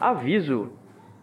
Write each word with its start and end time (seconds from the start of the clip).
Aviso: 0.00 0.70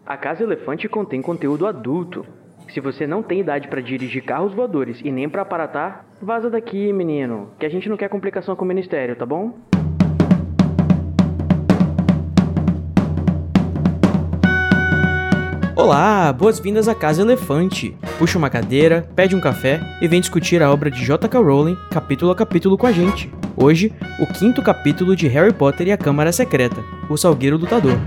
a 0.06 0.16
Casa 0.16 0.44
Elefante 0.44 0.88
contém 0.88 1.20
conteúdo 1.20 1.66
adulto. 1.66 2.24
Se 2.68 2.78
você 2.78 3.08
não 3.08 3.24
tem 3.24 3.40
idade 3.40 3.66
para 3.66 3.80
dirigir 3.80 4.22
carros 4.22 4.54
voadores 4.54 5.00
e 5.02 5.10
nem 5.10 5.28
para 5.28 5.42
aparatar, 5.42 6.04
vaza 6.22 6.48
daqui, 6.48 6.92
menino, 6.92 7.48
que 7.58 7.66
a 7.66 7.68
gente 7.68 7.88
não 7.88 7.96
quer 7.96 8.08
complicação 8.08 8.54
com 8.54 8.64
o 8.64 8.68
ministério, 8.68 9.16
tá 9.16 9.26
bom? 9.26 9.58
Olá, 15.74 16.32
boas-vindas 16.32 16.86
à 16.86 16.94
Casa 16.94 17.22
Elefante. 17.22 17.96
Puxa 18.16 18.38
uma 18.38 18.50
cadeira, 18.50 19.08
pede 19.16 19.34
um 19.34 19.40
café 19.40 19.80
e 20.00 20.06
vem 20.06 20.20
discutir 20.20 20.62
a 20.62 20.70
obra 20.70 20.88
de 20.88 21.04
J.K. 21.04 21.40
Rowling 21.40 21.76
capítulo 21.90 22.30
a 22.30 22.36
capítulo 22.36 22.78
com 22.78 22.86
a 22.86 22.92
gente. 22.92 23.28
Hoje, 23.56 23.92
o 24.20 24.26
quinto 24.38 24.62
capítulo 24.62 25.16
de 25.16 25.26
Harry 25.26 25.52
Potter 25.52 25.88
e 25.88 25.92
a 25.92 25.98
Câmara 25.98 26.30
Secreta, 26.30 26.76
O 27.10 27.16
Salgueiro 27.16 27.56
Lutador. 27.56 27.98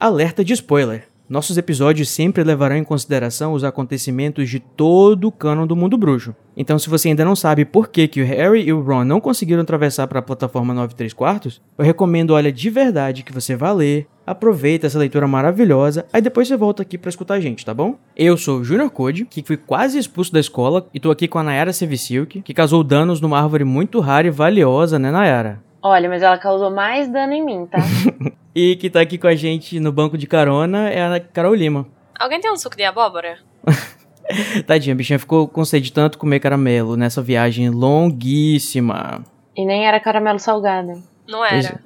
Alerta 0.00 0.44
de 0.44 0.52
spoiler. 0.52 1.08
Nossos 1.28 1.58
episódios 1.58 2.08
sempre 2.08 2.44
levarão 2.44 2.76
em 2.76 2.84
consideração 2.84 3.52
os 3.52 3.64
acontecimentos 3.64 4.48
de 4.48 4.60
todo 4.60 5.26
o 5.26 5.32
canon 5.32 5.66
do 5.66 5.74
mundo 5.74 5.98
bruxo. 5.98 6.36
Então, 6.56 6.78
se 6.78 6.88
você 6.88 7.08
ainda 7.08 7.24
não 7.24 7.34
sabe 7.34 7.64
por 7.64 7.88
que, 7.88 8.06
que 8.06 8.22
o 8.22 8.24
Harry 8.24 8.62
e 8.62 8.72
o 8.72 8.80
Ron 8.80 9.02
não 9.02 9.20
conseguiram 9.20 9.60
atravessar 9.60 10.06
para 10.06 10.20
a 10.20 10.22
plataforma 10.22 10.72
9 10.72 10.94
3 10.94 11.12
quartos, 11.12 11.60
eu 11.76 11.84
recomendo, 11.84 12.30
olha, 12.30 12.52
de 12.52 12.70
verdade 12.70 13.24
que 13.24 13.32
você 13.32 13.56
vá 13.56 13.72
ler, 13.72 14.06
aproveita 14.24 14.86
essa 14.86 15.00
leitura 15.00 15.26
maravilhosa, 15.26 16.06
aí 16.12 16.22
depois 16.22 16.46
você 16.46 16.56
volta 16.56 16.82
aqui 16.82 16.96
para 16.96 17.08
escutar 17.08 17.34
a 17.34 17.40
gente, 17.40 17.66
tá 17.66 17.74
bom? 17.74 17.98
Eu 18.16 18.36
sou 18.36 18.60
o 18.60 18.64
Junior 18.64 18.90
Code, 18.90 19.24
que 19.24 19.42
fui 19.42 19.56
quase 19.56 19.98
expulso 19.98 20.32
da 20.32 20.38
escola, 20.38 20.86
e 20.94 21.00
tô 21.00 21.10
aqui 21.10 21.26
com 21.26 21.40
a 21.40 21.42
Nayara 21.42 21.72
Sevisilk, 21.72 22.40
que 22.42 22.54
causou 22.54 22.84
danos 22.84 23.20
numa 23.20 23.40
árvore 23.42 23.64
muito 23.64 23.98
rara 23.98 24.28
e 24.28 24.30
valiosa, 24.30 24.96
né, 24.96 25.10
Nayara? 25.10 25.66
Olha, 25.82 26.08
mas 26.08 26.22
ela 26.22 26.38
causou 26.38 26.70
mais 26.70 27.08
dano 27.08 27.32
em 27.32 27.44
mim, 27.44 27.66
tá? 27.66 27.78
E 28.54 28.74
que 28.74 28.90
tá 28.90 29.00
aqui 29.00 29.16
com 29.16 29.28
a 29.28 29.36
gente 29.36 29.78
no 29.78 29.92
banco 29.92 30.18
de 30.18 30.26
carona 30.26 30.90
é 30.90 31.00
a 31.00 31.20
Carol 31.20 31.54
Lima. 31.54 31.86
Alguém 32.18 32.40
tem 32.40 32.50
um 32.50 32.56
suco 32.56 32.76
de 32.76 32.82
abóbora? 32.82 33.38
Tadinha, 34.66 34.94
a 34.94 34.96
bichinha 34.96 35.18
ficou 35.18 35.46
com 35.46 35.64
sede 35.64 35.86
de 35.86 35.92
tanto 35.92 36.18
comer 36.18 36.40
caramelo 36.40 36.96
nessa 36.96 37.22
viagem 37.22 37.70
longuíssima. 37.70 39.22
E 39.56 39.64
nem 39.64 39.86
era 39.86 40.00
caramelo 40.00 40.40
salgado. 40.40 41.00
Não 41.28 41.44
era. 41.44 41.80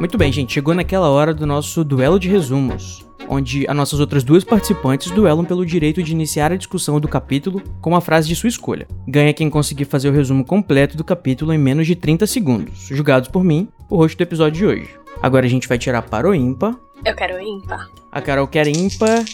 Muito 0.00 0.18
bem, 0.18 0.32
gente, 0.32 0.52
chegou 0.52 0.74
naquela 0.74 1.08
hora 1.08 1.32
do 1.32 1.46
nosso 1.46 1.84
duelo 1.84 2.18
de 2.18 2.28
resumos 2.28 3.07
onde 3.28 3.66
as 3.68 3.76
nossas 3.76 4.00
outras 4.00 4.24
duas 4.24 4.44
participantes 4.44 5.10
duelam 5.10 5.44
pelo 5.44 5.66
direito 5.66 6.02
de 6.02 6.12
iniciar 6.12 6.52
a 6.52 6.56
discussão 6.56 6.98
do 6.98 7.08
capítulo 7.08 7.62
com 7.80 7.90
uma 7.90 8.00
frase 8.00 8.28
de 8.28 8.34
sua 8.34 8.48
escolha. 8.48 8.86
Ganha 9.06 9.34
quem 9.34 9.50
conseguir 9.50 9.84
fazer 9.84 10.08
o 10.08 10.12
resumo 10.12 10.44
completo 10.44 10.96
do 10.96 11.04
capítulo 11.04 11.52
em 11.52 11.58
menos 11.58 11.86
de 11.86 11.94
30 11.94 12.26
segundos, 12.26 12.86
julgados 12.88 13.28
por 13.28 13.44
mim, 13.44 13.68
o 13.88 13.96
rosto 13.96 14.16
do 14.16 14.22
episódio 14.22 14.58
de 14.58 14.66
hoje. 14.66 14.90
Agora 15.22 15.46
a 15.46 15.48
gente 15.48 15.68
vai 15.68 15.78
tirar 15.78 16.02
para 16.02 16.28
o 16.28 16.34
ímpar. 16.34 16.74
Eu 17.04 17.14
quero 17.14 17.40
ímpar. 17.40 17.88
A 18.10 18.20
Carol 18.20 18.46
quer 18.46 18.66
ímpar. 18.66 19.24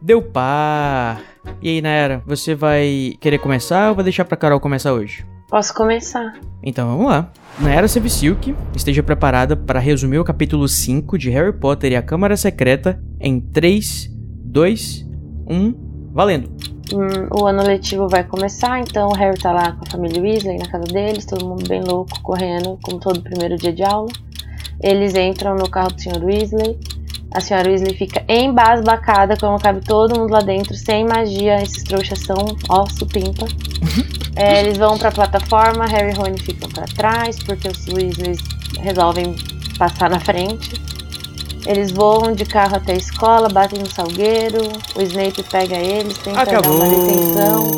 Deu 0.00 0.20
par. 0.20 1.22
E 1.60 1.68
aí, 1.68 1.80
Naera, 1.80 2.22
você 2.26 2.54
vai 2.54 3.16
querer 3.20 3.38
começar 3.38 3.90
ou 3.90 3.94
vai 3.94 4.04
deixar 4.04 4.24
pra 4.24 4.36
Carol 4.36 4.60
começar 4.60 4.92
hoje? 4.92 5.24
Posso 5.52 5.74
começar. 5.74 6.32
Então 6.62 6.88
vamos 6.88 7.12
lá. 7.12 7.30
Nayara 7.60 7.86
Sevisilk, 7.86 8.56
esteja 8.74 9.02
preparada 9.02 9.54
para 9.54 9.78
resumir 9.78 10.18
o 10.18 10.24
capítulo 10.24 10.66
5 10.66 11.18
de 11.18 11.28
Harry 11.28 11.52
Potter 11.52 11.92
e 11.92 11.96
a 11.96 12.00
Câmara 12.00 12.38
Secreta 12.38 12.98
em 13.20 13.38
3, 13.38 14.10
2, 14.46 15.06
1, 15.46 16.10
valendo! 16.10 16.50
Hum, 16.90 17.28
o 17.38 17.46
ano 17.46 17.62
letivo 17.64 18.08
vai 18.08 18.24
começar, 18.24 18.80
então 18.80 19.10
o 19.10 19.14
Harry 19.14 19.38
tá 19.38 19.52
lá 19.52 19.72
com 19.72 19.84
a 19.86 19.90
família 19.90 20.22
Weasley 20.22 20.56
na 20.56 20.70
casa 20.70 20.84
deles, 20.84 21.26
todo 21.26 21.46
mundo 21.46 21.68
bem 21.68 21.82
louco, 21.82 22.18
correndo, 22.22 22.78
como 22.82 22.98
todo 22.98 23.20
primeiro 23.20 23.58
dia 23.58 23.74
de 23.74 23.82
aula. 23.82 24.08
Eles 24.82 25.14
entram 25.14 25.54
no 25.54 25.68
carro 25.68 25.92
do 25.92 26.00
Sr. 26.00 26.24
Weasley, 26.24 26.80
a 27.34 27.40
senhora 27.40 27.68
Weasley 27.68 27.94
fica 27.96 28.24
embasbacada 28.28 29.36
como 29.36 29.58
cabe 29.58 29.80
todo 29.80 30.18
mundo 30.18 30.32
lá 30.32 30.40
dentro, 30.40 30.74
sem 30.74 31.04
magia, 31.04 31.62
esses 31.62 31.82
trouxas 31.84 32.20
são, 32.20 32.36
ó, 32.68 32.86
supimpa. 32.86 33.46
é, 34.36 34.60
eles 34.60 34.78
vão 34.78 34.98
pra 34.98 35.10
plataforma, 35.10 35.86
Harry 35.86 36.12
e 36.12 36.14
Rony 36.14 36.38
ficam 36.38 36.68
para 36.70 36.84
trás, 36.84 37.38
porque 37.42 37.68
os 37.68 37.86
Weasleys 37.88 38.38
resolvem 38.80 39.34
passar 39.78 40.10
na 40.10 40.20
frente. 40.20 40.80
Eles 41.66 41.92
voam 41.92 42.32
de 42.32 42.44
carro 42.44 42.76
até 42.76 42.92
a 42.92 42.96
escola, 42.96 43.48
batem 43.48 43.78
no 43.78 43.88
salgueiro, 43.90 44.58
o 44.96 45.00
Snape 45.02 45.42
pega 45.44 45.76
eles, 45.76 46.18
tenta 46.18 46.40
Acabou. 46.42 46.78
dar 46.78 46.84
uma 46.84 47.06
detenção. 47.06 47.70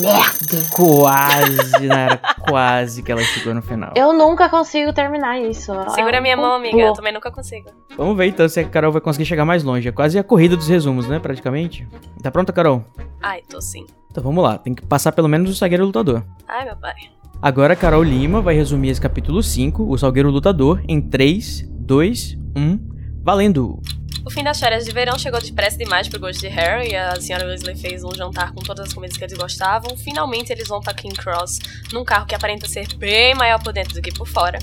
Merda! 0.00 0.66
Quase, 0.72 1.86
Nayara, 1.86 2.20
quase 2.48 3.02
que 3.02 3.12
ela 3.12 3.22
chegou 3.22 3.54
no 3.54 3.62
final. 3.62 3.92
Eu 3.94 4.12
nunca 4.12 4.48
consigo 4.48 4.92
terminar 4.92 5.38
isso. 5.40 5.72
Segura 5.90 6.16
É 6.16 6.18
a 6.18 6.22
minha 6.22 6.36
um 6.36 6.40
mão, 6.40 6.52
amiga. 6.54 6.78
Eu 6.78 6.92
também 6.92 7.12
nunca 7.12 7.30
consigo. 7.30 7.68
Vamos 7.96 8.16
ver 8.16 8.26
então 8.26 8.48
se 8.48 8.60
a 8.60 8.64
Carol 8.64 8.92
vai 8.92 9.00
conseguir 9.00 9.26
chegar 9.26 9.44
mais 9.44 9.62
longe. 9.62 9.88
É 9.88 9.92
quase 9.92 10.18
a 10.18 10.24
corrida 10.24 10.56
dos 10.56 10.68
resumos, 10.68 11.06
né, 11.06 11.18
praticamente. 11.18 11.86
Tá 12.22 12.30
pronta, 12.30 12.52
Carol? 12.52 12.84
Ai, 13.22 13.42
tô 13.48 13.60
sim. 13.60 13.84
Então 14.10 14.22
vamos 14.22 14.42
lá, 14.42 14.56
tem 14.56 14.74
que 14.74 14.84
passar 14.86 15.12
pelo 15.12 15.28
menos 15.28 15.50
o 15.50 15.54
Salgueiro 15.54 15.84
Lutador. 15.84 16.24
Ai, 16.48 16.64
meu 16.64 16.76
pai. 16.76 16.94
Agora 17.42 17.74
a 17.74 17.76
Carol 17.76 18.02
Lima 18.02 18.40
vai 18.40 18.54
resumir 18.54 18.88
esse 18.88 19.00
capítulo 19.00 19.42
5, 19.42 19.82
o 19.82 19.98
Salgueiro 19.98 20.30
Lutador, 20.30 20.80
em 20.88 21.00
3, 21.02 21.68
2, 21.70 22.38
1, 22.56 22.95
valendo! 23.26 23.82
O 24.24 24.30
fim 24.30 24.42
das 24.44 24.58
férias 24.58 24.84
de 24.84 24.92
verão 24.92 25.18
chegou 25.18 25.40
depressa 25.40 25.76
demais 25.76 26.08
pro 26.08 26.18
gosto 26.18 26.40
de 26.40 26.48
Harry 26.48 26.90
e 26.90 26.96
a 26.96 27.20
senhora 27.20 27.46
Weasley 27.46 27.76
fez 27.76 28.02
um 28.04 28.12
jantar 28.14 28.52
com 28.52 28.60
todas 28.60 28.86
as 28.86 28.92
comidas 28.92 29.16
que 29.16 29.22
eles 29.24 29.36
gostavam. 29.36 29.96
Finalmente 29.96 30.52
eles 30.52 30.66
vão 30.68 30.80
pra 30.80 30.92
King 30.94 31.14
Cross 31.14 31.58
num 31.92 32.04
carro 32.04 32.26
que 32.26 32.34
aparenta 32.34 32.68
ser 32.68 32.86
bem 32.94 33.34
maior 33.36 33.62
por 33.62 33.72
dentro 33.72 33.94
do 33.94 34.02
que 34.02 34.12
por 34.12 34.26
fora. 34.26 34.58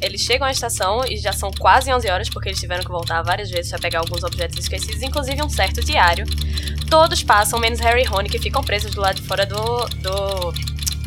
Eles 0.00 0.20
chegam 0.20 0.46
à 0.46 0.50
estação 0.52 1.04
e 1.08 1.16
já 1.16 1.32
são 1.32 1.50
quase 1.52 1.92
11 1.92 2.08
horas 2.08 2.28
porque 2.28 2.48
eles 2.48 2.60
tiveram 2.60 2.84
que 2.84 2.90
voltar 2.90 3.22
várias 3.22 3.50
vezes 3.50 3.70
para 3.70 3.80
pegar 3.80 3.98
alguns 4.00 4.22
objetos 4.22 4.56
esquecidos, 4.58 5.02
inclusive 5.02 5.42
um 5.42 5.48
certo 5.48 5.80
diário. 5.84 6.24
Todos 6.88 7.22
passam, 7.24 7.58
menos 7.58 7.80
Harry 7.80 8.02
e 8.02 8.04
Rony, 8.04 8.28
que 8.28 8.38
ficam 8.38 8.62
presos 8.62 8.94
do 8.94 9.00
lado 9.00 9.16
de 9.20 9.22
fora 9.26 9.44
do, 9.44 9.56
do, 10.00 10.52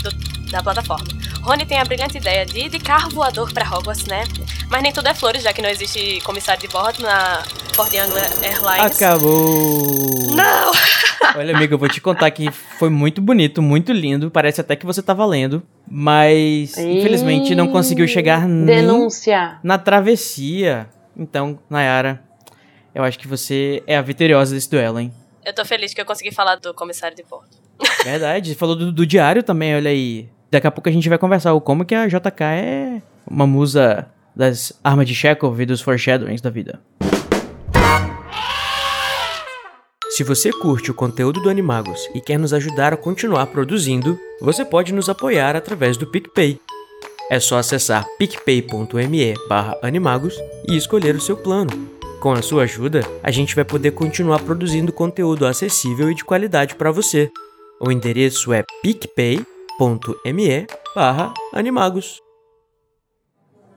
do- 0.04 0.52
da 0.52 0.62
plataforma. 0.62 1.08
Rony 1.42 1.66
tem 1.66 1.80
a 1.80 1.84
brilhante 1.84 2.18
ideia 2.18 2.46
de 2.46 2.60
ir 2.60 2.70
de 2.70 2.78
carro 2.78 3.10
voador 3.10 3.52
para 3.52 3.68
Hogwarts, 3.68 4.06
né? 4.06 4.24
Mas 4.70 4.84
nem 4.84 4.92
tudo 4.92 5.08
é 5.08 5.14
flores, 5.14 5.42
já 5.42 5.52
que 5.52 5.62
não 5.62 5.70
existe 5.70 6.22
comissário 6.22 6.62
de 6.62 6.68
bordo 6.68 7.02
na 7.02 7.44
Ford 7.74 7.92
Anglia 7.94 8.30
Airlines. 8.44 8.96
Acabou! 8.96 10.36
Não! 10.36 10.72
Olha, 11.36 11.56
amiga, 11.56 11.74
eu 11.74 11.80
vou 11.80 11.90
te 11.90 12.00
contar 12.00 12.30
que 12.30 12.52
foi 12.52 12.90
muito 12.90 13.22
bonito, 13.22 13.62
muito 13.62 13.92
lindo. 13.92 14.30
Parece 14.30 14.62
até 14.62 14.76
que 14.76 14.86
você 14.86 15.02
tava 15.02 15.26
lendo. 15.26 15.64
Mas, 15.90 16.78
infelizmente, 16.78 17.56
não 17.56 17.68
conseguiu 17.68 18.08
chegar 18.08 18.48
nem 18.48 18.78
Denúncia. 18.78 19.60
na 19.64 19.78
travessia. 19.78 20.90
Então, 21.18 21.60
Nayara, 21.70 22.24
eu 22.94 23.04
acho 23.04 23.18
que 23.18 23.28
você 23.28 23.82
é 23.88 23.98
a 23.98 24.02
vitoriosa 24.02 24.54
desse 24.54 24.70
duelo, 24.70 25.00
hein? 25.00 25.14
Eu 25.44 25.54
tô 25.54 25.66
feliz 25.66 25.94
que 25.94 26.02
eu 26.02 26.06
consegui 26.06 26.32
falar 26.32 26.56
do 26.58 26.74
comissário 26.74 27.16
de 27.16 27.24
bordo. 27.24 27.50
Verdade. 28.04 28.54
Falou 28.54 28.76
do, 28.76 28.92
do 28.92 29.06
diário 29.06 29.42
também, 29.42 29.76
olha 29.76 29.90
aí. 29.90 30.30
Daqui 30.52 30.68
a 30.68 30.72
pouco 30.72 30.90
a 30.90 30.92
gente 30.92 31.08
vai 31.08 31.18
conversar 31.18 31.54
o 31.54 31.62
como 31.62 31.86
que 31.86 31.96
a 31.96 32.08
JK 32.08 32.44
é 32.44 33.02
uma 33.26 33.48
musa 33.48 34.06
das 34.36 34.74
armas 34.84 35.08
de 35.08 35.16
Chekhov 35.16 35.62
e 35.62 35.66
dos 35.66 35.80
foreshadowings 35.80 36.42
da 36.42 36.50
vida. 36.50 36.82
Se 40.10 40.26
você 40.26 40.52
curte 40.52 40.92
o 40.92 40.94
conteúdo 40.94 41.40
do 41.40 41.50
Animagos 41.50 42.10
e 42.14 42.20
quer 42.20 42.38
nos 42.38 42.54
ajudar 42.54 42.94
a 42.94 42.98
continuar 42.98 43.48
produzindo, 43.48 44.20
você 44.42 44.66
pode 44.66 44.94
nos 44.94 45.08
apoiar 45.08 45.56
através 45.56 45.96
do 45.96 46.06
PicPay. 46.06 46.60
É 47.30 47.40
só 47.40 47.58
acessar 47.58 48.06
picpay.me 48.18 49.34
animagos 49.82 50.36
e 50.68 50.76
escolher 50.76 51.16
o 51.16 51.22
seu 51.22 51.38
plano. 51.38 51.72
Com 52.20 52.34
a 52.34 52.42
sua 52.42 52.64
ajuda, 52.64 53.08
a 53.24 53.32
gente 53.32 53.56
vai 53.56 53.64
poder 53.64 53.92
continuar 53.92 54.40
produzindo 54.40 54.92
conteúdo 54.92 55.46
acessível 55.48 56.12
e 56.12 56.16
de 56.16 56.26
qualidade 56.26 56.76
para 56.76 56.92
você. 56.92 57.32
O 57.80 57.90
endereço 57.90 58.52
é 58.52 58.64
picpay.me 58.84 59.51
barra 60.96 61.34
animagos. 61.52 62.20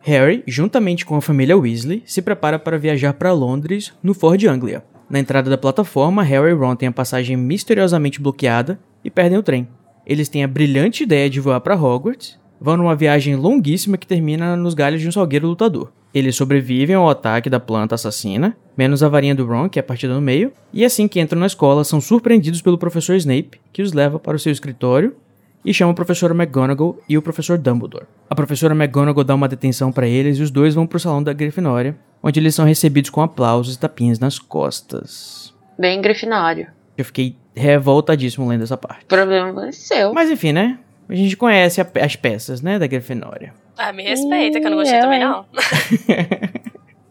Harry, 0.02 0.44
juntamente 0.46 1.06
com 1.06 1.16
a 1.16 1.22
família 1.22 1.56
Weasley, 1.56 2.02
se 2.04 2.20
prepara 2.20 2.58
para 2.58 2.78
viajar 2.78 3.14
para 3.14 3.32
Londres 3.32 3.90
no 4.02 4.12
Ford 4.12 4.44
Anglia. 4.44 4.84
Na 5.08 5.18
entrada 5.18 5.48
da 5.48 5.56
plataforma, 5.56 6.22
Harry 6.22 6.50
e 6.50 6.52
Ron 6.52 6.76
têm 6.76 6.90
a 6.90 6.92
passagem 6.92 7.38
misteriosamente 7.38 8.20
bloqueada 8.20 8.78
e 9.02 9.10
perdem 9.10 9.38
o 9.38 9.42
trem. 9.42 9.66
Eles 10.06 10.28
têm 10.28 10.44
a 10.44 10.48
brilhante 10.48 11.04
ideia 11.04 11.30
de 11.30 11.40
voar 11.40 11.62
para 11.62 11.74
Hogwarts, 11.74 12.38
vão 12.60 12.76
numa 12.76 12.94
viagem 12.94 13.34
longuíssima 13.34 13.96
que 13.96 14.06
termina 14.06 14.56
nos 14.56 14.74
galhos 14.74 15.00
de 15.00 15.08
um 15.08 15.12
salgueiro 15.12 15.48
lutador. 15.48 15.90
Eles 16.12 16.36
sobrevivem 16.36 16.94
ao 16.94 17.08
ataque 17.08 17.48
da 17.48 17.58
planta 17.58 17.94
assassina, 17.94 18.54
menos 18.76 19.02
a 19.02 19.08
varinha 19.08 19.34
do 19.34 19.46
Ron, 19.46 19.70
que 19.70 19.78
é 19.78 19.82
partida 19.82 20.12
no 20.12 20.20
meio, 20.20 20.52
e 20.70 20.84
assim 20.84 21.08
que 21.08 21.18
entram 21.18 21.40
na 21.40 21.46
escola 21.46 21.82
são 21.82 21.98
surpreendidos 21.98 22.60
pelo 22.60 22.76
professor 22.76 23.16
Snape, 23.16 23.58
que 23.72 23.80
os 23.80 23.94
leva 23.94 24.18
para 24.18 24.36
o 24.36 24.38
seu 24.38 24.52
escritório 24.52 25.16
e 25.64 25.72
chama 25.72 25.92
a 25.92 25.94
professora 25.94 26.34
McGonagall 26.34 26.98
e 27.08 27.16
o 27.16 27.22
professor 27.22 27.56
Dumbledore. 27.58 28.06
A 28.28 28.34
professora 28.34 28.74
McGonagall 28.74 29.24
dá 29.24 29.34
uma 29.34 29.48
detenção 29.48 29.90
para 29.90 30.06
eles 30.06 30.38
e 30.38 30.42
os 30.42 30.50
dois 30.50 30.74
vão 30.74 30.86
para 30.86 30.96
o 30.96 31.00
salão 31.00 31.22
da 31.22 31.32
Grifinória, 31.32 31.96
onde 32.22 32.38
eles 32.40 32.54
são 32.54 32.64
recebidos 32.64 33.10
com 33.10 33.20
aplausos 33.22 33.74
e 33.74 33.78
tapinhas 33.78 34.18
nas 34.18 34.38
costas. 34.38 35.54
Bem 35.78 36.00
grifinório. 36.02 36.66
Eu 36.96 37.04
fiquei 37.04 37.36
revoltadíssimo 37.54 38.46
lendo 38.48 38.62
essa 38.64 38.76
parte. 38.76 39.04
O 39.04 39.08
problema 39.08 39.68
é 39.68 39.72
seu. 39.72 40.12
Mas 40.14 40.30
enfim, 40.30 40.52
né? 40.52 40.78
A 41.08 41.14
gente 41.14 41.36
conhece 41.36 41.80
a- 41.80 41.86
as 42.02 42.16
peças, 42.16 42.60
né, 42.62 42.78
da 42.78 42.86
Grifinória. 42.86 43.52
Ah, 43.76 43.92
me 43.92 44.02
respeita, 44.04 44.60
que 44.60 44.66
eu 44.66 44.70
não 44.70 44.78
gostei 44.78 45.00
também, 45.00 45.20
eu, 45.20 45.28
não. 45.28 45.46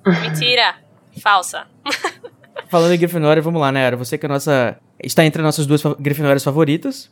Mentira. 0.21 0.75
Falsa. 1.21 1.65
Falando 2.69 2.93
em 2.93 2.97
Grifinória, 2.97 3.41
vamos 3.41 3.61
lá, 3.61 3.71
né, 3.71 3.85
Ara? 3.85 3.97
Você 3.97 4.17
que 4.17 4.25
é 4.25 4.29
a 4.29 4.33
nossa... 4.33 4.77
Está 5.03 5.23
entre 5.25 5.41
as 5.41 5.45
nossas 5.45 5.65
duas 5.65 5.81
fa- 5.81 5.95
Grifinórias 5.99 6.43
favoritas. 6.43 7.11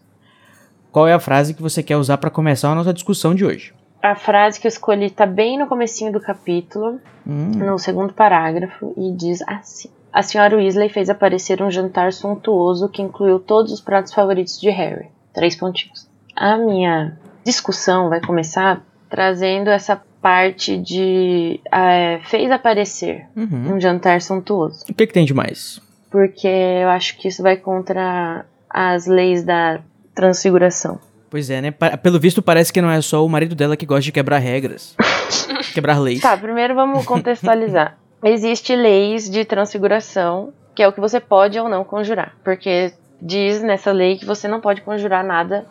Qual 0.91 1.07
é 1.07 1.13
a 1.13 1.19
frase 1.19 1.53
que 1.53 1.61
você 1.61 1.81
quer 1.81 1.97
usar 1.97 2.17
pra 2.17 2.29
começar 2.29 2.71
a 2.71 2.75
nossa 2.75 2.93
discussão 2.93 3.33
de 3.33 3.45
hoje? 3.45 3.73
A 4.01 4.15
frase 4.15 4.59
que 4.59 4.67
eu 4.67 4.69
escolhi 4.69 5.09
tá 5.09 5.25
bem 5.25 5.57
no 5.57 5.67
comecinho 5.67 6.11
do 6.11 6.19
capítulo, 6.19 6.99
Hum, 7.25 7.51
no 7.51 7.77
segundo 7.77 8.13
parágrafo, 8.13 8.93
e 8.97 9.11
diz 9.11 9.41
assim. 9.47 9.89
A 10.11 10.23
senhora 10.23 10.57
Weasley 10.57 10.89
fez 10.89 11.09
aparecer 11.09 11.61
um 11.61 11.71
jantar 11.71 12.11
suntuoso 12.11 12.89
que 12.89 13.01
incluiu 13.01 13.39
todos 13.39 13.71
os 13.71 13.79
pratos 13.79 14.13
favoritos 14.13 14.59
de 14.59 14.69
Harry. 14.69 15.07
Três 15.33 15.55
pontinhos. 15.55 16.09
A 16.35 16.57
minha 16.57 17.17
discussão 17.45 18.09
vai 18.09 18.19
começar 18.19 18.83
trazendo 19.09 19.69
essa 19.69 20.01
parte 20.21 20.77
de 20.77 21.59
eh, 21.71 22.19
fez 22.23 22.51
aparecer 22.51 23.27
uhum. 23.35 23.75
um 23.75 23.79
jantar 23.79 24.21
suntuoso. 24.21 24.83
O 24.89 24.94
que, 24.94 25.07
que 25.07 25.13
tem 25.13 25.25
de 25.25 25.33
mais? 25.33 25.79
Porque 26.09 26.47
eu 26.47 26.89
acho 26.89 27.17
que 27.17 27.27
isso 27.27 27.41
vai 27.41 27.55
contra 27.55 28.45
as 28.69 29.05
leis 29.05 29.44
da 29.44 29.79
transfiguração. 30.13 30.99
Pois 31.29 31.49
é, 31.49 31.61
né? 31.61 31.71
Pelo 31.71 32.19
visto, 32.19 32.41
parece 32.41 32.73
que 32.73 32.81
não 32.81 32.91
é 32.91 33.01
só 33.01 33.25
o 33.25 33.29
marido 33.29 33.55
dela 33.55 33.77
que 33.77 33.85
gosta 33.85 34.03
de 34.03 34.11
quebrar 34.11 34.39
regras. 34.39 34.95
quebrar 35.73 35.99
leis. 35.99 36.21
Tá, 36.21 36.35
primeiro 36.35 36.75
vamos 36.75 37.05
contextualizar. 37.05 37.97
Existe 38.23 38.75
leis 38.75 39.29
de 39.29 39.45
transfiguração, 39.45 40.53
que 40.75 40.83
é 40.83 40.87
o 40.87 40.91
que 40.91 40.99
você 40.99 41.19
pode 41.19 41.57
ou 41.57 41.69
não 41.69 41.83
conjurar. 41.83 42.35
Porque 42.43 42.93
diz 43.21 43.61
nessa 43.61 43.91
lei 43.91 44.17
que 44.17 44.25
você 44.25 44.47
não 44.47 44.59
pode 44.59 44.81
conjurar 44.81 45.23
nada, 45.23 45.65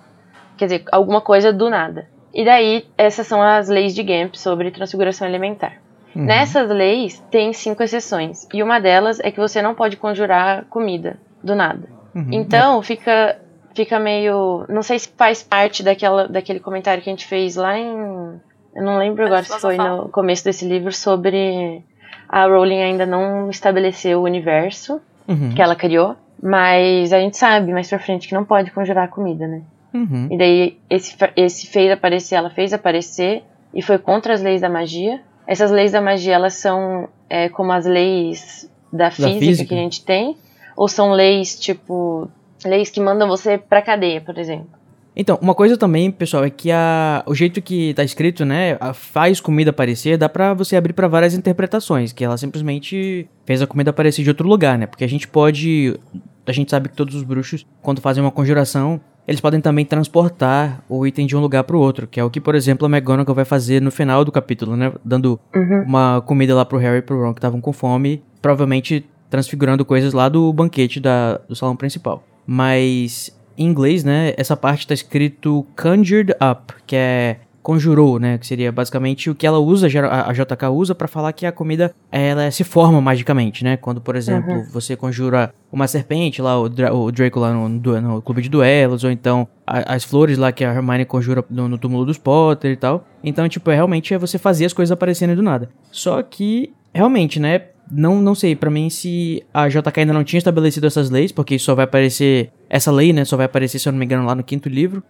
quer 0.56 0.64
dizer, 0.64 0.84
alguma 0.90 1.20
coisa 1.20 1.52
do 1.52 1.68
nada. 1.68 2.08
E 2.32 2.44
daí, 2.44 2.86
essas 2.96 3.26
são 3.26 3.42
as 3.42 3.68
leis 3.68 3.94
de 3.94 4.02
Gamp 4.02 4.34
sobre 4.36 4.70
transfiguração 4.70 5.26
elementar. 5.26 5.74
Uhum. 6.14 6.24
Nessas 6.24 6.68
leis, 6.68 7.22
tem 7.30 7.52
cinco 7.52 7.82
exceções. 7.82 8.46
E 8.52 8.62
uma 8.62 8.80
delas 8.80 9.20
é 9.20 9.30
que 9.30 9.40
você 9.40 9.60
não 9.60 9.74
pode 9.74 9.96
conjurar 9.96 10.64
comida 10.70 11.18
do 11.42 11.54
nada. 11.54 11.88
Uhum. 12.14 12.28
Então, 12.32 12.82
fica, 12.82 13.38
fica 13.74 13.98
meio. 13.98 14.64
Não 14.68 14.82
sei 14.82 14.98
se 14.98 15.08
faz 15.16 15.42
parte 15.42 15.82
daquela, 15.82 16.28
daquele 16.28 16.60
comentário 16.60 17.02
que 17.02 17.08
a 17.10 17.12
gente 17.12 17.26
fez 17.26 17.56
lá 17.56 17.78
em. 17.78 18.40
Eu 18.74 18.84
não 18.84 18.98
lembro 18.98 19.24
agora 19.26 19.42
se 19.42 19.58
foi 19.58 19.76
no 19.76 20.08
começo 20.10 20.44
desse 20.44 20.64
livro 20.66 20.92
sobre 20.92 21.82
a 22.28 22.46
Rowling 22.46 22.80
ainda 22.82 23.04
não 23.04 23.50
estabeleceu 23.50 24.20
o 24.20 24.24
universo 24.24 25.00
Uhum. 25.28 25.52
que 25.54 25.62
ela 25.62 25.74
criou. 25.76 26.16
Mas 26.42 27.12
a 27.12 27.18
gente 27.20 27.36
sabe 27.36 27.72
mais 27.72 27.88
pra 27.88 27.98
frente 27.98 28.26
que 28.26 28.34
não 28.34 28.44
pode 28.44 28.70
conjurar 28.70 29.08
comida, 29.10 29.46
né? 29.46 29.62
Uhum. 29.92 30.28
E 30.30 30.38
daí 30.38 30.78
esse, 30.88 31.14
esse 31.36 31.66
fez 31.66 31.90
aparecer, 31.90 32.36
ela 32.36 32.50
fez 32.50 32.72
aparecer 32.72 33.42
e 33.74 33.82
foi 33.82 33.98
contra 33.98 34.32
as 34.32 34.40
leis 34.42 34.60
da 34.60 34.68
magia. 34.68 35.20
Essas 35.46 35.70
leis 35.70 35.92
da 35.92 36.00
magia, 36.00 36.34
elas 36.34 36.54
são 36.54 37.08
é, 37.28 37.48
como 37.48 37.72
as 37.72 37.84
leis 37.84 38.70
da 38.92 39.10
física, 39.10 39.38
física? 39.38 39.68
que 39.68 39.74
a 39.74 39.78
gente 39.82 40.04
tem? 40.04 40.36
Ou 40.76 40.88
são 40.88 41.10
leis, 41.12 41.58
tipo, 41.58 42.28
leis 42.68 42.90
que 42.90 43.00
mandam 43.00 43.28
você 43.28 43.58
pra 43.58 43.82
cadeia, 43.82 44.20
por 44.20 44.38
exemplo? 44.38 44.80
Então, 45.14 45.38
uma 45.42 45.54
coisa 45.54 45.76
também, 45.76 46.10
pessoal, 46.10 46.44
é 46.44 46.50
que 46.50 46.70
a, 46.70 47.22
o 47.26 47.34
jeito 47.34 47.60
que 47.60 47.92
tá 47.94 48.04
escrito, 48.04 48.44
né, 48.44 48.78
faz 48.94 49.40
comida 49.40 49.70
aparecer, 49.70 50.16
dá 50.16 50.28
pra 50.28 50.54
você 50.54 50.76
abrir 50.76 50.92
pra 50.92 51.08
várias 51.08 51.34
interpretações, 51.34 52.12
que 52.12 52.24
ela 52.24 52.38
simplesmente 52.38 53.28
fez 53.44 53.60
a 53.60 53.66
comida 53.66 53.90
aparecer 53.90 54.22
de 54.22 54.30
outro 54.30 54.48
lugar, 54.48 54.78
né? 54.78 54.86
Porque 54.86 55.04
a 55.04 55.08
gente 55.08 55.26
pode, 55.26 55.98
a 56.46 56.52
gente 56.52 56.70
sabe 56.70 56.88
que 56.88 56.96
todos 56.96 57.14
os 57.14 57.22
bruxos, 57.22 57.66
quando 57.82 58.00
fazem 58.00 58.22
uma 58.22 58.30
conjuração, 58.30 59.00
eles 59.26 59.40
podem 59.40 59.60
também 59.60 59.84
transportar 59.84 60.82
o 60.88 61.06
item 61.06 61.26
de 61.26 61.36
um 61.36 61.40
lugar 61.40 61.64
pro 61.64 61.78
outro, 61.78 62.06
que 62.06 62.18
é 62.18 62.24
o 62.24 62.30
que, 62.30 62.40
por 62.40 62.54
exemplo, 62.54 62.86
a 62.86 62.90
McGonagall 62.90 63.34
vai 63.34 63.44
fazer 63.44 63.82
no 63.82 63.90
final 63.90 64.24
do 64.24 64.32
capítulo, 64.32 64.76
né, 64.76 64.92
dando 65.04 65.38
uma 65.86 66.22
comida 66.22 66.54
lá 66.54 66.64
pro 66.64 66.78
Harry 66.78 66.98
e 66.98 67.02
pro 67.02 67.20
Ron 67.20 67.34
que 67.34 67.38
estavam 67.38 67.60
com 67.60 67.72
fome, 67.72 68.22
provavelmente 68.40 69.04
transfigurando 69.28 69.84
coisas 69.84 70.12
lá 70.12 70.28
do 70.28 70.52
banquete 70.52 70.98
da, 70.98 71.38
do 71.48 71.54
salão 71.54 71.76
principal. 71.76 72.24
Mas 72.46 73.36
em 73.56 73.66
inglês, 73.66 74.04
né, 74.04 74.34
essa 74.36 74.56
parte 74.56 74.86
tá 74.86 74.94
escrito 74.94 75.66
conjured 75.80 76.32
up, 76.32 76.74
que 76.86 76.96
é 76.96 77.36
conjurou, 77.62 78.18
né, 78.18 78.38
que 78.38 78.46
seria 78.46 78.72
basicamente 78.72 79.28
o 79.28 79.34
que 79.34 79.46
ela 79.46 79.58
usa, 79.58 79.86
a 79.86 80.32
JK 80.32 80.64
usa 80.72 80.94
pra 80.94 81.06
falar 81.06 81.30
que 81.34 81.44
a 81.44 81.52
comida 81.52 81.94
ela 82.10 82.50
se 82.50 82.64
forma 82.64 83.02
magicamente, 83.02 83.62
né? 83.62 83.76
Quando, 83.76 84.00
por 84.00 84.16
exemplo, 84.16 84.54
você 84.72 84.96
conjura 84.96 85.52
uma 85.70 85.86
serpente 85.86 86.40
lá, 86.40 86.58
o, 86.58 86.70
Dra- 86.70 86.92
o 86.94 87.12
Draco 87.12 87.38
lá 87.38 87.52
no, 87.52 87.68
no 87.68 88.22
clube 88.22 88.40
de 88.40 88.48
duelos, 88.48 89.04
ou 89.04 89.10
então 89.10 89.46
a- 89.66 89.94
as 89.94 90.04
flores 90.04 90.38
lá 90.38 90.50
que 90.50 90.64
a 90.64 90.72
Hermione 90.72 91.04
conjura 91.04 91.44
no, 91.50 91.68
no 91.68 91.76
túmulo 91.76 92.06
dos 92.06 92.16
Potter 92.16 92.72
e 92.72 92.76
tal. 92.76 93.06
Então, 93.22 93.46
tipo, 93.46 93.70
é, 93.70 93.74
realmente 93.74 94.14
é 94.14 94.18
você 94.18 94.38
fazer 94.38 94.64
as 94.64 94.72
coisas 94.72 94.90
aparecerem 94.90 95.36
do 95.36 95.42
nada. 95.42 95.68
Só 95.92 96.20
que, 96.22 96.72
realmente, 96.94 97.38
né, 97.38 97.64
não, 97.90 98.20
não 98.20 98.34
sei, 98.34 98.54
pra 98.54 98.70
mim 98.70 98.88
se 98.90 99.42
a 99.52 99.68
JK 99.68 100.00
ainda 100.00 100.12
não 100.12 100.24
tinha 100.24 100.38
estabelecido 100.38 100.86
essas 100.86 101.10
leis, 101.10 101.32
porque 101.32 101.58
só 101.58 101.74
vai 101.74 101.84
aparecer, 101.84 102.50
essa 102.68 102.90
lei, 102.92 103.12
né, 103.12 103.24
só 103.24 103.36
vai 103.36 103.46
aparecer, 103.46 103.78
se 103.78 103.88
eu 103.88 103.92
não 103.92 103.98
me 103.98 104.04
engano, 104.04 104.24
lá 104.26 104.34
no 104.34 104.42
quinto 104.44 104.68
livro. 104.68 105.02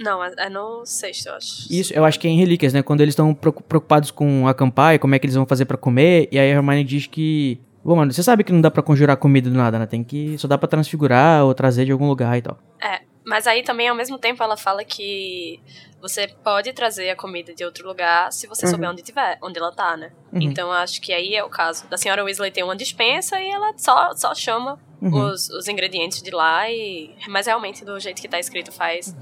Não, 0.00 0.22
é 0.22 0.32
é 0.38 0.48
no 0.50 0.84
sexto, 0.84 1.26
eu 1.28 1.34
acho. 1.34 1.72
Isso, 1.72 1.92
eu 1.94 2.04
acho 2.04 2.18
que 2.18 2.26
é 2.26 2.30
em 2.30 2.38
Relíquias, 2.38 2.72
né? 2.72 2.82
Quando 2.82 3.00
eles 3.00 3.12
estão 3.12 3.32
preocu- 3.34 3.62
preocupados 3.62 4.10
com 4.10 4.46
acampar 4.48 4.94
e 4.94 4.98
como 4.98 5.14
é 5.14 5.18
que 5.18 5.26
eles 5.26 5.36
vão 5.36 5.46
fazer 5.46 5.64
pra 5.64 5.76
comer. 5.76 6.28
E 6.32 6.38
aí 6.38 6.50
a 6.50 6.54
Hermione 6.56 6.84
diz 6.84 7.06
que. 7.06 7.60
Bom, 7.84 7.96
mano, 7.96 8.12
você 8.12 8.22
sabe 8.22 8.42
que 8.44 8.52
não 8.52 8.60
dá 8.62 8.70
pra 8.70 8.82
conjurar 8.82 9.16
comida 9.18 9.48
do 9.50 9.56
nada, 9.56 9.78
né? 9.78 9.86
Tem 9.86 10.02
que. 10.02 10.36
Só 10.38 10.48
dá 10.48 10.56
pra 10.58 10.66
transfigurar 10.68 11.44
ou 11.44 11.54
trazer 11.54 11.84
de 11.84 11.92
algum 11.92 12.08
lugar 12.08 12.36
e 12.38 12.42
tal. 12.42 12.58
É, 12.82 13.00
mas 13.24 13.46
aí 13.46 13.62
também, 13.62 13.88
ao 13.88 13.94
mesmo 13.94 14.18
tempo, 14.18 14.42
ela 14.42 14.56
fala 14.56 14.84
que 14.84 15.60
você 16.00 16.28
pode 16.28 16.72
trazer 16.74 17.08
a 17.10 17.16
comida 17.16 17.54
de 17.54 17.64
outro 17.64 17.86
lugar 17.88 18.30
se 18.32 18.46
você 18.46 18.66
Uhum. 18.66 18.72
souber 18.72 18.90
onde 18.90 19.02
tiver, 19.02 19.38
onde 19.42 19.58
ela 19.58 19.72
tá, 19.72 19.96
né? 19.96 20.12
Uhum. 20.32 20.42
Então 20.42 20.70
acho 20.70 21.00
que 21.00 21.12
aí 21.12 21.34
é 21.34 21.42
o 21.42 21.48
caso. 21.48 21.86
Da 21.88 21.96
senhora 21.96 22.22
Weasley 22.22 22.50
tem 22.50 22.62
uma 22.62 22.76
dispensa 22.76 23.40
e 23.40 23.48
ela 23.48 23.72
só, 23.76 24.12
só 24.14 24.34
chama 24.34 24.78
Uhum. 25.00 25.30
os, 25.30 25.48
os 25.50 25.68
ingredientes 25.68 26.22
de 26.22 26.30
lá 26.30 26.70
e. 26.70 27.14
Mas 27.28 27.46
realmente, 27.46 27.84
do 27.84 27.98
jeito 28.00 28.20
que 28.22 28.28
tá 28.28 28.38
escrito, 28.38 28.72
faz. 28.72 29.14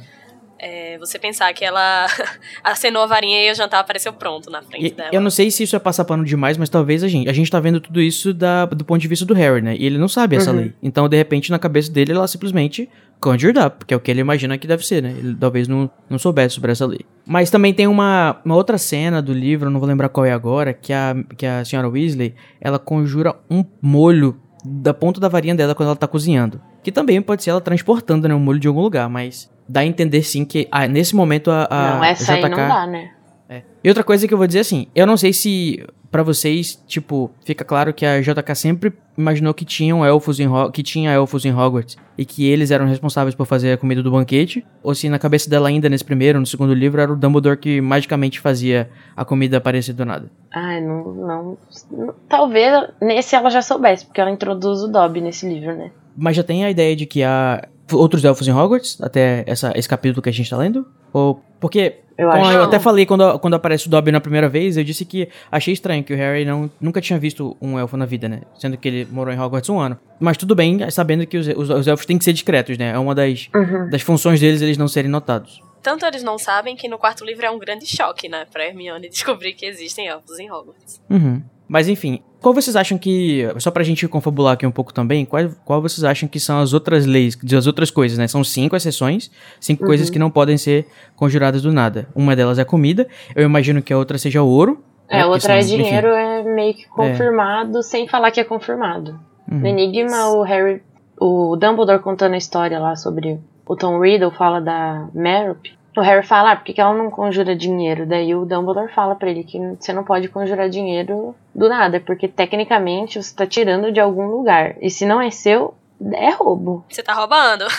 É, 0.62 0.96
você 0.98 1.18
pensar 1.18 1.52
que 1.52 1.64
ela 1.64 2.06
acenou 2.62 3.02
a 3.02 3.06
varinha 3.06 3.46
e 3.48 3.50
o 3.50 3.54
jantar 3.54 3.80
apareceu 3.80 4.12
pronto 4.12 4.48
na 4.48 4.62
frente 4.62 4.86
E, 4.86 4.90
dela. 4.92 5.10
eu 5.12 5.20
não 5.20 5.28
sei 5.30 5.50
se 5.50 5.64
isso 5.64 5.74
é 5.74 5.78
passar 5.80 6.04
pano 6.04 6.24
demais, 6.24 6.56
mas 6.56 6.68
talvez 6.68 7.02
a 7.02 7.08
gente. 7.08 7.28
A 7.28 7.32
gente 7.32 7.50
tá 7.50 7.58
vendo 7.58 7.80
tudo 7.80 8.00
isso 8.00 8.32
da, 8.32 8.64
do 8.66 8.84
ponto 8.84 9.00
de 9.00 9.08
vista 9.08 9.26
do 9.26 9.34
Harry, 9.34 9.60
né? 9.60 9.76
E 9.76 9.84
ele 9.84 9.98
não 9.98 10.08
sabe 10.08 10.36
essa 10.36 10.50
Uhum. 10.52 10.56
lei. 10.58 10.72
Então, 10.82 11.08
de 11.08 11.16
repente, 11.16 11.50
na 11.50 11.58
cabeça 11.58 11.90
dele, 11.90 12.12
ela 12.12 12.26
simplesmente 12.28 12.88
conjured 13.20 13.58
up, 13.58 13.84
que 13.84 13.92
é 13.92 13.96
o 13.96 14.00
que 14.00 14.10
ele 14.10 14.20
imagina 14.20 14.56
que 14.56 14.66
deve 14.66 14.84
ser, 14.86 15.02
né? 15.02 15.14
Ele 15.18 15.34
talvez 15.34 15.66
não, 15.68 15.90
não 16.08 16.18
soubesse 16.18 16.54
sobre 16.54 16.72
essa 16.72 16.86
lei. 16.86 17.00
Mas 17.26 17.50
também 17.50 17.74
tem 17.74 17.86
uma, 17.86 18.40
uma 18.44 18.54
outra 18.56 18.78
cena 18.78 19.20
do 19.20 19.32
livro, 19.32 19.68
não 19.70 19.78
vou 19.80 19.88
lembrar 19.88 20.08
qual 20.08 20.24
é 20.24 20.32
agora, 20.32 20.72
que 20.72 20.92
a, 20.92 21.14
que 21.36 21.44
a 21.46 21.64
senhora 21.64 21.88
Weasley, 21.88 22.34
ela 22.60 22.78
conjura 22.78 23.34
um 23.50 23.64
molho 23.80 24.40
da 24.64 24.94
ponta 24.94 25.20
da 25.20 25.28
varinha 25.28 25.54
dela 25.54 25.74
quando 25.74 25.88
ela 25.88 25.96
tá 25.96 26.06
cozinhando. 26.08 26.60
Que 26.82 26.90
também 26.90 27.20
pode 27.22 27.42
ser 27.44 27.50
ela 27.50 27.60
transportando, 27.60 28.26
né, 28.28 28.34
um 28.34 28.40
molho 28.40 28.58
de 28.58 28.66
algum 28.68 28.80
lugar, 28.80 29.08
mas 29.08 29.48
dá 29.68 29.80
a 29.80 29.86
entender 29.86 30.22
sim 30.22 30.44
que 30.44 30.68
ah, 30.70 30.86
nesse 30.86 31.14
momento 31.14 31.50
a, 31.50 31.66
a 31.70 31.96
não, 31.96 32.04
essa 32.04 32.32
aí 32.34 32.40
JK 32.40 32.48
não 32.50 32.56
dá, 32.68 32.86
né? 32.86 33.10
é. 33.48 33.62
E 33.84 33.88
outra 33.88 34.04
coisa 34.04 34.26
que 34.28 34.34
eu 34.34 34.38
vou 34.38 34.46
dizer 34.46 34.60
assim, 34.60 34.86
eu 34.94 35.06
não 35.06 35.16
sei 35.16 35.32
se 35.32 35.84
pra 36.10 36.22
vocês, 36.22 36.74
tipo, 36.86 37.30
fica 37.42 37.64
claro 37.64 37.94
que 37.94 38.04
a 38.04 38.20
JK 38.20 38.54
sempre 38.54 38.92
imaginou 39.16 39.54
que 39.54 39.64
tinham 39.64 40.04
elfos 40.04 40.38
em 40.38 40.46
Ho- 40.46 40.70
que 40.70 40.82
tinha 40.82 41.10
elfos 41.10 41.46
em 41.46 41.54
Hogwarts 41.54 41.96
e 42.18 42.24
que 42.26 42.46
eles 42.46 42.70
eram 42.70 42.86
responsáveis 42.86 43.34
por 43.34 43.46
fazer 43.46 43.72
a 43.72 43.78
comida 43.78 44.02
do 44.02 44.10
banquete, 44.10 44.62
ou 44.82 44.94
se 44.94 45.08
na 45.08 45.18
cabeça 45.18 45.48
dela 45.48 45.68
ainda 45.68 45.88
nesse 45.88 46.04
primeiro, 46.04 46.38
no 46.38 46.44
segundo 46.44 46.74
livro 46.74 47.00
era 47.00 47.10
o 47.10 47.16
Dumbledore 47.16 47.56
que 47.56 47.80
magicamente 47.80 48.40
fazia 48.40 48.90
a 49.16 49.24
comida 49.24 49.56
aparecer 49.56 49.94
do 49.94 50.04
nada. 50.04 50.30
Ai, 50.54 50.82
não, 50.82 51.02
não, 51.14 51.58
não- 51.90 52.14
Talvez 52.28 52.88
nesse 53.00 53.34
ela 53.34 53.48
já 53.48 53.62
soubesse, 53.62 54.04
porque 54.04 54.20
ela 54.20 54.30
introduz 54.30 54.82
o 54.82 54.88
Dobby 54.88 55.22
nesse 55.22 55.48
livro, 55.48 55.74
né? 55.74 55.90
Mas 56.14 56.36
já 56.36 56.42
tem 56.42 56.62
a 56.62 56.70
ideia 56.70 56.94
de 56.94 57.06
que 57.06 57.22
há 57.22 57.66
outros 57.92 58.24
elfos 58.24 58.46
em 58.46 58.52
Hogwarts 58.52 59.00
até 59.00 59.42
essa, 59.46 59.72
esse 59.76 59.88
capítulo 59.88 60.22
que 60.22 60.28
a 60.28 60.32
gente 60.32 60.48
tá 60.48 60.56
lendo? 60.56 60.86
Ou 61.12 61.42
porque 61.60 61.96
Eu 62.18 62.28
Como 62.30 62.44
eu 62.50 62.62
até 62.64 62.78
falei 62.78 63.06
quando, 63.06 63.38
quando 63.38 63.54
aparece 63.54 63.86
o 63.86 63.90
Dobby 63.90 64.12
na 64.12 64.20
primeira 64.20 64.48
vez, 64.48 64.76
eu 64.76 64.84
disse 64.84 65.04
que 65.04 65.28
achei 65.50 65.72
estranho 65.74 66.02
que 66.04 66.12
o 66.12 66.16
Harry 66.16 66.44
não, 66.44 66.70
nunca 66.80 67.00
tinha 67.00 67.18
visto 67.18 67.56
um 67.60 67.78
elfo 67.78 67.96
na 67.96 68.04
vida, 68.06 68.28
né? 68.28 68.42
Sendo 68.58 68.76
que 68.76 68.86
ele 68.88 69.08
morou 69.10 69.32
em 69.32 69.38
Hogwarts 69.38 69.68
um 69.70 69.78
ano. 69.80 69.98
Mas 70.20 70.36
tudo 70.36 70.54
bem, 70.54 70.78
sabendo 70.90 71.26
que 71.26 71.36
os, 71.38 71.46
os, 71.48 71.70
os 71.70 71.86
elfos 71.86 72.06
têm 72.06 72.18
que 72.18 72.24
ser 72.24 72.32
discretos, 72.32 72.76
né? 72.78 72.90
É 72.90 72.98
uma 72.98 73.14
das, 73.14 73.48
Uhum. 73.54 73.88
das 73.90 74.02
funções 74.02 74.40
deles 74.40 74.60
eles 74.62 74.76
não 74.78 74.88
serem 74.88 75.10
notados. 75.10 75.60
Tanto 75.82 76.06
eles 76.06 76.22
não 76.22 76.38
sabem 76.38 76.76
que 76.76 76.86
no 76.88 76.96
quarto 76.96 77.24
livro 77.24 77.44
é 77.44 77.50
um 77.50 77.58
grande 77.58 77.86
choque, 77.86 78.28
né? 78.28 78.46
Pra 78.52 78.64
Hermione 78.66 79.08
descobrir 79.10 79.52
que 79.54 79.66
existem 79.66 80.06
elfos 80.06 80.38
em 80.38 80.50
Hogwarts. 80.50 81.00
Uhum. 81.10 81.42
Mas 81.72 81.88
enfim, 81.88 82.20
qual 82.38 82.52
vocês 82.52 82.76
acham 82.76 82.98
que. 82.98 83.48
Só 83.56 83.70
pra 83.70 83.82
gente 83.82 84.06
confabular 84.06 84.52
aqui 84.52 84.66
um 84.66 84.70
pouco 84.70 84.92
também, 84.92 85.24
qual, 85.24 85.48
qual 85.64 85.80
vocês 85.80 86.04
acham 86.04 86.28
que 86.28 86.38
são 86.38 86.60
as 86.60 86.74
outras 86.74 87.06
leis, 87.06 87.34
as 87.50 87.66
outras 87.66 87.90
coisas, 87.90 88.18
né? 88.18 88.28
São 88.28 88.44
cinco 88.44 88.76
exceções, 88.76 89.30
cinco 89.58 89.82
coisas 89.86 90.10
que 90.10 90.18
não 90.18 90.30
podem 90.30 90.58
ser 90.58 90.86
conjuradas 91.16 91.62
do 91.62 91.72
nada. 91.72 92.08
Uma 92.14 92.36
delas 92.36 92.58
é 92.58 92.64
comida, 92.64 93.08
eu 93.34 93.42
imagino 93.42 93.80
que 93.80 93.90
a 93.90 93.96
outra 93.96 94.18
seja 94.18 94.42
ouro. 94.42 94.84
É, 95.08 95.16
né? 95.16 95.22
Porque 95.22 95.32
outra 95.32 95.54
é 95.54 95.62
são, 95.62 95.74
enfim, 95.74 95.84
dinheiro, 95.84 96.08
é 96.08 96.42
meio 96.42 96.74
que 96.74 96.86
confirmado, 96.88 97.82
sem 97.82 98.06
falar 98.06 98.30
que 98.30 98.40
é 98.40 98.44
confirmado. 98.44 99.18
Uhum. 99.50 99.60
No 99.60 99.66
Enigma, 99.66 100.28
o 100.28 100.42
Harry, 100.42 100.82
o 101.18 101.56
Dumbledore 101.56 102.02
contando 102.02 102.34
a 102.34 102.36
história 102.36 102.78
lá 102.78 102.96
sobre 102.96 103.40
o 103.66 103.74
Tom 103.74 103.98
Riddle 103.98 104.30
fala 104.30 104.60
da 104.60 105.08
Merope, 105.14 105.72
o 105.96 106.00
Harry 106.00 106.26
fala, 106.26 106.52
ah, 106.52 106.56
por 106.56 106.64
que 106.64 106.72
que 106.72 106.80
ela 106.80 106.94
não 106.94 107.10
conjura 107.10 107.54
dinheiro? 107.54 108.06
Daí 108.06 108.34
o 108.34 108.44
Dumbledore 108.44 108.92
fala 108.92 109.14
pra 109.14 109.30
ele 109.30 109.44
que 109.44 109.58
você 109.78 109.92
não 109.92 110.04
pode 110.04 110.28
conjurar 110.28 110.68
dinheiro 110.68 111.34
do 111.54 111.68
nada, 111.68 112.00
porque 112.00 112.28
tecnicamente 112.28 113.22
você 113.22 113.34
tá 113.34 113.46
tirando 113.46 113.92
de 113.92 114.00
algum 114.00 114.26
lugar. 114.26 114.76
E 114.80 114.88
se 114.88 115.04
não 115.04 115.20
é 115.20 115.30
seu, 115.30 115.74
é 116.14 116.30
roubo. 116.30 116.84
Você 116.88 117.02
tá 117.02 117.12
roubando. 117.14 117.64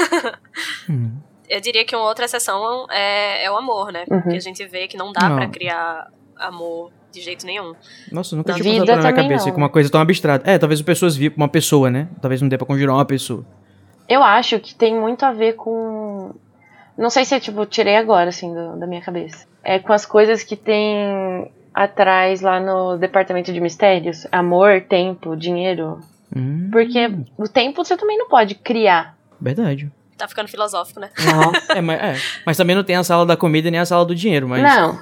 Hum. 0.90 1.14
Eu 1.50 1.62
diria 1.62 1.86
que 1.86 1.96
uma 1.96 2.06
outra 2.06 2.26
exceção 2.26 2.86
é, 2.90 3.46
é 3.46 3.52
o 3.52 3.56
amor, 3.56 3.92
né? 3.92 4.06
Uhum. 4.10 4.22
Porque 4.22 4.38
a 4.38 4.40
gente 4.40 4.66
vê 4.66 4.88
que 4.88 4.98
não 4.98 5.12
dá 5.14 5.30
pra 5.30 5.48
criar 5.48 6.08
amor 6.38 6.92
de 7.12 7.22
jeito 7.22 7.46
nenhum. 7.46 7.74
Nossa, 8.12 8.36
nunca 8.36 8.52
Na 8.52 8.60
tinha 8.60 8.74
passado 8.74 8.86
pela 8.86 9.00
minha 9.00 9.14
cabeça 9.14 9.46
não. 9.46 9.52
com 9.54 9.58
uma 9.60 9.70
coisa 9.70 9.90
tão 9.90 10.02
abstrata. 10.02 10.50
É, 10.50 10.58
talvez 10.58 10.80
as 10.80 10.86
pessoas 10.86 11.16
vi 11.16 11.32
uma 11.36 11.48
pessoa, 11.48 11.90
né? 11.90 12.08
Talvez 12.22 12.42
não 12.42 12.50
dê 12.50 12.58
pra 12.58 12.66
conjurar 12.66 12.96
uma 12.96 13.06
pessoa. 13.06 13.46
Eu 14.10 14.24
acho 14.24 14.60
que 14.60 14.76
tem 14.76 15.00
muito 15.00 15.24
a 15.24 15.32
ver 15.32 15.54
com. 15.54 16.34
Não 16.98 17.10
sei 17.10 17.26
se 17.26 17.36
eu, 17.36 17.40
tipo, 17.40 17.66
tirei 17.66 17.96
agora, 17.96 18.30
assim, 18.30 18.54
do- 18.54 18.78
da 18.80 18.86
minha 18.88 19.02
cabeça. 19.02 19.46
É 19.64 19.80
com 19.80 19.94
as 19.94 20.06
coisas 20.06 20.44
que 20.44 20.56
tem 20.56 21.52
atrás 21.74 22.42
lá 22.42 22.60
no 22.60 22.98
departamento 22.98 23.52
de 23.52 23.60
mistérios: 23.60 24.28
amor, 24.32 24.82
tempo, 24.82 25.36
dinheiro. 25.36 26.00
Hum, 26.36 26.70
Porque 26.72 27.10
o 27.38 27.48
tempo 27.48 27.84
você 27.84 27.96
também 27.98 28.18
não 28.18 28.28
pode 28.28 28.56
criar. 28.56 29.16
Verdade. 29.40 29.92
Tá 30.18 30.28
ficando 30.28 30.48
filosófico, 30.48 31.00
né? 31.00 31.10
Nossa. 31.26 31.74
É, 31.78 31.82
mas, 31.82 32.00
é, 32.02 32.16
mas 32.46 32.58
também 32.58 32.76
não 32.76 32.84
tem 32.84 32.96
a 32.96 33.04
sala 33.04 33.26
da 33.26 33.36
comida 33.36 33.70
nem 33.72 33.80
a 33.80 33.86
sala 33.86 34.06
do 34.06 34.14
dinheiro, 34.16 34.48
mas. 34.48 34.62
Não. 34.62 35.00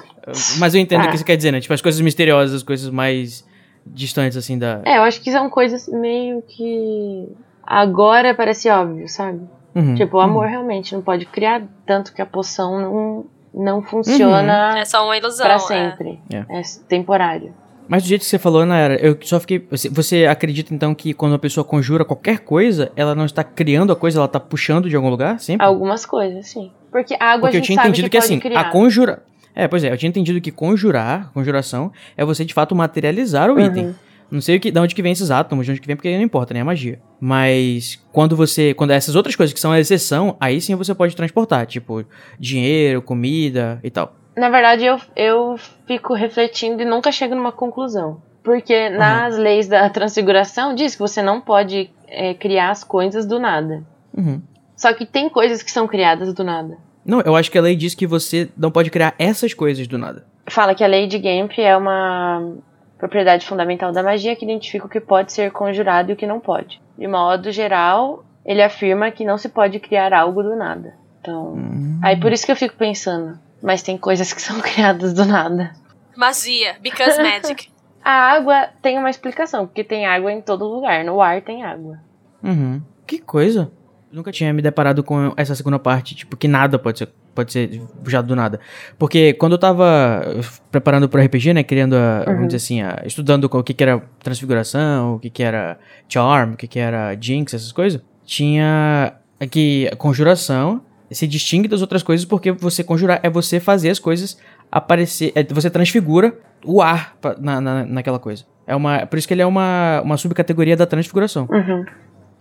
Mas 0.58 0.74
eu 0.74 0.80
entendo 0.80 1.02
Tá. 1.02 1.08
o 1.08 1.10
que 1.10 1.18
você 1.18 1.24
quer 1.24 1.36
dizer, 1.36 1.50
né? 1.52 1.60
Tipo, 1.60 1.74
as 1.74 1.82
coisas 1.82 2.00
misteriosas, 2.00 2.54
as 2.56 2.62
coisas 2.62 2.88
mais 2.90 3.44
distantes, 3.86 4.36
assim, 4.38 4.58
da. 4.58 4.80
É, 4.84 4.96
eu 4.98 5.02
acho 5.02 5.20
que 5.20 5.30
são 5.30 5.50
coisas 5.50 5.86
meio 5.88 6.40
que. 6.42 7.28
Agora 7.62 8.34
parece 8.34 8.68
óbvio, 8.70 9.08
sabe? 9.08 9.40
Uhum, 9.74 9.94
Tipo, 9.94 10.16
o 10.16 10.20
uhum. 10.20 10.26
amor 10.26 10.46
realmente 10.46 10.94
não 10.94 11.02
pode 11.02 11.24
criar, 11.26 11.62
tanto 11.86 12.12
que 12.12 12.20
a 12.20 12.26
poção 12.26 12.80
não, 12.80 13.24
não 13.54 13.82
funciona 13.82 14.78
É 14.78 14.84
só 14.84 15.04
uma 15.04 15.16
ilusão. 15.16 15.46
pra 15.46 15.54
é. 15.54 15.58
sempre. 15.58 16.20
É. 16.32 16.38
É. 16.48 16.62
temporário. 16.88 17.54
Mas 17.88 18.04
do 18.04 18.08
jeito 18.08 18.20
que 18.22 18.26
você 18.28 18.38
falou, 18.38 18.64
Nayara, 18.64 18.94
eu 19.04 19.18
só 19.22 19.40
fiquei. 19.40 19.66
Você, 19.90 20.24
acredita 20.26 20.72
então 20.72 20.94
que 20.94 21.12
quando 21.12 21.32
uma 21.32 21.38
pessoa 21.38 21.64
conjura 21.64 22.04
qualquer 22.04 22.38
coisa, 22.38 22.92
ela 22.96 23.14
não 23.14 23.24
está 23.26 23.42
criando 23.42 23.92
a 23.92 23.96
coisa, 23.96 24.18
ela 24.18 24.26
está 24.26 24.38
puxando 24.40 24.88
de 24.88 24.96
algum 24.96 25.10
lugar? 25.10 25.40
Sempre? 25.40 25.66
Algumas 25.66 26.06
coisas, 26.06 26.48
sim. 26.48 26.70
Porque 26.90 27.14
a 27.18 27.32
água 27.32 27.40
Porque 27.48 27.56
a 27.56 27.58
eu 27.58 27.62
gente 27.62 27.66
tinha 27.66 27.76
sabe 27.76 27.88
entendido 27.88 28.08
que, 28.08 28.18
que, 28.18 28.24
assim, 28.24 28.38
criar. 28.38 28.60
a 28.60 28.64
conjura. 28.70 29.22
É, 29.54 29.66
pois 29.68 29.84
é, 29.84 29.92
eu 29.92 29.98
tinha 29.98 30.08
entendido 30.08 30.40
que 30.40 30.50
conjurar, 30.50 31.30
conjuração, 31.34 31.92
é 32.16 32.24
você 32.24 32.44
de 32.44 32.54
fato 32.54 32.74
materializar 32.74 33.50
o 33.50 33.54
Uhum. 33.54 33.66
item. 33.66 33.94
Não 34.32 34.40
sei 34.40 34.56
o 34.56 34.60
que, 34.60 34.70
de 34.70 34.80
onde 34.80 34.94
que 34.94 35.02
vem 35.02 35.12
esses 35.12 35.30
átomos, 35.30 35.66
de 35.66 35.72
onde 35.72 35.80
que 35.82 35.86
vem, 35.86 35.94
porque 35.94 36.08
aí 36.08 36.16
não 36.16 36.24
importa, 36.24 36.54
né? 36.54 36.60
É 36.60 36.64
magia. 36.64 36.98
Mas 37.20 38.02
quando 38.10 38.34
você. 38.34 38.72
Quando 38.72 38.92
essas 38.92 39.14
outras 39.14 39.36
coisas 39.36 39.52
que 39.52 39.60
são 39.60 39.70
a 39.70 39.78
exceção, 39.78 40.38
aí 40.40 40.58
sim 40.58 40.74
você 40.74 40.94
pode 40.94 41.14
transportar, 41.14 41.66
tipo, 41.66 42.02
dinheiro, 42.38 43.02
comida 43.02 43.78
e 43.84 43.90
tal. 43.90 44.14
Na 44.34 44.48
verdade, 44.48 44.86
eu, 44.86 44.98
eu 45.14 45.56
fico 45.86 46.14
refletindo 46.14 46.80
e 46.80 46.86
nunca 46.86 47.12
chego 47.12 47.34
numa 47.34 47.52
conclusão. 47.52 48.22
Porque 48.42 48.88
nas 48.88 49.36
leis 49.36 49.68
da 49.68 49.90
transfiguração 49.90 50.74
diz 50.74 50.94
que 50.94 51.00
você 51.00 51.20
não 51.20 51.38
pode 51.38 51.90
é, 52.08 52.32
criar 52.32 52.70
as 52.70 52.82
coisas 52.82 53.26
do 53.26 53.38
nada. 53.38 53.84
Uhum. 54.16 54.40
Só 54.74 54.94
que 54.94 55.04
tem 55.04 55.28
coisas 55.28 55.62
que 55.62 55.70
são 55.70 55.86
criadas 55.86 56.32
do 56.32 56.42
nada. 56.42 56.78
Não, 57.04 57.20
eu 57.20 57.36
acho 57.36 57.50
que 57.50 57.58
a 57.58 57.62
lei 57.62 57.76
diz 57.76 57.94
que 57.94 58.06
você 58.06 58.48
não 58.56 58.70
pode 58.70 58.90
criar 58.90 59.14
essas 59.18 59.52
coisas 59.52 59.86
do 59.86 59.98
nada. 59.98 60.24
Fala 60.48 60.74
que 60.74 60.82
a 60.82 60.86
lei 60.86 61.06
de 61.06 61.18
Gamp 61.18 61.52
é 61.58 61.76
uma 61.76 62.56
propriedade 63.02 63.44
fundamental 63.44 63.90
da 63.90 64.00
magia 64.00 64.36
que 64.36 64.44
identifica 64.44 64.86
o 64.86 64.88
que 64.88 65.00
pode 65.00 65.32
ser 65.32 65.50
conjurado 65.50 66.10
e 66.10 66.14
o 66.14 66.16
que 66.16 66.24
não 66.24 66.38
pode. 66.38 66.80
De 66.96 67.08
modo 67.08 67.50
geral, 67.50 68.24
ele 68.46 68.62
afirma 68.62 69.10
que 69.10 69.24
não 69.24 69.36
se 69.36 69.48
pode 69.48 69.80
criar 69.80 70.12
algo 70.14 70.40
do 70.40 70.54
nada. 70.54 70.94
Então, 71.20 71.54
Hum. 71.54 71.98
aí 72.00 72.16
por 72.20 72.30
isso 72.30 72.46
que 72.46 72.52
eu 72.52 72.56
fico 72.56 72.76
pensando, 72.76 73.36
mas 73.60 73.82
tem 73.82 73.98
coisas 73.98 74.32
que 74.32 74.40
são 74.40 74.60
criadas 74.60 75.12
do 75.12 75.24
nada. 75.24 75.72
Magia, 76.16 76.76
because 76.80 77.18
magic. 77.20 77.72
A 78.04 78.12
água 78.12 78.68
tem 78.80 78.96
uma 78.98 79.10
explicação, 79.10 79.66
porque 79.66 79.82
tem 79.82 80.06
água 80.06 80.30
em 80.30 80.40
todo 80.40 80.64
lugar, 80.64 81.04
no 81.04 81.20
ar 81.20 81.42
tem 81.42 81.64
água. 81.64 81.98
Uhum. 82.40 82.80
Que 83.04 83.18
coisa. 83.18 83.72
Nunca 84.12 84.30
tinha 84.30 84.52
me 84.52 84.60
deparado 84.60 85.02
com 85.02 85.32
essa 85.36 85.54
segunda 85.54 85.78
parte, 85.78 86.14
tipo, 86.14 86.36
que 86.36 86.46
nada 86.46 86.78
pode 86.78 86.98
ser, 86.98 87.08
pode 87.34 87.50
ser 87.52 87.80
puxado 88.04 88.28
do 88.28 88.36
nada. 88.36 88.60
Porque 88.98 89.32
quando 89.34 89.52
eu 89.52 89.58
tava 89.58 90.22
preparando 90.70 91.08
pro 91.08 91.20
RPG, 91.20 91.54
né, 91.54 91.62
criando 91.62 91.94
a, 91.94 92.24
vamos 92.26 92.46
dizer 92.48 92.56
assim, 92.58 92.82
a- 92.82 93.02
estudando 93.06 93.44
o 93.44 93.62
que 93.62 93.72
que 93.72 93.82
era 93.82 94.02
transfiguração, 94.22 95.14
o 95.14 95.18
que 95.18 95.30
que 95.30 95.42
era 95.42 95.78
charm, 96.08 96.52
o 96.52 96.56
que 96.56 96.66
que 96.68 96.78
era 96.78 97.16
jinx, 97.18 97.54
essas 97.54 97.72
coisas, 97.72 98.00
tinha 98.24 99.14
aqui 99.40 99.88
a 99.90 99.96
conjuração 99.96 100.82
se 101.10 101.26
distingue 101.26 101.68
das 101.68 101.80
outras 101.82 102.02
coisas 102.02 102.24
porque 102.24 102.52
você 102.52 102.82
conjurar 102.82 103.20
é 103.22 103.28
você 103.28 103.60
fazer 103.60 103.90
as 103.90 103.98
coisas 103.98 104.38
aparecer, 104.70 105.30
é, 105.34 105.44
você 105.44 105.68
transfigura 105.68 106.34
o 106.64 106.80
ar 106.80 107.16
pra- 107.20 107.36
na, 107.38 107.60
na, 107.60 107.84
naquela 107.84 108.18
coisa. 108.18 108.44
É 108.66 108.74
uma, 108.74 109.04
por 109.06 109.18
isso 109.18 109.26
que 109.28 109.34
ele 109.34 109.42
é 109.42 109.46
uma, 109.46 110.00
uma 110.02 110.16
subcategoria 110.16 110.76
da 110.76 110.86
transfiguração 110.86 111.46
Uhum. 111.50 111.84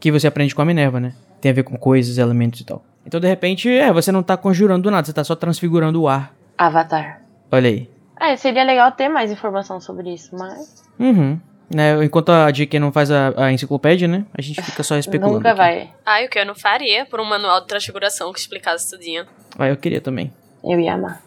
Que 0.01 0.12
você 0.12 0.27
aprende 0.27 0.53
com 0.53 0.62
a 0.62 0.65
Minerva, 0.65 1.00
né? 1.00 1.13
Tem 1.39 1.51
a 1.51 1.53
ver 1.53 1.63
com 1.63 1.77
coisas, 1.77 2.17
elementos 2.17 2.60
e 2.60 2.65
tal. 2.65 2.84
Então, 3.05 3.20
de 3.20 3.27
repente, 3.27 3.70
é, 3.70 3.93
você 3.93 4.12
não 4.12 4.24
tá 4.24 4.36
conjurando 4.36 4.89
nada, 4.91 5.05
você 5.05 5.13
tá 5.13 5.24
só 5.24 5.36
transfigurando 5.36 6.01
o 6.01 6.08
ar. 6.10 6.34
Avatar. 6.58 7.22
Olha 7.51 7.70
aí. 7.70 7.89
É, 8.20 8.36
seria 8.36 8.63
legal 8.63 8.91
ter 8.91 9.10
mais 9.10 9.31
informação 9.31 9.79
sobre 9.79 10.13
isso, 10.13 10.36
mas 10.36 10.84
Uhum. 11.00 11.39
Né, 11.74 12.03
enquanto 12.03 12.29
a 12.31 12.51
JK 12.51 12.79
não 12.79 12.91
faz 12.91 13.10
a, 13.10 13.34
a 13.38 13.51
enciclopédia, 13.51 14.08
né? 14.08 14.25
A 14.38 14.41
gente 14.41 14.62
fica 14.62 14.84
só 14.84 14.98
especulando. 14.98 15.38
nunca 15.38 15.50
aqui. 15.51 15.58
vai. 15.58 15.89
Ai, 16.05 16.25
o 16.25 16.29
que 16.29 16.38
eu 16.38 16.46
não 16.46 16.53
faria 16.53 17.05
por 17.05 17.20
um 17.22 17.25
manual 17.25 17.62
de 17.62 17.67
transfiguração 17.67 18.34
que 18.34 18.39
explicasse 18.39 18.89
tudinho. 18.89 19.25
Ah, 19.58 19.70
eu 19.70 19.77
queria 19.77 20.01
também. 20.01 20.34
Eu 20.63 20.79
ia 20.79 20.96
amar. 20.96 21.22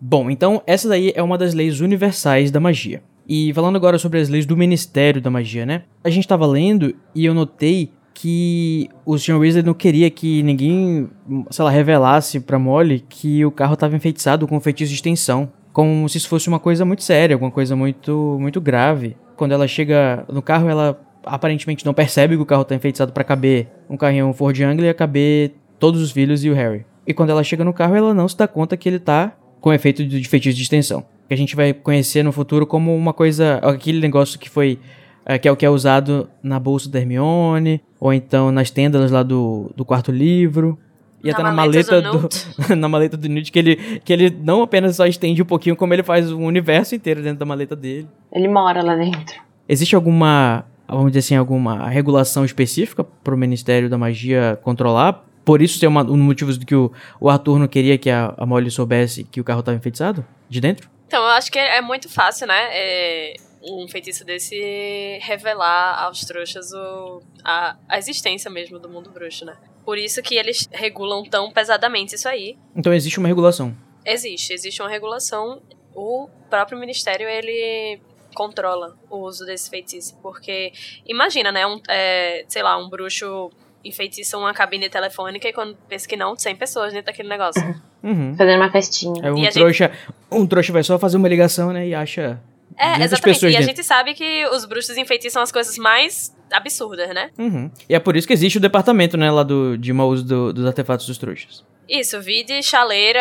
Bom, 0.00 0.30
então 0.30 0.62
essa 0.66 0.88
daí 0.88 1.12
é 1.14 1.22
uma 1.22 1.36
das 1.36 1.52
leis 1.52 1.80
universais 1.80 2.50
da 2.50 2.58
magia. 2.58 3.02
E 3.28 3.52
falando 3.54 3.76
agora 3.76 3.98
sobre 3.98 4.20
as 4.20 4.28
leis 4.28 4.46
do 4.46 4.56
Ministério 4.56 5.20
da 5.20 5.30
Magia, 5.30 5.64
né? 5.64 5.84
A 6.02 6.10
gente 6.10 6.28
tava 6.28 6.46
lendo 6.46 6.94
e 7.14 7.24
eu 7.24 7.32
notei 7.32 7.90
que 8.14 8.88
o 9.04 9.18
Sr. 9.18 9.36
Weasley 9.36 9.64
não 9.64 9.74
queria 9.74 10.08
que 10.08 10.42
ninguém, 10.42 11.10
sei 11.50 11.64
lá, 11.64 11.70
revelasse 11.70 12.40
pra 12.40 12.58
Molly 12.58 13.04
que 13.08 13.44
o 13.44 13.50
carro 13.50 13.76
tava 13.76 13.96
enfeitiçado 13.96 14.46
com 14.46 14.58
feitiço 14.60 14.90
de 14.90 14.94
extensão. 14.94 15.50
Como 15.72 16.08
se 16.08 16.18
isso 16.18 16.28
fosse 16.28 16.46
uma 16.48 16.60
coisa 16.60 16.84
muito 16.84 17.02
séria, 17.02 17.34
alguma 17.34 17.50
coisa 17.50 17.74
muito, 17.74 18.38
muito 18.40 18.60
grave. 18.60 19.16
Quando 19.36 19.52
ela 19.52 19.66
chega 19.66 20.24
no 20.32 20.40
carro, 20.40 20.68
ela 20.68 20.98
aparentemente 21.24 21.84
não 21.84 21.92
percebe 21.92 22.36
que 22.36 22.42
o 22.42 22.46
carro 22.46 22.64
tá 22.64 22.74
enfeitiçado 22.74 23.12
pra 23.12 23.24
caber 23.24 23.68
um 23.90 23.96
carrinho 23.96 24.32
Ford 24.32 24.58
Anglia 24.60 24.90
e 24.90 24.94
caber 24.94 25.52
todos 25.78 26.00
os 26.00 26.12
filhos 26.12 26.44
e 26.44 26.50
o 26.50 26.54
Harry. 26.54 26.86
E 27.06 27.12
quando 27.12 27.30
ela 27.30 27.42
chega 27.42 27.64
no 27.64 27.72
carro, 27.72 27.94
ela 27.94 28.14
não 28.14 28.28
se 28.28 28.36
dá 28.36 28.46
conta 28.46 28.76
que 28.76 28.88
ele 28.88 28.98
tá 28.98 29.36
com 29.60 29.72
efeito 29.72 30.04
de 30.04 30.28
feitiço 30.28 30.56
de 30.56 30.62
extensão. 30.62 31.04
Que 31.28 31.34
a 31.34 31.36
gente 31.36 31.56
vai 31.56 31.72
conhecer 31.72 32.22
no 32.22 32.32
futuro 32.32 32.66
como 32.66 32.94
uma 32.94 33.12
coisa. 33.12 33.58
aquele 33.62 34.00
negócio 34.00 34.38
que 34.38 34.48
foi. 34.48 34.78
É, 35.24 35.38
que 35.38 35.48
é 35.48 35.52
o 35.52 35.56
que 35.56 35.64
é 35.64 35.70
usado 35.70 36.28
na 36.42 36.58
bolsa 36.58 36.88
da 36.88 36.98
Hermione, 36.98 37.80
ou 37.98 38.12
então 38.12 38.52
nas 38.52 38.70
tendas 38.70 39.10
lá 39.10 39.22
do, 39.22 39.70
do 39.74 39.84
quarto 39.84 40.12
livro. 40.12 40.78
E 41.22 41.28
Na 41.28 41.32
até 41.32 41.42
na 41.42 41.52
maleta 41.52 42.02
do 42.02 42.18
do. 42.18 42.28
na 42.76 42.88
maleta 42.88 43.16
do 43.16 43.28
Newt, 43.28 43.50
que 43.50 43.58
ele, 43.58 43.76
que 44.04 44.12
ele 44.12 44.30
não 44.42 44.62
apenas 44.62 44.96
só 44.96 45.06
estende 45.06 45.40
um 45.40 45.46
pouquinho, 45.46 45.74
como 45.74 45.94
ele 45.94 46.02
faz 46.02 46.30
o 46.30 46.38
universo 46.38 46.94
inteiro 46.94 47.22
dentro 47.22 47.38
da 47.38 47.46
maleta 47.46 47.74
dele. 47.74 48.06
Ele 48.30 48.46
mora 48.46 48.82
lá 48.82 48.94
dentro. 48.94 49.40
Existe 49.66 49.96
alguma, 49.96 50.66
vamos 50.86 51.12
dizer 51.12 51.20
assim, 51.20 51.36
alguma 51.36 51.88
regulação 51.88 52.44
específica 52.44 53.02
pro 53.02 53.38
Ministério 53.38 53.88
da 53.88 53.96
Magia 53.96 54.58
controlar? 54.62 55.24
Por 55.42 55.62
isso 55.62 55.78
ser 55.78 55.86
uma, 55.86 56.02
um 56.02 56.04
dos 56.04 56.18
motivos 56.18 56.58
do 56.58 56.66
que 56.66 56.74
o, 56.74 56.92
o 57.18 57.30
Arthur 57.30 57.58
não 57.58 57.68
queria 57.68 57.96
que 57.96 58.10
a, 58.10 58.34
a 58.36 58.44
Molly 58.44 58.70
soubesse 58.70 59.24
que 59.24 59.40
o 59.40 59.44
carro 59.44 59.60
estava 59.60 59.76
enfeitiçado? 59.76 60.24
De 60.48 60.60
dentro? 60.60 60.90
Então, 61.06 61.22
eu 61.22 61.30
acho 61.30 61.50
que 61.50 61.58
é 61.58 61.80
muito 61.80 62.08
fácil, 62.08 62.46
né? 62.46 62.54
é, 62.70 63.34
um 63.70 63.88
feitiço 63.88 64.24
desse 64.24 65.18
revelar 65.22 66.02
aos 66.04 66.20
trouxas 66.24 66.72
o, 66.72 67.22
a, 67.44 67.76
a 67.88 67.98
existência 67.98 68.50
mesmo 68.50 68.78
do 68.78 68.88
mundo 68.88 69.10
bruxo, 69.10 69.44
né? 69.44 69.56
Por 69.84 69.98
isso 69.98 70.22
que 70.22 70.34
eles 70.36 70.68
regulam 70.72 71.22
tão 71.24 71.50
pesadamente 71.50 72.14
isso 72.14 72.28
aí. 72.28 72.56
Então 72.74 72.92
existe 72.92 73.18
uma 73.18 73.28
regulação. 73.28 73.74
Existe, 74.04 74.52
existe 74.52 74.80
uma 74.82 74.88
regulação. 74.90 75.62
O 75.94 76.28
próprio 76.50 76.78
ministério, 76.78 77.28
ele 77.28 78.00
controla 78.34 78.96
o 79.08 79.18
uso 79.18 79.44
desse 79.46 79.70
feitiço. 79.70 80.16
Porque, 80.22 80.72
imagina, 81.06 81.52
né? 81.52 81.66
Um, 81.66 81.80
é, 81.88 82.44
sei 82.48 82.62
lá, 82.62 82.76
um 82.78 82.88
bruxo 82.88 83.50
enfeitiça 83.84 84.38
uma 84.38 84.54
cabine 84.54 84.88
telefônica 84.88 85.46
e 85.46 85.52
quando 85.52 85.76
pensa 85.88 86.08
que 86.08 86.16
não, 86.16 86.34
100 86.36 86.56
pessoas 86.56 86.92
dentro 86.92 87.06
daquele 87.06 87.28
negócio. 87.28 87.62
Uhum. 88.02 88.34
Fazendo 88.36 88.56
uma 88.60 88.70
festinha. 88.70 89.22
Aí 89.22 89.30
um 89.30 89.36
E 89.36 89.40
a 89.40 89.44
gente- 89.44 89.54
trouxa, 89.54 89.92
um 90.32 90.46
trouxa 90.46 90.72
vai 90.72 90.82
só 90.82 90.98
fazer 90.98 91.18
uma 91.18 91.28
ligação, 91.28 91.70
né, 91.72 91.86
e 91.88 91.94
acha 91.94 92.40
É, 92.76 92.94
200 92.94 93.04
exatamente. 93.04 93.22
pessoas 93.34 93.52
E 93.52 93.56
a 93.56 93.58
dentro. 93.60 93.76
gente 93.76 93.84
sabe 93.86 94.14
que 94.14 94.46
os 94.48 94.64
bruxos 94.64 94.96
enfeitiçam 94.96 95.42
as 95.42 95.52
coisas 95.52 95.76
mais 95.78 96.34
absurdas, 96.52 97.08
né? 97.14 97.30
Uhum. 97.38 97.70
E 97.88 97.94
é 97.94 97.98
por 98.00 98.16
isso 98.16 98.26
que 98.26 98.32
existe 98.32 98.58
o 98.58 98.60
departamento, 98.60 99.16
né, 99.16 99.30
lá 99.30 99.42
do, 99.42 99.76
de 99.78 99.92
mau 99.92 100.08
uso 100.08 100.24
do- 100.24 100.52
dos 100.52 100.66
artefatos 100.66 101.06
dos 101.06 101.16
trouxas. 101.18 101.64
Isso, 101.88 102.20
vide 102.20 102.62
chaleira 102.62 103.20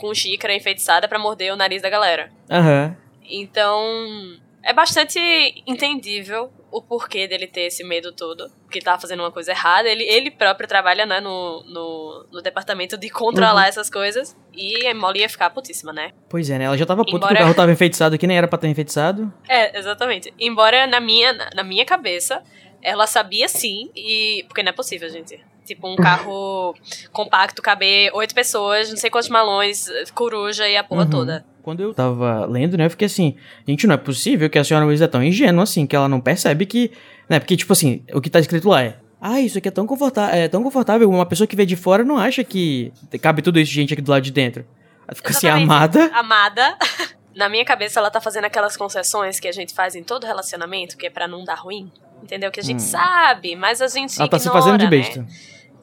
com 0.00 0.12
xícara 0.14 0.54
enfeitiçada 0.54 1.06
pra 1.06 1.18
morder 1.18 1.52
o 1.52 1.56
nariz 1.56 1.82
da 1.82 1.90
galera. 1.90 2.30
Aham. 2.50 2.96
Então, 3.28 4.36
é 4.62 4.72
bastante 4.72 5.18
entendível 5.66 6.50
o 6.76 6.82
porquê 6.82 7.28
dele 7.28 7.46
ter 7.46 7.62
esse 7.62 7.84
medo 7.84 8.10
todo, 8.12 8.50
que 8.70 8.78
ele 8.78 8.84
tava 8.84 9.00
fazendo 9.00 9.20
uma 9.20 9.30
coisa 9.30 9.52
errada. 9.52 9.88
Ele, 9.88 10.02
ele 10.04 10.30
próprio 10.30 10.66
trabalha, 10.68 11.06
né, 11.06 11.20
no, 11.20 11.62
no, 11.64 12.26
no 12.32 12.42
departamento 12.42 12.96
de 12.96 13.08
controlar 13.10 13.62
Uhum. 13.62 13.68
essas 13.68 13.88
coisas. 13.88 14.36
E 14.52 14.86
a 14.86 14.94
Molly 14.94 15.20
ia 15.20 15.28
ficar 15.28 15.50
putíssima, 15.50 15.92
né? 15.92 16.10
Pois 16.28 16.50
é, 16.50 16.58
né? 16.58 16.64
Ela 16.64 16.76
já 16.76 16.84
tava 16.86 17.02
puta 17.04 17.12
que 17.12 17.16
Embora- 17.26 17.34
o 17.34 17.38
carro 17.38 17.54
tava 17.54 17.70
enfeitiçado 17.72 18.18
que 18.18 18.26
nem 18.26 18.36
era 18.36 18.48
pra 18.48 18.56
estar 18.56 18.68
enfeitiçado. 18.68 19.32
É, 19.48 19.78
exatamente. 19.78 20.32
Embora 20.38 20.86
na 20.86 20.98
minha, 21.00 21.32
na, 21.32 21.50
na 21.56 21.62
minha 21.64 21.84
cabeça, 21.84 22.42
ela 22.82 23.06
sabia 23.06 23.48
sim, 23.48 23.90
e. 23.94 24.44
Porque 24.48 24.62
não 24.62 24.70
é 24.70 24.72
possível, 24.72 25.08
gente. 25.08 25.40
Tipo, 25.64 25.88
um 25.88 25.96
carro 25.96 26.74
compacto, 27.12 27.62
caber 27.62 28.10
oito 28.14 28.34
pessoas, 28.34 28.90
não 28.90 28.96
sei 28.98 29.08
quantos 29.10 29.30
malões, 29.30 29.86
coruja 30.14 30.68
e 30.68 30.76
a 30.76 30.84
porra 30.84 31.04
Uhum. 31.04 31.10
toda. 31.10 31.44
Quando 31.64 31.80
eu 31.80 31.94
tava 31.94 32.44
lendo, 32.44 32.76
né, 32.76 32.84
eu 32.84 32.90
fiquei 32.90 33.06
assim, 33.06 33.36
gente, 33.66 33.86
não 33.86 33.94
é 33.94 33.96
possível 33.96 34.50
que 34.50 34.58
a 34.58 34.62
senhora 34.62 34.84
Weasley 34.84 35.06
é 35.06 35.10
tão 35.10 35.24
ingênua 35.24 35.64
assim, 35.64 35.86
que 35.86 35.96
ela 35.96 36.06
não 36.06 36.20
percebe 36.20 36.66
que, 36.66 36.92
né, 37.26 37.40
porque 37.40 37.56
tipo 37.56 37.72
assim, 37.72 38.02
o 38.12 38.20
que 38.20 38.28
tá 38.28 38.38
escrito 38.38 38.68
lá 38.68 38.82
é, 38.82 38.98
ah, 39.18 39.40
isso 39.40 39.56
aqui 39.56 39.68
é 39.68 39.70
tão 39.70 39.86
confortável, 39.86 40.34
é 40.38 40.46
tão 40.46 40.62
confortável, 40.62 41.08
uma 41.08 41.24
pessoa 41.24 41.46
que 41.46 41.56
vê 41.56 41.64
de 41.64 41.74
fora 41.74 42.04
não 42.04 42.18
acha 42.18 42.44
que 42.44 42.92
cabe 43.22 43.40
tudo 43.40 43.58
isso 43.58 43.70
de 43.70 43.76
gente 43.76 43.94
aqui 43.94 44.02
do 44.02 44.10
lado 44.10 44.22
de 44.22 44.30
dentro. 44.30 44.66
Ela 45.08 45.14
fica 45.14 45.30
assim, 45.30 45.48
amada. 45.48 46.04
Amada. 46.12 46.76
Na 47.34 47.48
minha 47.48 47.64
cabeça, 47.64 47.98
ela 47.98 48.10
tá 48.10 48.20
fazendo 48.20 48.44
aquelas 48.44 48.76
concessões 48.76 49.40
que 49.40 49.48
a 49.48 49.52
gente 49.52 49.72
faz 49.72 49.94
em 49.96 50.02
todo 50.04 50.24
relacionamento, 50.26 50.98
que 50.98 51.06
é 51.06 51.10
pra 51.10 51.26
não 51.26 51.44
dar 51.44 51.56
ruim. 51.56 51.90
Entendeu? 52.22 52.50
Que 52.50 52.60
a 52.60 52.62
gente 52.62 52.76
Hum. 52.76 52.86
sabe, 52.86 53.56
mas 53.56 53.80
a 53.80 53.88
gente 53.88 54.18
Ela 54.20 54.28
tá 54.28 54.38
se 54.38 54.46
ignora, 54.46 54.62
fazendo 54.62 54.78
de 54.78 54.84
né? 54.84 54.90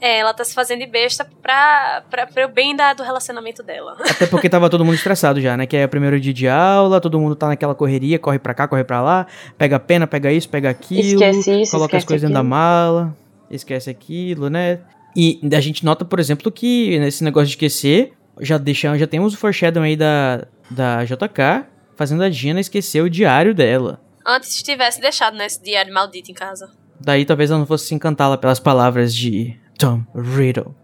É, 0.01 0.17
ela 0.17 0.33
tá 0.33 0.43
se 0.43 0.55
fazendo 0.55 0.79
de 0.79 0.87
besta 0.87 1.27
pra, 1.43 2.03
pra, 2.09 2.25
pra 2.25 2.47
o 2.47 2.49
bem 2.49 2.75
da, 2.75 2.91
do 2.91 3.03
relacionamento 3.03 3.61
dela. 3.61 3.95
Até 4.09 4.25
porque 4.25 4.49
tava 4.49 4.67
todo 4.67 4.83
mundo 4.83 4.95
estressado 4.95 5.39
já, 5.39 5.55
né? 5.55 5.67
Que 5.67 5.77
é 5.77 5.85
o 5.85 5.89
primeiro 5.89 6.19
dia 6.19 6.33
de 6.33 6.47
aula, 6.47 6.99
todo 6.99 7.19
mundo 7.19 7.35
tá 7.35 7.47
naquela 7.47 7.75
correria, 7.75 8.17
corre 8.17 8.39
pra 8.39 8.55
cá, 8.55 8.67
corre 8.67 8.83
pra 8.83 8.99
lá, 8.99 9.27
pega 9.59 9.79
pena, 9.79 10.07
pega 10.07 10.31
isso, 10.31 10.49
pega 10.49 10.71
aquilo, 10.71 11.21
Esquece 11.23 11.61
isso, 11.61 11.71
coloca 11.71 11.95
as 11.95 12.03
esquece 12.03 12.07
coisas 12.07 12.21
dentro 12.21 12.33
da 12.33 12.39
aquilo. 12.39 12.49
mala, 12.49 13.17
esquece 13.51 13.91
aquilo, 13.91 14.49
né? 14.49 14.79
E 15.15 15.39
a 15.55 15.59
gente 15.61 15.85
nota, 15.85 16.03
por 16.03 16.19
exemplo, 16.19 16.51
que 16.51 16.97
nesse 16.97 17.23
negócio 17.23 17.47
de 17.47 17.53
esquecer, 17.53 18.13
já 18.39 18.57
deixamos, 18.57 18.99
já 18.99 19.05
temos 19.05 19.35
o 19.35 19.37
foreshadow 19.37 19.83
aí 19.83 19.95
da, 19.95 20.47
da 20.69 21.05
JK 21.05 21.65
fazendo 21.95 22.23
a 22.23 22.29
Gina 22.31 22.59
esquecer 22.59 23.01
o 23.03 23.09
diário 23.09 23.53
dela. 23.53 24.01
Antes 24.25 24.63
tivesse 24.63 24.99
deixado 24.99 25.37
nesse 25.37 25.61
diário 25.61 25.93
maldito 25.93 26.31
em 26.31 26.33
casa. 26.33 26.71
Daí 26.99 27.25
talvez 27.25 27.51
ela 27.51 27.59
não 27.59 27.65
fosse 27.67 27.85
se 27.85 27.93
encantá-la 27.93 28.37
pelas 28.37 28.59
palavras 28.59 29.13
de 29.13 29.59
Tom 29.81 30.03
Riddle. 30.13 30.75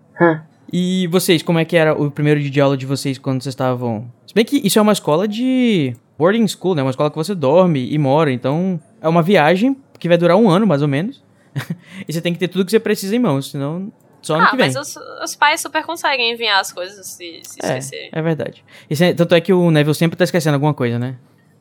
E 0.73 1.07
vocês, 1.07 1.43
como 1.43 1.59
é 1.59 1.65
que 1.65 1.77
era 1.77 1.93
o 1.93 2.09
primeiro 2.09 2.39
dia 2.39 2.49
de 2.49 2.59
aula 2.59 2.75
de 2.75 2.85
vocês 2.85 3.19
quando 3.19 3.43
vocês 3.43 3.53
estavam. 3.53 4.11
Se 4.25 4.33
bem 4.33 4.43
que 4.43 4.57
isso 4.65 4.79
é 4.79 4.81
uma 4.81 4.91
escola 4.91 5.27
de 5.27 5.95
boarding 6.17 6.47
school, 6.47 6.73
né? 6.73 6.81
Uma 6.81 6.89
escola 6.89 7.11
que 7.11 7.15
você 7.15 7.35
dorme 7.35 7.93
e 7.93 7.97
mora. 7.99 8.31
Então 8.31 8.79
é 8.99 9.07
uma 9.07 9.21
viagem 9.21 9.77
que 9.99 10.07
vai 10.07 10.17
durar 10.17 10.35
um 10.35 10.49
ano, 10.49 10.65
mais 10.65 10.81
ou 10.81 10.87
menos. 10.87 11.23
e 12.07 12.11
você 12.11 12.19
tem 12.19 12.33
que 12.33 12.39
ter 12.39 12.47
tudo 12.47 12.65
que 12.65 12.71
você 12.71 12.79
precisa 12.79 13.15
em 13.15 13.19
mãos, 13.19 13.51
senão 13.51 13.91
só 14.21 14.35
ano 14.35 14.45
ah, 14.45 14.49
que 14.49 14.57
vem. 14.57 14.65
mas 14.65 14.75
os, 14.75 14.97
os 15.23 15.35
pais 15.35 15.61
super 15.61 15.85
conseguem 15.85 16.33
enviar 16.33 16.59
as 16.59 16.73
coisas 16.73 17.05
se, 17.05 17.39
se 17.43 17.59
esquecer. 17.59 18.09
É, 18.11 18.19
é 18.19 18.21
verdade. 18.21 18.65
Tanto 19.15 19.35
é 19.35 19.41
que 19.41 19.53
o 19.53 19.69
Neville 19.69 19.93
sempre 19.95 20.17
tá 20.17 20.23
esquecendo 20.23 20.55
alguma 20.55 20.73
coisa, 20.73 20.97
né? 20.97 21.17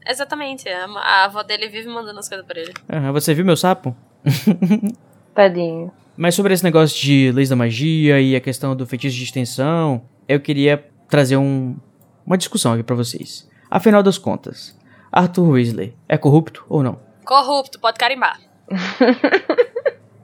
Exatamente. 0.09 0.69
A, 0.69 0.87
a 0.87 1.25
avó 1.27 1.43
dele 1.43 1.69
vive 1.69 1.89
mandando 1.89 2.19
as 2.19 2.29
coisas 2.29 2.47
pra 2.47 2.59
ele. 2.59 2.73
Aham, 2.91 3.13
você 3.13 3.35
viu 3.35 3.45
meu 3.45 3.57
sapo? 3.57 3.95
Tadinho. 5.35 5.93
Mas 6.17 6.35
sobre 6.35 6.55
esse 6.55 6.65
negócio 6.65 6.99
de 6.99 7.31
leis 7.33 7.49
da 7.49 7.57
magia 7.57 8.21
e 8.21 8.35
a 8.35 8.41
questão 8.41 8.75
do 8.75 8.87
feitiço 8.87 9.17
de 9.17 9.25
extensão, 9.25 10.03
eu 10.29 10.41
queria 10.41 10.85
trazer 11.09 11.37
um, 11.37 11.77
uma 12.25 12.39
discussão 12.39 12.73
aqui 12.73 12.83
pra 12.83 12.97
vocês. 12.97 13.49
Afinal 13.71 14.03
das 14.03 14.19
contas, 14.19 14.77
Arthur 15.13 15.51
Weasley 15.51 15.95
é 16.09 16.17
corrupto 16.17 16.65
ou 16.69 16.83
não? 16.83 16.99
Corrupto, 17.25 17.79
pode 17.81 17.99
carimbar. 17.99 18.41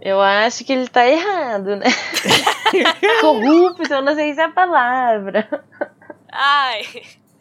Eu 0.04 0.20
acho 0.20 0.64
que 0.64 0.72
ele 0.72 0.88
tá 0.88 1.06
errado, 1.06 1.76
né? 1.76 1.87
Corrupto, 3.20 3.92
eu 3.92 4.02
não 4.02 4.16
sei 4.16 4.34
se 4.34 4.40
é 4.40 4.44
a 4.44 4.49
palavra. 4.49 5.49
Ai. 6.28 6.82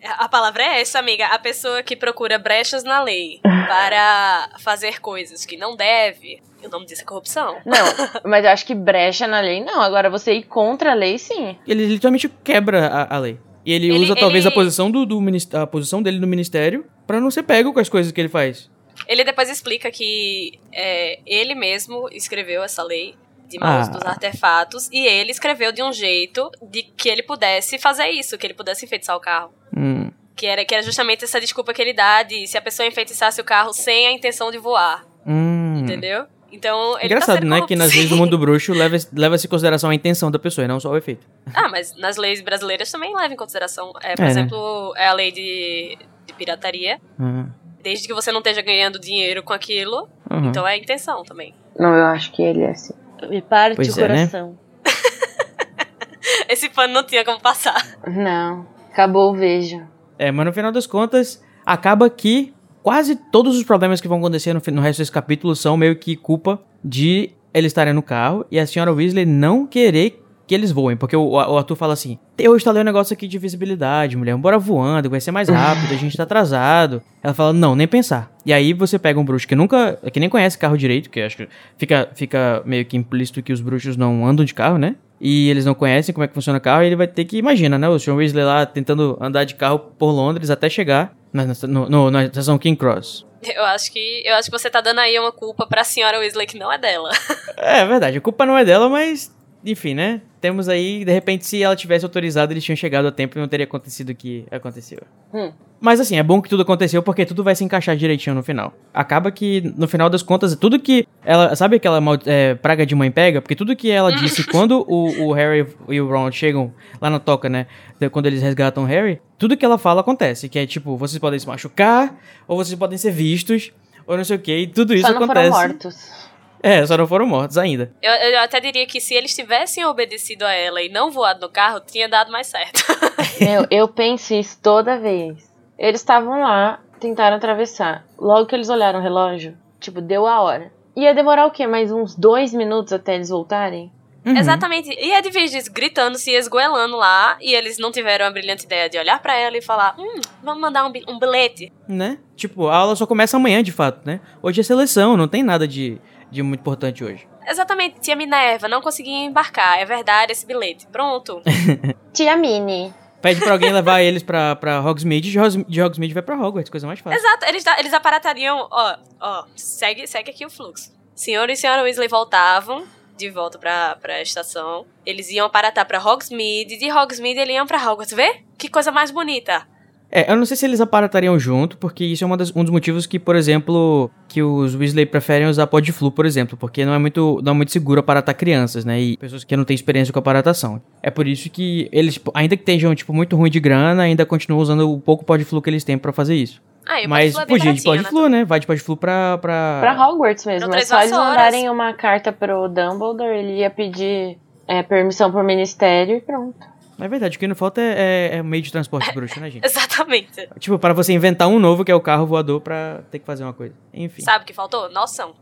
A 0.03 0.29
palavra 0.29 0.61
é 0.61 0.81
essa, 0.81 0.99
amiga. 0.99 1.25
A 1.25 1.39
pessoa 1.39 1.81
que 1.81 1.95
procura 1.95 2.37
brechas 2.37 2.83
na 2.83 3.01
lei 3.01 3.39
para 3.41 4.49
fazer 4.59 4.99
coisas 4.99 5.43
que 5.43 5.57
não 5.57 5.75
deve. 5.75 6.43
O 6.65 6.69
nome 6.69 6.85
disso 6.85 7.01
é 7.01 7.05
corrupção. 7.05 7.57
Não, 7.65 7.85
mas 8.29 8.45
eu 8.45 8.51
acho 8.51 8.65
que 8.65 8.75
brecha 8.75 9.27
na 9.27 9.39
lei 9.39 9.63
não. 9.63 9.81
Agora 9.81 10.09
você 10.09 10.33
ir 10.33 10.43
contra 10.43 10.91
a 10.91 10.93
lei, 10.95 11.17
sim. 11.17 11.57
Ele 11.67 11.85
literalmente 11.85 12.29
quebra 12.43 12.87
a, 12.87 13.15
a 13.15 13.19
lei. 13.19 13.39
E 13.65 13.71
ele, 13.73 13.87
Ele- 13.91 13.99
usa 14.05 14.15
talvez 14.15 14.45
ele- 14.45 14.51
a 14.53 14.55
posição 14.55 14.89
do, 14.89 15.05
do 15.05 15.19
a 15.53 15.67
posição 15.67 16.01
dele 16.01 16.19
no 16.19 16.27
ministério 16.27 16.85
pra 17.05 17.19
não 17.19 17.29
ser 17.29 17.43
pego 17.43 17.71
com 17.73 17.79
as 17.79 17.89
coisas 17.89 18.11
que 18.11 18.19
ele 18.19 18.29
faz. 18.29 18.69
Ele 19.07 19.23
depois 19.23 19.49
explica 19.49 19.89
que 19.91 20.59
é, 20.73 21.19
ele 21.25 21.55
mesmo 21.55 22.07
escreveu 22.11 22.63
essa 22.63 22.83
lei 22.83 23.15
de 23.47 23.57
uso 23.57 23.65
Ah. 23.65 23.87
dos 23.87 24.01
artefatos 24.05 24.89
e 24.91 25.05
ele 25.05 25.31
escreveu 25.31 25.71
de 25.71 25.83
um 25.83 25.91
jeito 25.91 26.49
de 26.61 26.83
que 26.83 27.09
ele 27.09 27.21
pudesse 27.23 27.77
fazer 27.77 28.07
isso, 28.09 28.37
que 28.37 28.47
ele 28.47 28.53
pudesse 28.53 28.85
enfeitiçar 28.85 29.15
o 29.15 29.19
carro. 29.19 29.53
Hum. 29.75 30.09
Que 30.35 30.45
era, 30.47 30.63
que 30.65 30.73
era 30.73 30.81
justamente 30.83 31.23
essa 31.25 31.39
desculpa 31.39 31.73
que 31.73 31.81
ele 31.81 31.93
dá 31.93 32.23
de 32.23 32.47
se 32.47 32.57
a 32.57 32.61
pessoa 32.61 32.87
enfeitiçasse 32.87 33.39
o 33.41 33.43
carro 33.43 33.73
sem 33.73 34.07
a 34.07 34.11
intenção 34.11 34.49
de 34.51 34.57
voar, 34.57 35.05
Hum. 35.27 35.79
entendeu? 35.83 36.25
Então, 36.51 36.95
ele 36.99 37.05
Engraçado, 37.05 37.35
tá 37.35 37.41
sendo 37.41 37.49
né? 37.49 37.65
Que 37.65 37.75
nas 37.75 37.93
leis 37.93 38.09
do 38.09 38.17
mundo 38.17 38.37
bruxo 38.37 38.73
leva- 38.73 38.97
leva-se 39.13 39.47
em 39.47 39.49
consideração 39.49 39.89
a 39.89 39.95
intenção 39.95 40.29
da 40.29 40.37
pessoa 40.37 40.65
e 40.65 40.67
não 40.67 40.79
só 40.79 40.89
o 40.91 40.97
efeito. 40.97 41.25
Ah, 41.53 41.69
mas 41.69 41.95
nas 41.97 42.17
leis 42.17 42.41
brasileiras 42.41 42.91
também 42.91 43.15
leva 43.15 43.33
em 43.33 43.37
consideração. 43.37 43.91
É, 44.01 44.15
por 44.15 44.21
É, 44.23 44.25
né? 44.25 44.29
exemplo, 44.31 44.93
é 44.97 45.07
a 45.07 45.13
lei 45.13 45.31
de, 45.31 45.97
de 46.25 46.33
pirataria. 46.33 46.99
Uhum. 47.17 47.47
Desde 47.81 48.07
que 48.07 48.13
você 48.13 48.31
não 48.31 48.39
esteja 48.39 48.61
ganhando 48.61 48.99
dinheiro 48.99 49.41
com 49.41 49.53
aquilo, 49.53 50.07
Uhum. 50.29 50.49
então 50.49 50.67
é 50.67 50.73
a 50.73 50.77
intenção 50.77 51.23
também. 51.23 51.53
Não, 51.79 51.93
eu 51.95 52.05
acho 52.07 52.31
que 52.31 52.41
ele 52.43 52.61
é 52.63 52.71
assim. 52.71 52.93
Me 53.29 53.41
parte 53.41 53.75
Pois 53.77 53.95
o 53.97 54.01
é, 54.01 54.07
né? 54.07 54.15
coração. 54.27 54.57
Esse 56.49 56.69
pano 56.69 56.93
não 56.93 57.03
tinha 57.03 57.23
como 57.23 57.39
passar. 57.39 57.81
Não, 58.07 58.67
acabou 58.91 59.31
o 59.31 59.35
vejo. 59.35 59.81
É, 60.19 60.31
mas 60.31 60.45
no 60.45 60.53
final 60.53 60.71
das 60.71 60.85
contas, 60.85 61.41
acaba 61.65 62.09
que 62.09 62.53
quase 62.83 63.15
todos 63.15 63.57
os 63.57 63.63
problemas 63.63 64.01
que 64.01 64.07
vão 64.07 64.19
acontecer 64.19 64.53
no, 64.53 64.61
no 64.73 64.81
resto 64.81 64.99
desse 64.99 65.11
capítulo 65.11 65.55
são 65.55 65.77
meio 65.77 65.95
que 65.95 66.15
culpa 66.15 66.61
de 66.83 67.31
eles 67.53 67.69
estarem 67.69 67.93
no 67.93 68.01
carro 68.01 68.45
e 68.49 68.59
a 68.59 68.65
senhora 68.65 68.93
Weasley 68.93 69.25
não 69.25 69.67
querer 69.67 70.21
que 70.51 70.55
eles 70.55 70.71
voem. 70.71 70.97
Porque 70.97 71.15
o, 71.15 71.29
o 71.29 71.57
Arthur 71.57 71.77
fala 71.77 71.93
assim: 71.93 72.19
Eu 72.37 72.55
instalei 72.57 72.81
um 72.81 72.85
negócio 72.85 73.13
aqui 73.13 73.25
de 73.25 73.37
visibilidade, 73.37 74.17
mulher, 74.17 74.35
bora 74.35 74.59
voando, 74.59 75.09
vai 75.09 75.21
ser 75.21 75.31
mais 75.31 75.47
rápido, 75.47 75.93
a 75.93 75.97
gente 75.97 76.17
tá 76.17 76.23
atrasado. 76.23 77.01
Ela 77.23 77.33
fala: 77.33 77.53
Não, 77.53 77.73
nem 77.73 77.87
pensar. 77.87 78.29
E 78.45 78.51
aí 78.51 78.73
você 78.73 78.99
pega 78.99 79.17
um 79.17 79.23
bruxo 79.23 79.47
que 79.47 79.55
nunca, 79.55 79.97
que 80.11 80.19
nem 80.19 80.27
conhece 80.27 80.57
carro 80.57 80.77
direito, 80.77 81.09
que 81.09 81.21
acho 81.21 81.37
que 81.37 81.47
fica, 81.77 82.09
fica 82.13 82.61
meio 82.65 82.83
que 82.83 82.97
implícito 82.97 83.41
que 83.41 83.53
os 83.53 83.61
bruxos 83.61 83.95
não 83.95 84.25
andam 84.25 84.43
de 84.43 84.53
carro, 84.53 84.77
né? 84.77 84.95
E 85.23 85.49
eles 85.51 85.65
não 85.65 85.75
conhecem 85.75 86.13
como 86.13 86.23
é 86.23 86.27
que 86.27 86.33
funciona 86.33 86.57
o 86.57 86.61
carro, 86.61 86.81
e 86.81 86.87
ele 86.87 86.95
vai 86.95 87.07
ter 87.07 87.23
que, 87.25 87.37
imagina, 87.37 87.77
né? 87.77 87.87
O 87.87 87.99
Sean 87.99 88.15
Weasley 88.15 88.43
lá 88.43 88.65
tentando 88.65 89.15
andar 89.21 89.43
de 89.43 89.53
carro 89.53 89.77
por 89.77 90.09
Londres 90.11 90.49
até 90.49 90.67
chegar 90.67 91.13
na, 91.31 91.45
no- 91.67 91.87
no- 91.89 92.09
na 92.11 92.25
estação 92.25 92.57
King 92.57 92.75
Cross. 92.75 93.25
Eu 93.43 93.63
acho 93.65 93.91
que 93.91 94.23
eu 94.25 94.33
acho 94.35 94.49
que 94.51 94.57
você 94.59 94.69
tá 94.69 94.81
dando 94.81 94.99
aí 94.99 95.17
uma 95.19 95.31
culpa 95.31 95.65
pra 95.67 95.83
senhora 95.83 96.17
Weasley 96.19 96.45
que 96.47 96.57
não 96.59 96.71
é 96.71 96.77
dela. 96.79 97.11
É 97.57 97.85
verdade, 97.85 98.17
a 98.17 98.21
culpa 98.21 98.45
não 98.45 98.57
é 98.57 98.65
dela, 98.65 98.89
mas 98.89 99.31
enfim, 99.63 99.93
né? 99.93 100.21
Temos 100.41 100.67
aí, 100.67 101.05
de 101.05 101.11
repente, 101.13 101.45
se 101.45 101.61
ela 101.61 101.75
tivesse 101.75 102.03
autorizado, 102.03 102.51
eles 102.51 102.63
tinham 102.63 102.75
chegado 102.75 103.07
a 103.07 103.11
tempo 103.11 103.37
e 103.37 103.39
não 103.39 103.47
teria 103.47 103.65
acontecido 103.65 104.09
o 104.09 104.15
que 104.15 104.43
aconteceu. 104.49 104.97
Hum. 105.31 105.51
Mas 105.79 105.99
assim, 105.99 106.17
é 106.17 106.23
bom 106.23 106.41
que 106.41 106.49
tudo 106.49 106.63
aconteceu 106.63 107.03
porque 107.03 107.25
tudo 107.25 107.43
vai 107.43 107.55
se 107.55 107.63
encaixar 107.63 107.95
direitinho 107.95 108.35
no 108.35 108.41
final. 108.41 108.73
Acaba 108.91 109.31
que, 109.31 109.61
no 109.77 109.87
final 109.87 110.09
das 110.09 110.23
contas, 110.23 110.55
tudo 110.55 110.79
que 110.79 111.07
ela. 111.23 111.55
Sabe 111.55 111.75
aquela 111.75 111.99
é, 112.25 112.55
praga 112.55 112.85
de 112.87 112.95
mãe 112.95 113.11
pega? 113.11 113.39
Porque 113.39 113.55
tudo 113.55 113.75
que 113.75 113.91
ela 113.91 114.11
disse 114.11 114.43
quando 114.49 114.83
o, 114.87 115.27
o 115.27 115.31
Harry 115.33 115.67
e 115.89 116.01
o 116.01 116.07
Ron 116.09 116.31
chegam 116.31 116.73
lá 116.99 117.09
na 117.09 117.19
toca, 117.19 117.47
né? 117.47 117.67
Quando 118.11 118.25
eles 118.25 118.41
resgatam 118.41 118.83
o 118.83 118.87
Harry, 118.87 119.21
tudo 119.37 119.55
que 119.55 119.63
ela 119.63 119.77
fala 119.77 120.01
acontece. 120.01 120.49
Que 120.49 120.57
é 120.57 120.65
tipo, 120.65 120.97
vocês 120.97 121.19
podem 121.19 121.37
se 121.37 121.47
machucar, 121.47 122.15
ou 122.47 122.57
vocês 122.57 122.77
podem 122.77 122.97
ser 122.97 123.11
vistos, 123.11 123.71
ou 124.07 124.17
não 124.17 124.23
sei 124.23 124.37
o 124.37 124.39
que, 124.39 124.55
e 124.55 124.67
tudo 124.67 124.93
isso 124.93 125.05
Só 125.05 125.13
não 125.13 125.23
acontece. 125.23 125.51
foram 125.51 125.67
mortos. 125.67 126.30
É, 126.63 126.85
só 126.85 126.95
não 126.95 127.07
foram 127.07 127.25
mortos 127.25 127.57
ainda. 127.57 127.91
Eu, 128.01 128.11
eu 128.11 128.39
até 128.39 128.59
diria 128.59 128.85
que 128.85 129.01
se 129.01 129.15
eles 129.15 129.35
tivessem 129.35 129.85
obedecido 129.85 130.45
a 130.45 130.53
ela 130.53 130.81
e 130.81 130.89
não 130.89 131.09
voado 131.09 131.41
no 131.41 131.49
carro, 131.49 131.79
tinha 131.79 132.07
dado 132.07 132.31
mais 132.31 132.47
certo. 132.47 132.83
Meu, 133.41 133.65
eu 133.71 133.87
penso 133.87 134.33
isso 134.33 134.59
toda 134.61 134.99
vez. 134.99 135.51
Eles 135.77 136.01
estavam 136.01 136.39
lá, 136.39 136.79
tentaram 136.99 137.37
atravessar. 137.37 138.05
Logo 138.17 138.45
que 138.45 138.55
eles 138.55 138.69
olharam 138.69 138.99
o 138.99 139.03
relógio, 139.03 139.57
tipo, 139.79 139.99
deu 139.99 140.27
a 140.27 140.41
hora. 140.41 140.71
Ia 140.95 141.15
demorar 141.15 141.47
o 141.47 141.51
quê? 141.51 141.65
Mais 141.65 141.91
uns 141.91 142.15
dois 142.15 142.53
minutos 142.53 142.93
até 142.93 143.15
eles 143.15 143.29
voltarem? 143.29 143.91
Uhum. 144.25 144.37
Exatamente. 144.37 144.89
E 144.89 145.11
é 145.11 145.21
de 145.21 145.31
vez 145.31 145.49
disso, 145.49 145.71
gritando, 145.73 146.17
se 146.17 146.31
esgoelando 146.31 146.95
lá, 146.95 147.37
e 147.41 147.55
eles 147.55 147.79
não 147.79 147.91
tiveram 147.91 148.25
a 148.25 148.31
brilhante 148.31 148.65
ideia 148.65 148.87
de 148.87 148.97
olhar 148.97 149.19
pra 149.19 149.35
ela 149.35 149.57
e 149.57 149.61
falar: 149.61 149.95
hum, 149.97 150.21
vamos 150.43 150.61
mandar 150.61 150.85
um, 150.85 150.91
um 151.07 151.17
bilhete. 151.17 151.71
Né? 151.87 152.19
Tipo, 152.35 152.67
a 152.67 152.75
aula 152.77 152.95
só 152.95 153.07
começa 153.07 153.37
amanhã, 153.37 153.63
de 153.63 153.71
fato, 153.71 154.05
né? 154.05 154.19
Hoje 154.41 154.61
é 154.61 154.63
seleção, 154.63 155.17
não 155.17 155.27
tem 155.27 155.41
nada 155.41 155.67
de, 155.67 155.99
de 156.31 156.41
muito 156.41 156.61
importante 156.61 157.03
hoje. 157.03 157.27
Exatamente, 157.47 157.99
tia 157.99 158.15
Minerva, 158.15 158.67
não 158.67 158.81
conseguia 158.81 159.25
embarcar. 159.25 159.79
É 159.79 159.85
verdade 159.85 160.31
esse 160.31 160.45
bilhete. 160.45 160.87
Pronto. 160.87 161.41
Tia 162.13 162.35
Mini. 162.37 162.93
Pede 163.21 163.39
pra 163.41 163.53
alguém 163.53 163.71
levar 163.71 164.01
eles 164.01 164.23
pra, 164.23 164.55
pra 164.55 164.79
Hogsmeade, 164.81 165.29
de, 165.31 165.39
Hogs- 165.39 165.65
de 165.67 165.81
Hogsmeade 165.81 166.13
vai 166.13 166.23
pra 166.23 166.35
Hogwarts, 166.35 166.69
coisa 166.71 166.87
mais 166.87 166.99
fácil. 166.99 167.19
Exato, 167.19 167.45
eles, 167.45 167.63
eles 167.77 167.93
aparatariam, 167.93 168.67
ó, 168.71 168.95
ó, 169.19 169.45
segue, 169.55 170.07
segue 170.07 170.31
aqui 170.31 170.43
o 170.45 170.49
fluxo. 170.49 170.91
Senhor 171.15 171.47
e 171.49 171.55
senhora 171.55 171.83
Weasley 171.83 172.07
voltavam 172.07 172.83
de 173.15 173.29
volta 173.29 173.59
pra, 173.59 173.95
pra 174.01 174.21
estação. 174.21 174.85
Eles 175.05 175.29
iam 175.29 175.45
aparatar 175.45 175.85
pra 175.85 175.99
Hogsmeade, 175.99 176.77
de 176.77 176.91
Hogsmeade 176.91 177.39
eles 177.39 177.55
iam 177.55 177.67
pra 177.67 177.77
Hogwarts. 177.77 178.13
Vê? 178.13 178.41
Que 178.57 178.67
coisa 178.67 178.91
mais 178.91 179.11
bonita. 179.11 179.67
É, 180.11 180.29
eu 180.31 180.35
não 180.35 180.45
sei 180.45 180.57
se 180.57 180.65
eles 180.65 180.81
aparatariam 180.81 181.39
junto, 181.39 181.77
porque 181.77 182.03
isso 182.03 182.23
é 182.23 182.27
uma 182.27 182.35
das- 182.35 182.53
um 182.55 182.63
dos 182.63 182.69
motivos 182.71 183.05
que, 183.05 183.17
por 183.17 183.35
exemplo, 183.35 184.11
que 184.27 184.43
os 184.43 184.75
Weasley 184.75 185.05
preferem 185.05 185.47
usar 185.47 185.67
Podflu, 185.67 186.11
por 186.11 186.25
exemplo, 186.25 186.57
porque 186.57 186.83
não 186.83 186.93
é 186.93 186.97
muito, 186.97 187.39
não 187.43 187.53
é 187.53 187.55
muito 187.55 187.71
seguro 187.71 188.01
aparatar 188.01 188.35
crianças, 188.35 188.83
né, 188.83 188.99
e 188.99 189.15
pessoas 189.17 189.43
que 189.45 189.55
não 189.55 189.63
têm 189.63 189.73
experiência 189.73 190.11
com 190.11 190.19
aparatação. 190.19 190.81
É 191.01 191.09
por 191.09 191.25
isso 191.27 191.49
que 191.49 191.87
eles, 191.93 192.19
ainda 192.33 192.57
que 192.57 192.61
estejam, 192.63 192.93
tipo, 192.93 193.13
muito 193.13 193.37
ruim 193.37 193.49
de 193.49 193.59
grana, 193.61 194.03
ainda 194.03 194.25
continuam 194.25 194.61
usando 194.61 194.91
o 194.91 194.99
pouco 194.99 195.23
Podflu 195.23 195.61
que 195.61 195.69
eles 195.69 195.83
têm 195.85 195.97
pra 195.97 196.11
fazer 196.11 196.35
isso. 196.35 196.61
Ah, 196.85 196.99
e 197.01 197.07
Mas 197.07 197.37
é 197.37 197.45
podia 197.45 197.73
de 197.73 197.81
Podflu, 197.83 198.27
né? 198.27 198.43
Vai 198.43 198.59
de 198.59 198.67
Podflu 198.67 198.97
pra... 198.97 199.37
pra... 199.37 199.77
Pra 199.81 200.07
Hogwarts 200.09 200.45
mesmo. 200.45 200.67
Três 200.71 200.87
só 200.87 200.99
eles 200.99 201.11
mandarem 201.11 201.69
uma 201.69 201.93
carta 201.93 202.33
pro 202.33 202.67
Dumbledore, 202.67 203.29
ele 203.37 203.59
ia 203.59 203.69
pedir 203.69 204.37
é, 204.67 204.81
permissão 204.83 205.31
pro 205.31 205.43
ministério 205.43 206.17
e 206.17 206.21
pronto. 206.21 206.57
É 207.01 207.07
verdade, 207.07 207.37
o 207.37 207.39
que 207.39 207.47
não 207.47 207.55
falta 207.55 207.81
é, 207.81 208.29
é, 208.33 208.37
é 208.37 208.43
meio 208.43 208.61
de 208.63 208.71
transporte 208.71 209.11
bruxo, 209.13 209.39
né, 209.39 209.49
gente? 209.49 209.65
Exatamente. 209.65 210.47
tipo, 210.59 210.77
para 210.77 210.93
você 210.93 211.13
inventar 211.13 211.47
um 211.47 211.59
novo, 211.59 211.83
que 211.83 211.91
é 211.91 211.95
o 211.95 212.01
carro 212.01 212.25
voador, 212.25 212.61
pra 212.61 213.01
ter 213.09 213.19
que 213.19 213.25
fazer 213.25 213.43
uma 213.43 213.53
coisa. 213.53 213.73
Enfim. 213.93 214.21
Sabe 214.21 214.43
o 214.43 214.47
que 214.47 214.53
faltou? 214.53 214.89
Noção. 214.91 215.35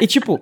E 0.00 0.06
tipo, 0.06 0.40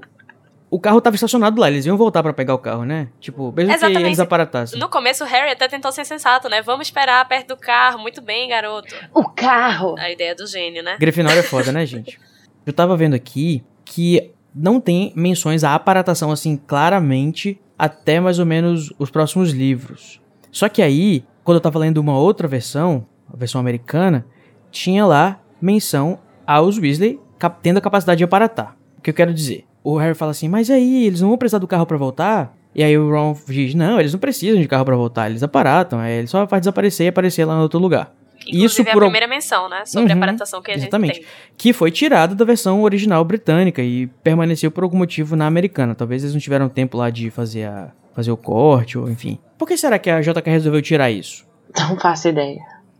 o 0.71 0.81
carro 0.81 1.01
tava 1.01 1.17
estacionado 1.17 1.61
lá, 1.61 1.71
eles 1.71 1.87
iam 1.87 1.97
voltar 1.97 2.23
pra 2.23 2.33
pegar 2.33 2.55
o 2.55 2.59
carro, 2.59 2.85
né? 2.85 3.09
Tipo, 3.21 3.53
mesmo 3.53 3.71
que 3.71 3.77
Exatamente. 3.77 4.05
eles 4.05 4.21
aparatassem. 4.21 4.79
No 4.79 4.89
começo, 4.89 5.25
o 5.25 5.27
Harry 5.27 5.53
até 5.53 5.69
tentou 5.69 5.93
ser 5.93 6.05
sensato, 6.05 6.49
né? 6.49 6.61
Vamos 6.61 6.89
esperar 6.89 7.27
perto 7.29 7.49
do 7.49 7.57
carro. 7.57 7.99
Muito 7.99 8.21
bem, 8.21 8.49
garoto. 8.49 8.95
O 9.15 9.29
carro! 9.29 9.95
A 9.99 10.11
ideia 10.11 10.35
do 10.35 10.47
gênio, 10.47 10.83
né? 10.83 10.97
Grifinória 10.99 11.41
é 11.41 11.43
foda, 11.43 11.73
né, 11.73 11.87
gente? 11.87 12.19
Eu 12.65 12.73
tava 12.73 12.97
vendo 12.97 13.15
aqui 13.15 13.65
que 13.85 14.33
não 14.55 14.81
tem 14.81 15.13
menções 15.15 15.63
à 15.63 15.75
aparatação, 15.75 16.33
assim, 16.33 16.57
claramente, 16.57 17.61
até 17.79 18.19
mais 18.19 18.39
ou 18.39 18.47
menos 18.47 18.93
os 18.99 19.11
próximos 19.11 19.53
livros. 19.53 20.21
Só 20.57 20.71
que 20.71 20.81
aí, 20.81 21.23
quando 21.45 21.57
eu 21.57 21.61
tava 21.61 21.79
lendo 21.79 21.99
uma 21.99 22.19
outra 22.19 22.49
versão, 22.49 23.07
a 23.31 23.37
versão 23.37 23.61
americana, 23.61 24.25
tinha 24.71 25.05
lá 25.05 25.39
menção 25.61 26.19
aos 26.47 26.79
Weasley 26.79 27.21
tendo 27.63 27.77
a 27.77 27.81
capacidade 27.83 28.17
de 28.17 28.25
aparatar. 28.25 28.75
O 28.97 29.03
que 29.03 29.11
eu 29.11 29.15
quero 29.15 29.35
dizer? 29.35 29.67
O 29.85 29.99
Harry 29.99 30.15
fala 30.15 30.31
assim, 30.31 30.49
mas 30.49 30.71
aí, 30.71 31.05
eles 31.05 31.21
não 31.21 31.29
vão 31.29 31.37
precisar 31.37 31.59
do 31.59 31.67
carro 31.69 31.85
pra 31.85 31.99
voltar? 31.99 32.57
E 32.75 32.83
aí 32.83 32.97
o 32.97 33.11
Ron 33.11 33.37
diz, 33.47 33.75
não, 33.75 34.01
eles 34.01 34.15
não 34.15 34.19
precisam 34.19 34.59
de 34.59 34.67
carro 34.67 34.87
pra 34.87 34.97
voltar, 34.97 35.29
eles 35.29 35.43
aparatam, 35.43 36.01
é, 36.01 36.17
ele 36.17 36.27
só 36.27 36.47
faz 36.47 36.63
desaparecer 36.63 37.05
e 37.05 37.09
aparecer 37.11 37.45
lá 37.45 37.55
no 37.55 37.61
outro 37.61 37.79
lugar. 37.79 38.15
Inclusive, 38.41 38.65
Isso 38.65 38.81
é 38.81 38.85
por 38.85 39.03
a 39.03 39.07
primeira 39.07 39.29
menção, 39.29 39.69
né? 39.69 39.85
Sobre 39.85 40.11
Uhum, 40.11 40.15
a 40.15 40.23
aparatação 40.23 40.63
que 40.63 40.71
a 40.71 40.75
exatamente. 40.75 41.17
gente 41.17 41.27
tem. 41.27 41.31
que 41.59 41.75
foi 41.75 41.91
tirado 41.91 42.35
da 42.35 42.47
versão 42.47 42.81
original 42.81 43.23
britânica 43.27 43.83
e 43.83 44.07
permaneceu 44.25 44.71
por 44.71 44.85
algum 44.85 44.97
motivo 44.97 45.37
na 45.37 45.47
americana. 45.47 45.95
Talvez 45.95 46.23
eles 46.23 46.33
não 46.33 46.41
tiveram 46.41 46.67
tempo 46.67 46.97
lá 46.97 47.11
de 47.11 47.29
fazer, 47.31 47.65
a, 47.65 47.91
fazer 48.15 48.31
o 48.31 48.37
corte, 48.39 48.97
ou 48.97 49.11
enfim. 49.11 49.39
Por 49.59 49.67
que 49.67 49.77
será 49.77 49.99
que 49.99 50.11
a 50.11 50.21
JK 50.21 50.51
resolveu 50.51 50.83
tirar 50.83 51.11
isso? 51.11 51.47
Não 51.79 51.99
faço 51.99 52.29
ideia. 52.29 52.59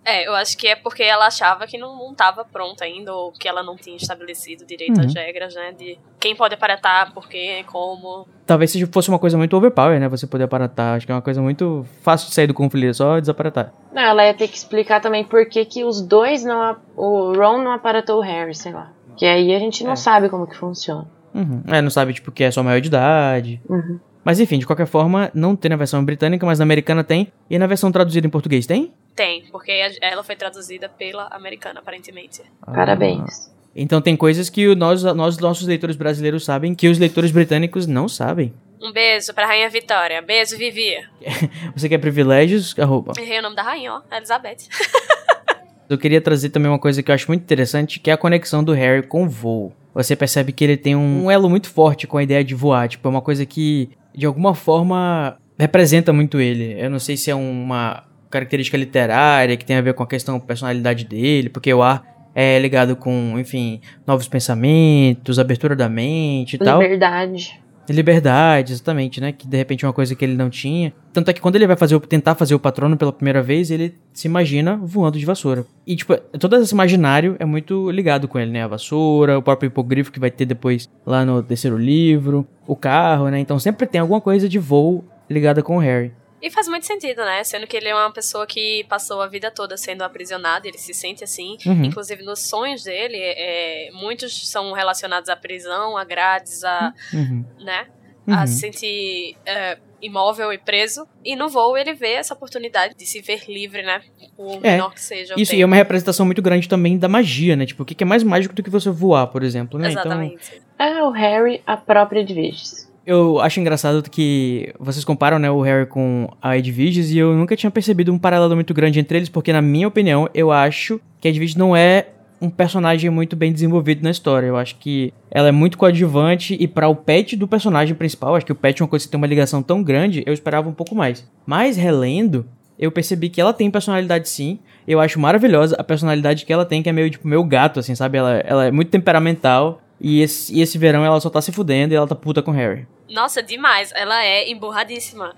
É, 0.09 0.25
eu 0.29 0.35
acho 0.37 0.57
que 0.57 0.69
é 0.69 0.77
porque 0.77 1.03
ela 1.03 1.27
achava 1.27 1.67
que 1.67 1.77
não, 1.77 1.97
não 1.99 2.15
tava 2.15 2.45
pronta 2.45 2.85
ainda, 2.85 3.13
ou 3.13 3.33
que 3.33 3.49
ela 3.49 3.61
não 3.65 3.75
tinha 3.77 3.97
estabelecido 3.97 4.65
direito 4.65 5.01
Uhum. 5.01 5.05
as 5.07 5.13
regras, 5.15 5.53
né? 5.57 5.73
De 5.77 5.99
quem 6.21 6.37
pode 6.37 6.55
aparatar, 6.55 7.13
por 7.13 7.29
quê, 7.29 7.65
como. 7.67 8.25
Talvez 8.47 8.71
seja, 8.71 8.89
fosse 8.93 9.09
uma 9.09 9.19
coisa 9.19 9.37
muito 9.37 9.57
overpower, 9.57 9.99
né? 9.99 10.09
Você 10.09 10.25
poder 10.25 10.45
aparatar. 10.45 10.97
Acho 10.97 11.07
que 11.07 11.11
é 11.11 11.15
uma 11.15 11.21
coisa 11.23 11.43
muito 11.43 11.85
fácil 12.03 12.29
de 12.29 12.35
sair 12.35 12.47
do 12.47 12.55
conflito, 12.55 12.91
é 12.91 12.93
só 12.93 13.19
desaparatar. 13.19 13.73
Não, 13.93 14.01
ela 14.03 14.25
ia 14.25 14.33
ter 14.35 14.47
que 14.47 14.57
explicar 14.57 15.01
também 15.01 15.25
por 15.25 15.45
que, 15.49 15.65
que 15.65 15.85
os 15.85 16.01
dois 16.01 16.45
não. 16.45 16.77
O 16.97 17.33
Ron 17.33 17.59
não 17.65 17.73
aparatou 17.73 18.19
o 18.19 18.23
Harry, 18.23 18.55
sei 18.55 18.73
lá. 18.73 18.93
Que 19.17 19.27
aí 19.27 19.53
a 19.57 19.59
gente 19.59 19.83
não 19.83 19.93
É. 19.93 19.97
sabe 19.97 20.29
como 20.29 20.47
que 20.47 20.57
funciona. 20.57 21.09
Uhum. 21.35 21.63
É, 21.67 21.83
não 21.83 21.91
sabe, 21.91 22.15
tipo, 22.15 22.31
que 22.31 22.45
é 22.45 22.51
só 22.53 22.63
maior 22.63 22.81
de 22.81 22.87
idade. 22.87 23.61
Uhum. 23.69 23.99
Mas 24.27 24.41
enfim, 24.41 24.59
de 24.59 24.67
qualquer 24.67 24.89
forma, 24.89 25.31
não 25.33 25.55
tem 25.55 25.69
na 25.69 25.77
versão 25.77 26.05
britânica, 26.05 26.45
mas 26.45 26.59
na 26.59 26.65
americana 26.65 27.05
tem. 27.05 27.33
E 27.49 27.57
na 27.61 27.67
versão 27.69 27.93
traduzida 27.93 28.27
em 28.27 28.31
português 28.31 28.67
tem? 28.67 28.93
Tem, 29.15 29.45
porque 29.53 29.71
ela 30.03 30.25
foi 30.25 30.35
traduzida 30.35 30.89
pela 30.89 31.29
americana, 31.29 31.79
aparentemente. 31.79 32.43
Parabéns. 32.61 33.55
Então 33.73 34.01
tem 34.01 34.17
coisas 34.17 34.51
que 34.51 34.75
nós, 34.75 35.05
nós, 35.05 35.39
nossos 35.39 35.65
leitores 35.69 35.95
brasileiros 35.95 36.45
sabem 36.45 36.75
que 36.75 36.89
os 36.89 36.99
leitores 36.99 37.31
britânicos 37.31 37.87
não 37.87 38.09
sabem. 38.09 38.53
Um 38.83 38.91
beijo 38.91 39.33
pra 39.33 39.47
Rainha 39.47 39.71
Vitória. 39.71 40.21
Beijo, 40.21 40.57
Vivi. 40.57 40.97
Você 41.77 41.89
quer 41.89 41.99
privilégios? 41.99 42.77
Arroba. 42.77 43.13
Errei 43.17 43.39
o 43.39 43.43
nome 43.43 43.55
da 43.55 43.63
rainha, 43.63 43.95
ó. 43.95 44.03
Elizabeth. 44.13 44.67
Eu 45.89 45.97
queria 45.97 46.21
trazer 46.21 46.49
também 46.49 46.69
uma 46.69 46.81
coisa 46.81 47.01
que 47.01 47.13
eu 47.13 47.15
acho 47.15 47.29
muito 47.29 47.43
interessante, 47.43 48.01
que 48.01 48.11
é 48.11 48.13
a 48.13 48.17
conexão 48.17 48.65
do 48.65 48.73
Harry 48.73 49.07
com 49.07 49.23
o 49.23 49.29
voo. 49.29 49.73
Você 49.95 50.17
percebe 50.17 50.53
que 50.53 50.65
ele 50.65 50.77
tem 50.77 50.97
um, 50.97 51.27
um 51.27 51.31
elo 51.31 51.49
muito 51.49 51.71
forte 51.71 52.09
com 52.09 52.19
a 52.19 52.23
ideia 52.23 52.43
de 52.43 52.55
voar. 52.55 52.89
Tipo, 52.89 53.07
é 53.07 53.11
uma 53.11 53.23
coisa 53.23 53.47
que, 53.47 53.89
de 54.17 54.27
alguma 54.27 54.55
forma, 54.55 55.37
representa 55.59 56.13
muito 56.13 56.41
ele. 56.41 56.75
Eu 56.79 56.91
não 56.91 56.99
sei 56.99 57.17
se 57.17 57.31
é 57.31 57.35
uma 57.35 58.05
característica 58.31 58.77
literária 58.77 59.57
que 59.57 59.65
tem 59.65 59.77
a 59.77 59.81
ver 59.81 59.95
com 59.95 60.03
a 60.03 60.07
questão 60.07 60.39
da 60.39 60.45
personalidade 60.45 61.05
dele, 61.05 61.49
porque 61.49 61.73
o 61.73 61.83
ar 61.83 62.03
é 62.35 62.59
ligado 62.59 62.97
com, 62.97 63.39
enfim, 63.39 63.81
novos 64.07 64.29
pensamentos, 64.29 65.39
abertura 65.39 65.75
da 65.75 65.89
mente 65.89 66.57
e 66.57 66.59
tal. 66.59 66.83
Liberdade. 66.83 67.61
Liberdade, 67.89 68.73
exatamente, 68.73 69.21
né? 69.21 69.33
Que 69.33 69.47
de 69.47 69.57
repente 69.57 69.85
é 69.85 69.89
uma 69.89 69.95
coisa 69.95 70.15
que 70.15 70.25
ele 70.25 70.35
não 70.35 70.51
tinha. 70.51 70.93
Tanto 71.13 71.31
é 71.31 71.33
que 71.33 71.41
quando 71.41 71.57
ele 71.57 71.67
vai 71.67 71.77
fazer 71.77 71.99
tentar 72.01 72.35
fazer 72.35 72.55
o 72.55 72.59
patrono 72.59 72.97
pela 72.97 73.13
primeira 73.13 73.43
vez, 73.43 73.71
ele 73.71 73.95
se 74.13 74.27
imagina 74.27 74.77
voando 74.77 75.19
de 75.19 75.25
vassoura. 75.25 75.65
E, 75.87 75.97
tipo, 75.97 76.17
todo 76.39 76.57
esse 76.57 76.75
imaginário 76.75 77.37
é 77.39 77.45
muito 77.45 77.91
ligado 77.91 78.29
com 78.29 78.39
ele, 78.39 78.51
né? 78.51 78.65
A 78.65 78.69
vassoura, 78.69 79.39
o 79.39 79.43
próprio 79.43 79.69
hipogrifo 79.69 80.13
que 80.13 80.21
vai 80.21 80.31
ter 80.31 80.47
depois 80.47 80.89
lá 81.05 81.25
no 81.25 81.43
terceiro 81.43 81.79
livro, 81.79 82.47
o 82.67 82.77
carro, 82.77 83.29
né? 83.29 83.39
Então 83.39 83.59
sempre 83.59 83.87
tem 83.87 84.01
alguma 84.01 84.21
coisa 84.21 84.49
de 84.49 84.59
voo 84.59 85.05
ligada 85.29 85.63
com 85.63 85.77
o 85.77 85.81
Harry. 85.81 86.13
E 86.47 86.51
faz 86.51 86.69
muito 86.69 86.87
sentido, 86.87 87.25
né? 87.25 87.43
Sendo 87.43 87.67
que 87.67 87.77
ele 87.77 87.89
é 87.89 87.95
uma 87.95 88.13
pessoa 88.13 88.47
que 88.47 88.85
passou 88.89 89.21
a 89.21 89.27
vida 89.27 89.51
toda 89.51 89.77
sendo 89.77 90.03
aprisionado, 90.03 90.69
ele 90.69 90.79
se 90.79 90.95
sente 90.95 91.25
assim. 91.25 91.57
Uhum. 91.67 91.85
Inclusive, 91.85 92.23
nos 92.23 92.41
sonhos 92.49 92.85
dele, 92.85 93.17
é, 93.19 93.91
muitos 93.93 94.49
são 94.49 94.73
relacionados 94.73 95.29
à 95.29 95.35
prisão, 95.37 95.97
a 95.97 96.05
grades, 96.05 96.63
a, 96.63 96.93
Uhum. 97.13 97.45
né? 97.61 97.87
Uhum. 98.29 98.35
A 98.35 98.47
se 98.47 98.61
sentir 98.61 99.37
é, 99.45 99.79
imóvel 100.03 100.53
e 100.53 100.59
preso. 100.59 101.07
E 101.25 101.35
no 101.35 101.49
voo 101.49 101.77
ele 101.77 101.95
vê 101.95 102.13
essa 102.13 102.35
oportunidade 102.35 102.95
de 102.95 103.07
se 103.07 103.21
ver 103.21 103.45
livre, 103.49 103.83
né? 103.83 104.01
Por 104.37 104.65
É, 104.65 104.73
menor 104.73 104.93
que 104.95 105.01
seja 105.01 105.35
o 105.35 105.41
Isso 105.41 105.53
e 105.53 105.57
tempo. 105.57 105.63
é 105.63 105.67
uma 105.67 105.77
representação 105.77 106.27
muito 106.27 106.43
grande 106.43 106.69
também 106.69 106.97
da 106.99 107.09
magia, 107.09 107.57
né? 107.57 107.67
Tipo, 107.67 107.83
o 107.83 107.87
que 107.87 108.03
é 108.05 108.07
mais 108.07 108.23
mágico 108.23 108.55
do 108.55 108.63
que 108.63 108.71
você 108.71 108.91
voar, 108.91 109.27
por 109.29 109.43
exemplo, 109.43 109.79
né? 109.81 109.91
Então, 109.91 110.03
Exatamente. 110.03 110.63
É 110.79 111.03
o 111.03 111.11
Harry, 111.11 111.63
a 111.67 111.77
própria 111.77 112.21
Edwiges. 112.21 112.86
Eu 113.07 113.41
acho 113.41 113.61
engraçado 113.61 114.03
que 114.11 114.75
vocês 114.81 115.05
comparam 115.05 115.39
né, 115.39 115.49
o 115.49 115.61
Harry 115.61 115.87
com 115.87 116.29
a 116.43 116.59
Edwiges 116.59 117.13
e 117.13 117.19
eu 117.19 117.35
nunca 117.35 117.55
tinha 117.55 117.71
percebido 117.71 118.13
um 118.13 118.19
paralelo 118.19 118.57
muito 118.57 118.75
grande 118.75 118.99
entre 118.99 119.19
eles, 119.19 119.29
porque 119.29 119.53
na 119.53 119.63
minha 119.63 119.87
opinião, 119.87 120.29
eu 120.35 120.51
acho 120.51 121.01
que 121.21 121.29
a 121.29 121.31
Edwiges 121.31 121.55
não 121.55 121.77
é 121.77 122.09
um 122.41 122.51
personagem 122.51 123.09
muito 123.09 123.37
bem 123.37 123.53
desenvolvido 123.53 124.03
na 124.03 124.11
história. 124.11 124.49
Eu 124.49 124.57
acho 124.57 124.75
que 124.77 125.15
ela 125.31 125.47
é 125.47 125.53
muito 125.53 125.79
coadjuvante 125.79 126.57
e 126.59 126.67
para 126.67 126.89
o 126.89 126.97
pet 126.97 127.37
do 127.37 127.47
personagem 127.47 127.95
principal, 127.95 128.35
acho 128.35 128.45
que 128.45 128.51
o 128.51 128.57
pet 128.57 128.83
é 128.83 128.85
uma 128.85 128.89
coisa 128.89 129.05
que 129.05 129.11
tem 129.13 129.19
uma 129.19 129.27
ligação 129.29 129.63
tão 129.63 129.85
grande, 129.85 130.25
eu 130.27 130.35
esperava 130.35 130.69
um 130.69 130.75
pouco 130.75 130.97
mais. 130.97 131.25
Mas 131.47 131.77
relendo, 131.77 132.45
eu 132.77 132.91
percebi 132.91 133.29
que 133.29 133.41
ela 133.41 133.53
tem 133.53 133.71
personalidade 133.71 134.29
sim. 134.29 134.59
Eu 134.87 134.99
acho 134.99 135.21
maravilhosa 135.21 135.77
a 135.79 135.85
personalidade 135.85 136.45
que 136.45 136.53
ela 136.53 136.65
tem, 136.65 136.83
que 136.83 136.89
é 136.89 136.93
meio 136.93 137.09
tipo 137.09 137.29
meu 137.29 137.45
gato, 137.45 137.79
assim, 137.79 137.95
sabe? 137.95 138.19
Ela, 138.19 138.33
ela 138.39 138.65
é 138.67 138.73
muito 138.73 138.91
temperamental. 138.91 139.81
E 140.01 140.21
esse, 140.21 140.53
e 140.53 140.61
esse 140.61 140.77
verão 140.77 141.05
ela 141.05 141.21
só 141.21 141.31
tá 141.31 141.41
se 141.41 141.53
fudendo 141.53 141.95
e 141.95 141.97
ela 141.97 142.07
tá 142.07 142.15
puta 142.15 142.43
com 142.43 142.51
Harry. 142.51 142.87
Nossa, 143.09 143.43
demais. 143.43 143.93
Ela 143.95 144.25
é 144.25 144.51
emburradíssima. 144.51 145.33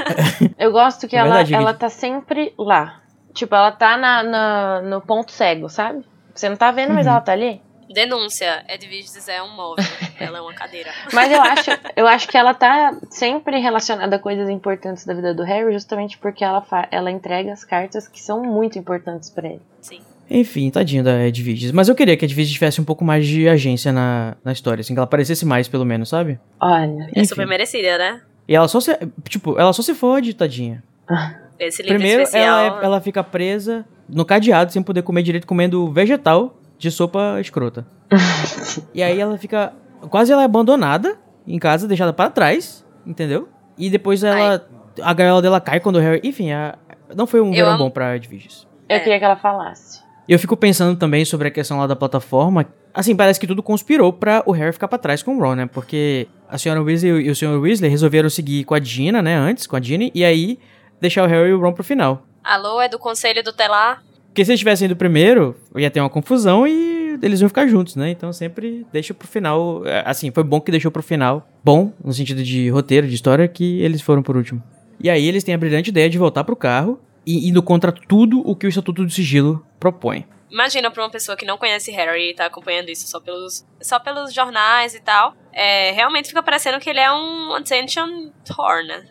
Eu 0.58 0.70
gosto 0.72 1.06
que 1.08 1.16
É 1.16 1.20
ela, 1.20 1.28
verdade, 1.36 1.54
ela 1.54 1.74
tá 1.74 1.88
sempre 1.88 2.52
lá. 2.58 3.00
Tipo, 3.32 3.54
ela 3.54 3.70
tá 3.72 3.96
na, 3.96 4.22
na- 4.22 4.82
no 4.82 5.00
ponto 5.00 5.30
cego, 5.32 5.68
sabe? 5.68 6.04
Você 6.34 6.48
não 6.48 6.56
tá 6.56 6.70
vendo, 6.70 6.92
mas 6.94 7.06
Uhum. 7.06 7.12
ela 7.12 7.20
tá 7.20 7.32
ali. 7.32 7.60
Denúncia. 7.88 8.64
Edwiges 8.68 9.28
é 9.28 9.42
um 9.42 9.54
móvel. 9.54 9.84
Ela 10.18 10.38
é 10.38 10.40
uma 10.40 10.52
cadeira. 10.52 10.90
Mas 11.12 11.30
eu 11.30 11.40
acho, 11.40 11.70
eu 11.94 12.06
acho 12.08 12.26
que 12.26 12.36
ela 12.36 12.52
tá 12.52 12.92
sempre 13.10 13.60
relacionada 13.60 14.16
a 14.16 14.18
coisas 14.18 14.48
importantes 14.48 15.06
da 15.06 15.14
vida 15.14 15.32
do 15.32 15.44
Harry, 15.44 15.72
justamente 15.72 16.18
porque 16.18 16.42
ela, 16.44 16.60
fa- 16.62 16.88
ela 16.90 17.10
entrega 17.12 17.52
as 17.52 17.62
cartas 17.64 18.08
que 18.08 18.20
são 18.20 18.42
muito 18.42 18.76
importantes 18.78 19.30
pra 19.30 19.46
ele. 19.46 19.62
Sim. 19.80 20.00
Enfim, 20.28 20.70
tadinho 20.70 21.04
da 21.04 21.24
Edwiges. 21.26 21.70
Mas 21.72 21.88
eu 21.88 21.94
queria 21.94 22.16
que 22.16 22.24
a 22.24 22.26
Edwiges 22.28 22.52
tivesse 22.52 22.80
um 22.80 22.84
pouco 22.84 23.04
mais 23.04 23.26
de 23.26 23.48
agência 23.48 23.92
na, 23.92 24.36
na 24.44 24.52
história, 24.52 24.80
assim, 24.80 24.92
que 24.94 24.98
ela 24.98 25.04
aparecesse 25.04 25.44
mais, 25.46 25.68
pelo 25.68 25.84
menos, 25.84 26.08
sabe? 26.08 26.38
Olha, 26.60 27.08
É 27.14 27.24
super 27.24 27.46
merecida, 27.46 27.96
né? 27.98 28.20
E 28.48 28.54
ela 28.54 28.66
só 28.68 28.80
se. 28.80 28.96
Tipo, 29.28 29.58
ela 29.58 29.72
só 29.72 29.82
se 29.82 29.94
fode, 29.94 30.34
tadinha. 30.34 30.82
Esse 31.58 31.80
livro 31.82 31.96
Primeiro, 31.96 32.22
especial. 32.22 32.58
ela, 32.66 32.80
é- 32.80 32.84
ela 32.84 33.00
fica 33.00 33.24
presa 33.24 33.84
no 34.08 34.24
cadeado, 34.24 34.72
sem 34.72 34.82
poder 34.82 35.02
comer 35.02 35.22
direito, 35.22 35.46
comendo 35.46 35.90
vegetal 35.90 36.58
de 36.78 36.90
sopa 36.90 37.38
escrota. 37.40 37.86
e 38.94 39.02
aí 39.02 39.18
ela 39.20 39.38
fica. 39.38 39.72
Quase 40.10 40.30
ela 40.32 40.42
é 40.42 40.44
abandonada 40.44 41.16
em 41.46 41.58
casa, 41.58 41.88
deixada 41.88 42.12
para 42.12 42.30
trás, 42.30 42.84
entendeu? 43.06 43.48
E 43.78 43.88
depois 43.88 44.22
ela. 44.22 44.66
A 45.02 45.12
gaiola 45.14 45.40
dela 45.42 45.60
cai 45.60 45.78
quando 45.80 45.96
o 45.96 46.00
Harry. 46.00 46.20
Enfim, 46.24 46.50
a- 46.52 46.76
não 47.14 47.26
foi 47.26 47.40
um 47.40 47.48
Eu 47.48 47.52
verão 47.54 47.68
amo- 47.70 47.78
bom 47.84 47.90
pra 47.90 48.16
Edviges. 48.16 48.66
Eu 48.88 48.96
É. 48.96 49.00
queria 49.00 49.18
que 49.18 49.24
ela 49.24 49.36
falasse. 49.36 50.00
E 50.28 50.32
eu 50.32 50.38
fico 50.38 50.56
pensando 50.56 50.96
também 50.98 51.24
sobre 51.24 51.48
a 51.48 51.50
questão 51.50 51.78
lá 51.78 51.86
da 51.86 51.94
plataforma. 51.94 52.66
Assim, 52.92 53.14
parece 53.14 53.38
que 53.38 53.46
tudo 53.46 53.62
conspirou 53.62 54.12
pra 54.12 54.42
o 54.46 54.52
Harry 54.52 54.72
ficar 54.72 54.88
pra 54.88 54.98
trás 54.98 55.22
com 55.22 55.36
o 55.36 55.40
Ron, 55.40 55.54
né? 55.54 55.66
Porque 55.66 56.26
a 56.48 56.58
senhora 56.58 56.82
Weasley 56.82 57.26
e 57.26 57.30
o 57.30 57.36
senhor 57.36 57.60
Weasley 57.60 57.90
resolveram 57.90 58.28
seguir 58.28 58.64
com 58.64 58.74
a 58.74 58.80
Gina, 58.80 59.22
né? 59.22 59.36
Antes, 59.36 59.66
com 59.66 59.76
a 59.76 59.80
Ginny. 59.80 60.10
E 60.14 60.24
aí, 60.24 60.58
deixar 61.00 61.22
o 61.24 61.26
Harry 61.26 61.50
e 61.50 61.52
o 61.52 61.60
Ron 61.60 61.72
pro 61.72 61.84
final. 61.84 62.26
Alô, 62.42 62.80
é 62.80 62.88
do 62.88 62.98
conselho 62.98 63.42
do 63.44 63.52
Telar? 63.52 64.02
Porque 64.28 64.44
se 64.44 64.50
eles 64.50 64.58
tivessem 64.58 64.86
ido 64.86 64.96
primeiro, 64.96 65.56
ia 65.76 65.90
ter 65.90 66.00
uma 66.00 66.10
confusão 66.10 66.66
e 66.66 67.18
eles 67.22 67.40
iam 67.40 67.48
ficar 67.48 67.66
juntos, 67.66 67.96
né? 67.96 68.10
Então 68.10 68.32
sempre 68.32 68.86
deixa 68.92 69.14
pro 69.14 69.26
final. 69.28 69.86
é, 69.86 70.02
Assim, 70.04 70.30
foi 70.30 70.42
bom 70.44 70.60
que 70.60 70.70
deixou 70.70 70.90
pro 70.90 71.02
final. 71.02 71.48
Bom, 71.64 71.92
no 72.04 72.12
sentido 72.12 72.42
de 72.42 72.68
roteiro, 72.68 73.06
de 73.06 73.14
história, 73.14 73.46
que 73.48 73.80
eles 73.80 74.00
foram 74.02 74.22
por 74.22 74.36
último. 74.36 74.62
E 75.00 75.08
aí 75.08 75.26
eles 75.26 75.44
têm 75.44 75.54
a 75.54 75.58
brilhante 75.58 75.90
ideia 75.90 76.08
de 76.10 76.18
voltar 76.18 76.44
pro 76.44 76.56
carro 76.56 76.98
e 77.26 77.48
indo 77.48 77.62
contra 77.62 77.90
tudo 77.90 78.40
o 78.40 78.54
que 78.54 78.66
o 78.66 78.68
Estatuto 78.68 79.04
do 79.04 79.10
Sigilo 79.10 79.66
propõe. 79.80 80.24
Imagina 80.50 80.90
pra 80.90 81.02
uma 81.02 81.10
pessoa 81.10 81.36
que 81.36 81.44
não 81.44 81.58
conhece 81.58 81.90
Harry 81.90 82.30
e 82.30 82.34
tá 82.34 82.46
acompanhando 82.46 82.88
isso 82.88 83.08
só 83.08 83.18
pelos, 83.20 83.66
só 83.82 83.98
pelos 83.98 84.32
jornais 84.32 84.94
e 84.94 85.00
tal. 85.00 85.34
É, 85.52 85.90
realmente 85.90 86.28
fica 86.28 86.42
parecendo 86.42 86.78
que 86.78 86.88
ele 86.88 87.00
é 87.00 87.12
um 87.12 87.52
attention 87.54 88.30
whore, 88.56 88.86
né? 88.86 89.04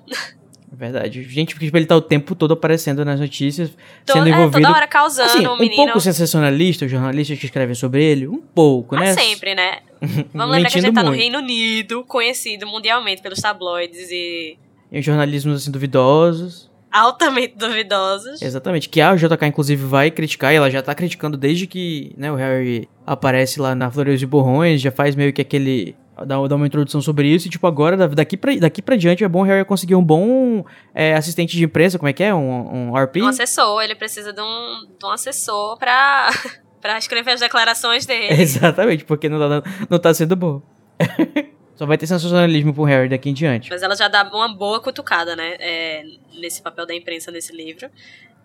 É 0.72 0.76
verdade. 0.76 1.24
Gente, 1.24 1.54
porque 1.54 1.66
tipo, 1.66 1.78
ele 1.78 1.86
tá 1.86 1.96
o 1.96 2.02
tempo 2.02 2.36
todo 2.36 2.54
aparecendo 2.54 3.06
nas 3.06 3.20
notícias, 3.20 3.72
sendo 4.06 4.28
é, 4.28 4.32
envolvido. 4.32 4.62
toda 4.62 4.76
hora 4.76 4.88
causando 4.88 5.30
assim, 5.30 5.48
um 5.48 5.58
menino. 5.58 5.84
pouco 5.84 6.02
sensacionalista, 6.02 6.86
os 6.86 6.92
jornalistas 6.92 7.40
que 7.40 7.46
escrevem 7.46 7.76
sobre 7.76 8.04
ele, 8.04 8.28
um 8.28 8.42
pouco, 8.42 8.96
né? 8.96 9.14
Mas 9.14 9.16
sempre, 9.16 9.56
né? 9.56 9.80
Vamos 10.34 10.56
lembrar 10.56 10.70
que 10.70 10.78
a 10.78 10.82
gente 10.82 10.94
tá 10.94 11.02
no 11.02 11.10
muito. 11.10 11.20
Reino 11.22 11.38
Unido, 11.40 12.04
conhecido 12.06 12.68
mundialmente 12.68 13.22
pelos 13.22 13.40
tabloides 13.40 14.10
e 14.12 14.58
E 14.92 15.00
os 15.00 15.06
jornalismos 15.06 15.62
assim 15.62 15.72
duvidosos. 15.72 16.70
Altamente 17.00 17.56
duvidosos. 17.58 18.42
Exatamente. 18.42 18.90
Que 18.90 19.02
a 19.02 19.16
JK, 19.16 19.46
inclusive, 19.48 19.86
vai 19.86 20.10
criticar, 20.12 20.54
e 20.54 20.58
ela 20.58 20.70
já 20.70 20.82
tá 20.82 20.94
criticando 20.96 21.38
desde 21.38 21.68
que 21.68 22.14
né, 22.18 22.32
o 22.32 22.36
Harry 22.36 22.88
aparece 23.06 23.60
lá 23.60 23.76
na 23.76 23.92
Flores 23.92 24.22
e 24.22 24.26
Borrões, 24.26 24.82
já 24.82 24.92
faz 24.92 25.16
meio 25.16 25.32
que 25.34 25.42
aquele. 25.42 25.96
Dá, 26.26 26.48
dá 26.48 26.56
uma 26.56 26.66
introdução 26.66 27.02
sobre 27.02 27.28
isso, 27.28 27.48
e 27.48 27.50
tipo, 27.50 27.68
agora, 27.68 27.98
da- 27.98 28.08
daqui 28.08 28.38
pra, 28.38 28.56
daqui 28.56 28.82
pra 28.82 28.96
diante, 28.96 29.22
é 29.22 29.28
bom 29.28 29.42
o 29.42 29.44
Harry 29.44 29.66
conseguir 29.66 29.96
um 29.96 30.04
bom 30.04 30.64
é, 30.94 31.14
assistente 31.14 31.58
de 31.58 31.66
imprensa, 31.66 32.00
como 32.00 32.08
é 32.08 32.14
que 32.14 32.24
é? 32.24 32.34
Um, 32.34 32.92
um 32.92 32.96
RP? 32.98 33.18
Um 33.18 33.28
assessor, 33.28 33.82
ele 33.84 33.96
precisa 33.96 34.32
de 34.32 34.40
um, 34.40 34.88
de 34.98 35.06
um 35.06 35.10
assessor 35.12 35.78
pra, 35.78 36.30
pra 36.82 36.98
escrever 36.98 37.32
as 37.32 37.42
declarações 37.42 38.06
dele. 38.06 38.28
Exatamente, 38.42 39.04
porque 39.04 39.28
não 39.28 39.38
tá, 39.62 39.70
não 39.90 40.00
tá 40.00 40.14
sendo 40.14 40.38
bom. 40.38 40.62
Só 41.76 41.86
vai 41.86 41.98
ter 41.98 42.08
sensacionalismo 42.08 42.74
pro 42.74 42.84
Harry 42.84 43.10
daqui 43.10 43.30
em 43.30 43.34
diante. 43.34 43.70
Mas 43.70 43.84
ela 43.84 43.96
já 43.96 44.08
dá 44.08 44.24
uma 44.34 44.54
boa 44.54 44.80
cutucada, 44.80 45.36
né? 45.36 45.56
é, 45.60 46.04
nesse 46.40 46.62
papel 46.62 46.86
da 46.86 46.94
imprensa 46.94 47.32
nesse 47.32 47.56
livro. 47.56 47.90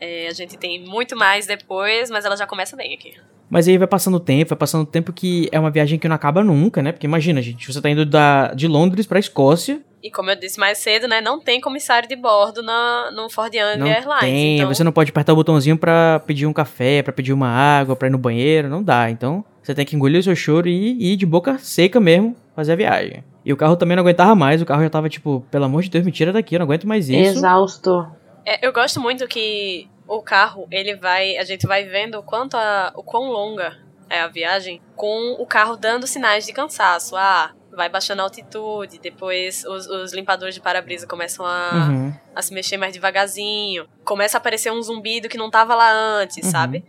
É, 0.01 0.29
a 0.29 0.33
gente 0.33 0.57
tem 0.57 0.81
muito 0.85 1.17
mais 1.17 1.47
depois, 1.47 2.11
mas 2.11 2.25
ela 2.25 2.37
já 2.37 2.47
começa 2.47 2.75
bem 2.75 2.95
aqui. 2.95 3.15
Mas 3.51 3.69
aí 3.69 3.77
vai 3.77 3.87
passando 3.87 4.15
o 4.15 4.21
tempo, 4.21 4.49
vai 4.51 4.59
passando 4.59 4.83
o 4.83 4.87
tempo 4.87 5.13
que 5.13 5.49
é 5.53 5.59
uma 5.59 5.71
viagem 5.71 5.99
que 5.99 6.09
não 6.09 6.15
acaba 6.17 6.43
nunca, 6.43 6.81
né? 6.83 6.93
Porque 6.93 7.07
imagina, 7.07 7.43
gente, 7.43 7.71
você 7.71 7.81
tá 7.81 7.91
indo 7.91 8.07
da, 8.07 8.55
de 8.55 8.67
Londres 8.67 9.07
pra 9.07 9.19
Escócia, 9.19 9.83
E 10.03 10.11
como 10.11 10.31
eu 10.31 10.37
disse 10.37 10.59
mais 10.59 10.79
cedo, 10.79 11.07
né? 11.07 11.21
Não 11.21 11.39
tem 11.39 11.61
comissário 11.61 12.09
de 12.09 12.17
bordo 12.17 12.63
na, 12.63 13.11
no 13.11 13.29
Ford 13.29 13.53
Young 13.53 13.77
não 13.79 13.87
Airlines. 13.87 14.21
tem, 14.21 14.57
então, 14.57 14.73
você 14.73 14.83
não 14.83 14.93
pode 14.93 15.11
apertar 15.11 15.33
o 15.35 15.37
botãozinho 15.37 15.77
pra 15.77 16.21
pedir 16.21 16.47
um 16.47 16.53
café, 16.53 17.03
pra 17.03 17.13
pedir 17.13 17.33
uma 17.35 17.49
água, 17.49 17.95
pra 17.95 18.09
ir 18.09 18.11
no 18.11 18.17
banheiro, 18.19 18.69
não 18.69 18.83
dá. 18.83 19.11
Então, 19.11 19.45
você 19.63 19.75
tem 19.75 19.85
que 19.85 19.95
engolir 19.97 20.21
o 20.21 20.23
seu 20.23 20.35
choro 20.37 20.69
e 20.69 20.93
e 20.99 21.13
ir 21.13 21.17
de 21.17 21.27
boca 21.27 21.59
seca 21.59 22.01
mesmo 22.01 22.37
fazer 22.55 22.73
a 22.73 22.77
viagem. 22.77 23.25
E 23.45 23.53
o 23.53 23.57
carro 23.57 23.77
também 23.77 23.97
não 23.97 24.03
aguentava 24.03 24.35
mais, 24.35 24.61
o 24.61 24.67
carro 24.67 24.83
já 24.83 24.91
tava 24.91 25.09
tipo, 25.09 25.45
pelo 25.51 25.65
amor 25.65 25.83
de 25.83 25.89
Deus, 25.91 26.05
me 26.05 26.13
tira 26.13 26.33
daqui, 26.33 26.55
eu 26.55 26.59
não 26.59 26.67
aguento 26.67 26.87
mais 26.87 27.09
isso. 27.09 27.39
Exausto. 27.39 28.07
É, 28.45 28.67
eu 28.67 28.73
gosto 28.73 29.01
muito 29.01 29.27
que 29.27 29.89
o 30.07 30.21
carro, 30.23 30.67
ele 30.71 30.95
vai. 30.97 31.37
A 31.39 31.45
gente 31.45 31.67
vai 31.67 31.85
vendo 31.85 32.19
o 32.19 32.23
quanto 32.23 32.55
a, 32.57 32.93
o 32.97 33.03
quão 33.03 33.31
longa 33.31 33.77
é 34.11 34.21
a 34.21 34.29
viagem, 34.29 34.81
com 34.97 35.37
o 35.39 35.47
carro 35.47 35.77
dando 35.77 36.07
sinais 36.07 36.45
de 36.45 36.53
cansaço. 36.53 37.17
Ah, 37.17 37.53
vai 37.75 37.89
baixando 37.89 38.21
a 38.21 38.25
altitude, 38.25 38.99
depois 39.01 39.65
os, 39.65 39.87
os 39.87 40.13
limpadores 40.13 40.55
de 40.55 40.61
para-brisa 40.61 41.07
começam 41.07 41.47
a, 41.47 41.71
Uhum. 41.89 42.13
a 42.35 42.43
se 42.43 42.53
mexer 42.53 42.77
mais 42.77 42.93
devagarzinho. 42.93 43.87
Começa 44.05 44.37
a 44.37 44.39
aparecer 44.41 44.71
um 44.73 44.83
zumbido 44.83 45.29
que 45.29 45.39
não 45.39 45.49
tava 45.51 45.75
lá 45.75 45.91
antes, 45.93 46.45
Uhum. 46.45 46.51
sabe? 46.51 46.85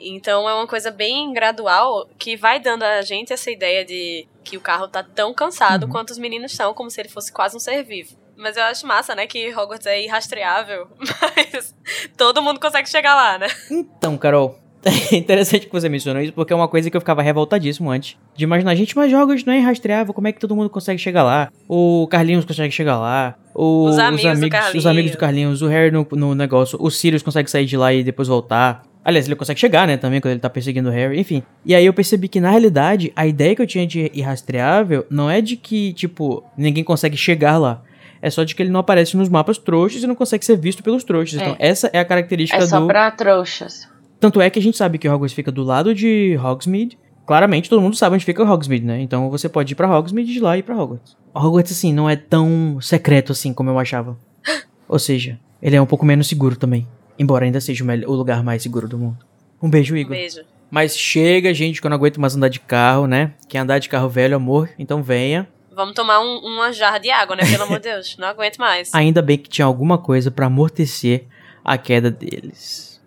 Então 0.00 0.48
é 0.48 0.54
uma 0.54 0.66
coisa 0.66 0.90
bem 0.90 1.32
gradual 1.32 2.08
que 2.18 2.36
vai 2.36 2.60
dando 2.60 2.82
a 2.84 3.02
gente 3.02 3.32
essa 3.32 3.50
ideia 3.50 3.84
de 3.84 4.26
que 4.44 4.56
o 4.56 4.60
carro 4.60 4.88
tá 4.88 5.02
tão 5.02 5.34
cansado 5.34 5.84
Uhum. 5.84 5.90
quanto 5.90 6.10
os 6.10 6.18
meninos 6.18 6.52
estão, 6.52 6.72
como 6.72 6.90
se 6.90 7.00
ele 7.00 7.08
fosse 7.08 7.32
quase 7.32 7.56
um 7.56 7.60
ser 7.60 7.82
vivo. 7.82 8.16
Mas 8.36 8.56
eu 8.56 8.62
acho 8.62 8.86
massa, 8.86 9.14
né, 9.14 9.26
que 9.26 9.52
Hogwarts 9.54 9.86
é 9.86 10.00
irrastreável, 10.02 10.86
mas 11.00 11.74
todo 12.16 12.40
mundo 12.40 12.60
consegue 12.60 12.88
chegar 12.88 13.14
lá, 13.16 13.36
né? 13.38 13.48
Então, 13.70 14.16
Carol, 14.16 14.56
é 15.12 15.16
interessante 15.16 15.66
que 15.66 15.72
você 15.72 15.88
mencionou 15.88 16.22
isso, 16.22 16.32
porque 16.32 16.52
é 16.52 16.56
uma 16.56 16.68
coisa 16.68 16.88
que 16.88 16.96
eu 16.96 17.00
ficava 17.00 17.20
revoltadíssimo 17.20 17.90
antes. 17.90 18.16
De 18.36 18.44
imaginar, 18.44 18.74
gente, 18.76 18.96
mas 18.96 19.10
jogos 19.10 19.44
não 19.44 19.52
é 19.52 19.58
rastreável, 19.58 20.14
como 20.14 20.28
é 20.28 20.32
que 20.32 20.38
todo 20.38 20.54
mundo 20.54 20.70
consegue 20.70 21.00
chegar 21.00 21.24
lá? 21.24 21.50
O 21.68 22.06
Carlinhos 22.08 22.44
consegue 22.44 22.72
chegar 22.72 22.96
lá. 22.98 23.34
O, 23.54 23.86
Os 23.86 23.98
amigos 23.98 24.38
do 24.38 24.46
os 24.46 24.50
Carlinhos. 24.50 24.86
amigos 24.86 25.10
do 25.10 25.18
Carlinhos, 25.18 25.62
o 25.62 25.66
Harry 25.66 25.90
no, 25.90 26.06
no 26.12 26.34
negócio, 26.36 26.78
o 26.80 26.90
Sirius 26.92 27.24
consegue 27.24 27.50
sair 27.50 27.66
de 27.66 27.76
lá 27.76 27.92
e 27.92 28.04
depois 28.04 28.28
voltar. 28.28 28.84
Aliás, 29.08 29.26
ele 29.26 29.36
consegue 29.36 29.58
chegar, 29.58 29.88
né, 29.88 29.96
também, 29.96 30.20
quando 30.20 30.32
ele 30.32 30.40
tá 30.40 30.50
perseguindo 30.50 30.90
o 30.90 30.92
Harry, 30.92 31.18
enfim. 31.18 31.42
E 31.64 31.74
aí 31.74 31.86
eu 31.86 31.94
percebi 31.94 32.28
que, 32.28 32.42
na 32.42 32.50
realidade, 32.50 33.10
a 33.16 33.26
ideia 33.26 33.56
que 33.56 33.62
eu 33.62 33.66
tinha 33.66 33.86
de 33.86 34.10
irrastreável 34.12 35.06
não 35.08 35.30
é 35.30 35.40
de 35.40 35.56
que, 35.56 35.94
tipo, 35.94 36.44
ninguém 36.58 36.84
consegue 36.84 37.16
chegar 37.16 37.56
lá. 37.56 37.82
É 38.20 38.28
só 38.28 38.44
de 38.44 38.54
que 38.54 38.62
ele 38.62 38.68
não 38.68 38.80
aparece 38.80 39.16
nos 39.16 39.30
mapas 39.30 39.56
trouxas 39.56 40.02
e 40.02 40.06
não 40.06 40.14
consegue 40.14 40.44
ser 40.44 40.58
visto 40.58 40.82
pelos 40.82 41.04
trouxas. 41.04 41.40
É. 41.40 41.42
Então, 41.42 41.56
essa 41.58 41.88
é 41.90 41.98
a 41.98 42.04
característica 42.04 42.62
É 42.62 42.66
só 42.66 42.80
do... 42.80 42.86
pra 42.86 43.10
trouxas. 43.10 43.88
Tanto 44.20 44.42
é 44.42 44.50
que 44.50 44.58
a 44.58 44.62
gente 44.62 44.76
sabe 44.76 44.98
que 44.98 45.08
Hogwarts 45.08 45.32
fica 45.32 45.50
do 45.50 45.62
lado 45.62 45.94
de 45.94 46.38
Hogsmeade. 46.44 46.98
Claramente, 47.26 47.70
todo 47.70 47.80
mundo 47.80 47.96
sabe 47.96 48.14
onde 48.14 48.26
fica 48.26 48.44
Hogsmeade, 48.44 48.84
né? 48.84 49.00
Então 49.00 49.30
você 49.30 49.48
pode 49.48 49.72
ir 49.72 49.74
pra 49.74 49.88
Hogsmeade 49.88 50.30
e 50.30 50.34
de 50.34 50.40
lá 50.40 50.58
ir 50.58 50.62
pra 50.62 50.76
Hogwarts. 50.76 51.16
Hogwarts, 51.34 51.72
assim, 51.72 51.94
não 51.94 52.10
é 52.10 52.16
tão 52.16 52.78
secreto 52.82 53.32
assim 53.32 53.54
como 53.54 53.70
eu 53.70 53.78
achava. 53.78 54.18
Ou 54.86 54.98
seja, 54.98 55.40
ele 55.62 55.76
é 55.76 55.80
um 55.80 55.86
pouco 55.86 56.04
menos 56.04 56.28
seguro 56.28 56.54
também. 56.54 56.86
Embora 57.18 57.44
ainda 57.44 57.60
seja 57.60 57.84
o, 58.06 58.12
lugar 58.14 58.42
mais 58.42 58.62
seguro 58.62 58.88
do 58.88 58.96
mundo. 58.98 59.18
Um 59.62 59.68
beijo, 59.68 59.94
Um 59.94 59.96
Igor. 59.96 60.10
beijo. 60.16 60.40
Mas 60.70 60.96
chega, 60.96 61.52
gente, 61.54 61.80
que 61.80 61.86
eu 61.86 61.90
não 61.90 61.96
aguento 61.96 62.20
mais 62.20 62.36
andar 62.36 62.48
de 62.48 62.60
carro, 62.60 63.06
né? 63.06 63.32
Quer 63.48 63.58
andar 63.58 63.78
de 63.78 63.88
carro 63.88 64.08
velho, 64.08 64.36
amor? 64.36 64.68
Então 64.78 65.02
venha. 65.02 65.48
Vamos 65.74 65.94
tomar 65.94 66.20
um- 66.20 66.38
uma 66.44 66.72
jarra 66.72 66.98
de 66.98 67.10
água, 67.10 67.34
né? 67.36 67.42
Pelo 67.50 67.62
amor 67.64 67.78
de 67.78 67.88
Deus, 67.88 68.16
não 68.18 68.28
aguento 68.28 68.58
mais. 68.58 68.94
Ainda 68.94 69.22
bem 69.22 69.38
que 69.38 69.48
tinha 69.48 69.64
alguma 69.64 69.96
coisa 69.98 70.30
pra 70.30 70.46
amortecer 70.46 71.24
a 71.64 71.78
queda 71.78 72.10
deles. 72.10 73.00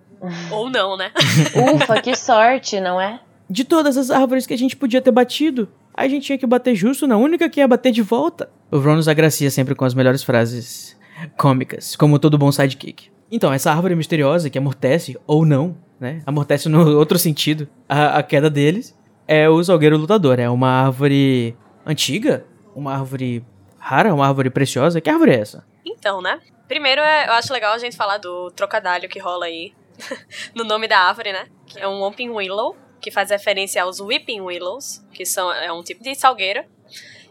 Ou 0.51 0.69
não, 0.69 0.95
né? 0.97 1.11
Ufa, 1.75 2.01
que 2.01 2.15
sorte, 2.15 2.79
não 2.79 2.99
é? 2.99 3.19
De 3.49 3.63
todas 3.63 3.97
as 3.97 4.09
árvores 4.09 4.45
que 4.47 4.53
a 4.53 4.57
gente 4.57 4.75
podia 4.75 5.01
ter 5.01 5.11
batido, 5.11 5.67
a 5.93 6.07
gente 6.07 6.25
tinha 6.25 6.37
que 6.37 6.45
bater 6.47 6.73
justo 6.75 7.05
na 7.05 7.17
única 7.17 7.49
que 7.49 7.59
ia 7.59 7.67
bater 7.67 7.91
de 7.91 8.01
volta. 8.01 8.49
O 8.71 8.77
Ron 8.79 8.95
nos 8.95 9.07
agracia 9.07 9.51
sempre 9.51 9.75
com 9.75 9.83
as 9.83 9.93
melhores 9.93 10.23
frases 10.23 10.95
cômicas, 11.37 11.95
como 11.95 12.17
todo 12.17 12.37
bom 12.37 12.51
sidekick. 12.51 13.09
Então, 13.31 13.53
essa 13.53 13.71
árvore 13.71 13.95
misteriosa 13.95 14.49
que 14.49 14.57
amortece, 14.57 15.17
ou 15.25 15.45
não, 15.45 15.77
né? 15.99 16.21
Amortece 16.25 16.67
no 16.67 16.85
outro 16.99 17.17
sentido, 17.17 17.67
a, 17.87 18.17
a 18.17 18.23
queda 18.23 18.49
deles, 18.49 18.97
é 19.27 19.47
o 19.49 19.63
Salgueiro 19.63 19.97
Lutador. 19.97 20.39
É 20.39 20.49
uma 20.49 20.67
árvore 20.85 21.55
antiga, 21.85 22.45
uma 22.75 22.93
árvore 22.93 23.45
rara, 23.79 24.13
uma 24.13 24.27
árvore 24.27 24.49
preciosa. 24.49 24.99
Que 24.99 25.09
árvore 25.09 25.31
é 25.31 25.39
essa? 25.39 25.65
Então, 25.85 26.21
né? 26.21 26.39
Primeiro, 26.67 27.01
é- 27.01 27.27
eu 27.27 27.33
acho 27.33 27.53
legal 27.53 27.73
a 27.73 27.77
gente 27.77 27.95
falar 27.95 28.17
do 28.17 28.51
trocadilho 28.51 29.07
que 29.09 29.19
rola 29.19 29.45
aí 29.45 29.73
no 30.53 30.63
nome 30.63 30.87
da 30.87 30.99
árvore, 30.99 31.31
né? 31.31 31.47
Que 31.65 31.79
é 31.79 31.87
um 31.87 32.03
Weeping 32.03 32.29
Willow, 32.29 32.75
que 32.99 33.09
faz 33.09 33.29
referência 33.29 33.81
aos 33.81 33.99
Weeping 33.99 34.41
Willows, 34.41 35.03
que 35.13 35.25
são, 35.25 35.51
é 35.53 35.71
um 35.71 35.81
tipo 35.83 36.03
de 36.03 36.13
salgueiro, 36.15 36.63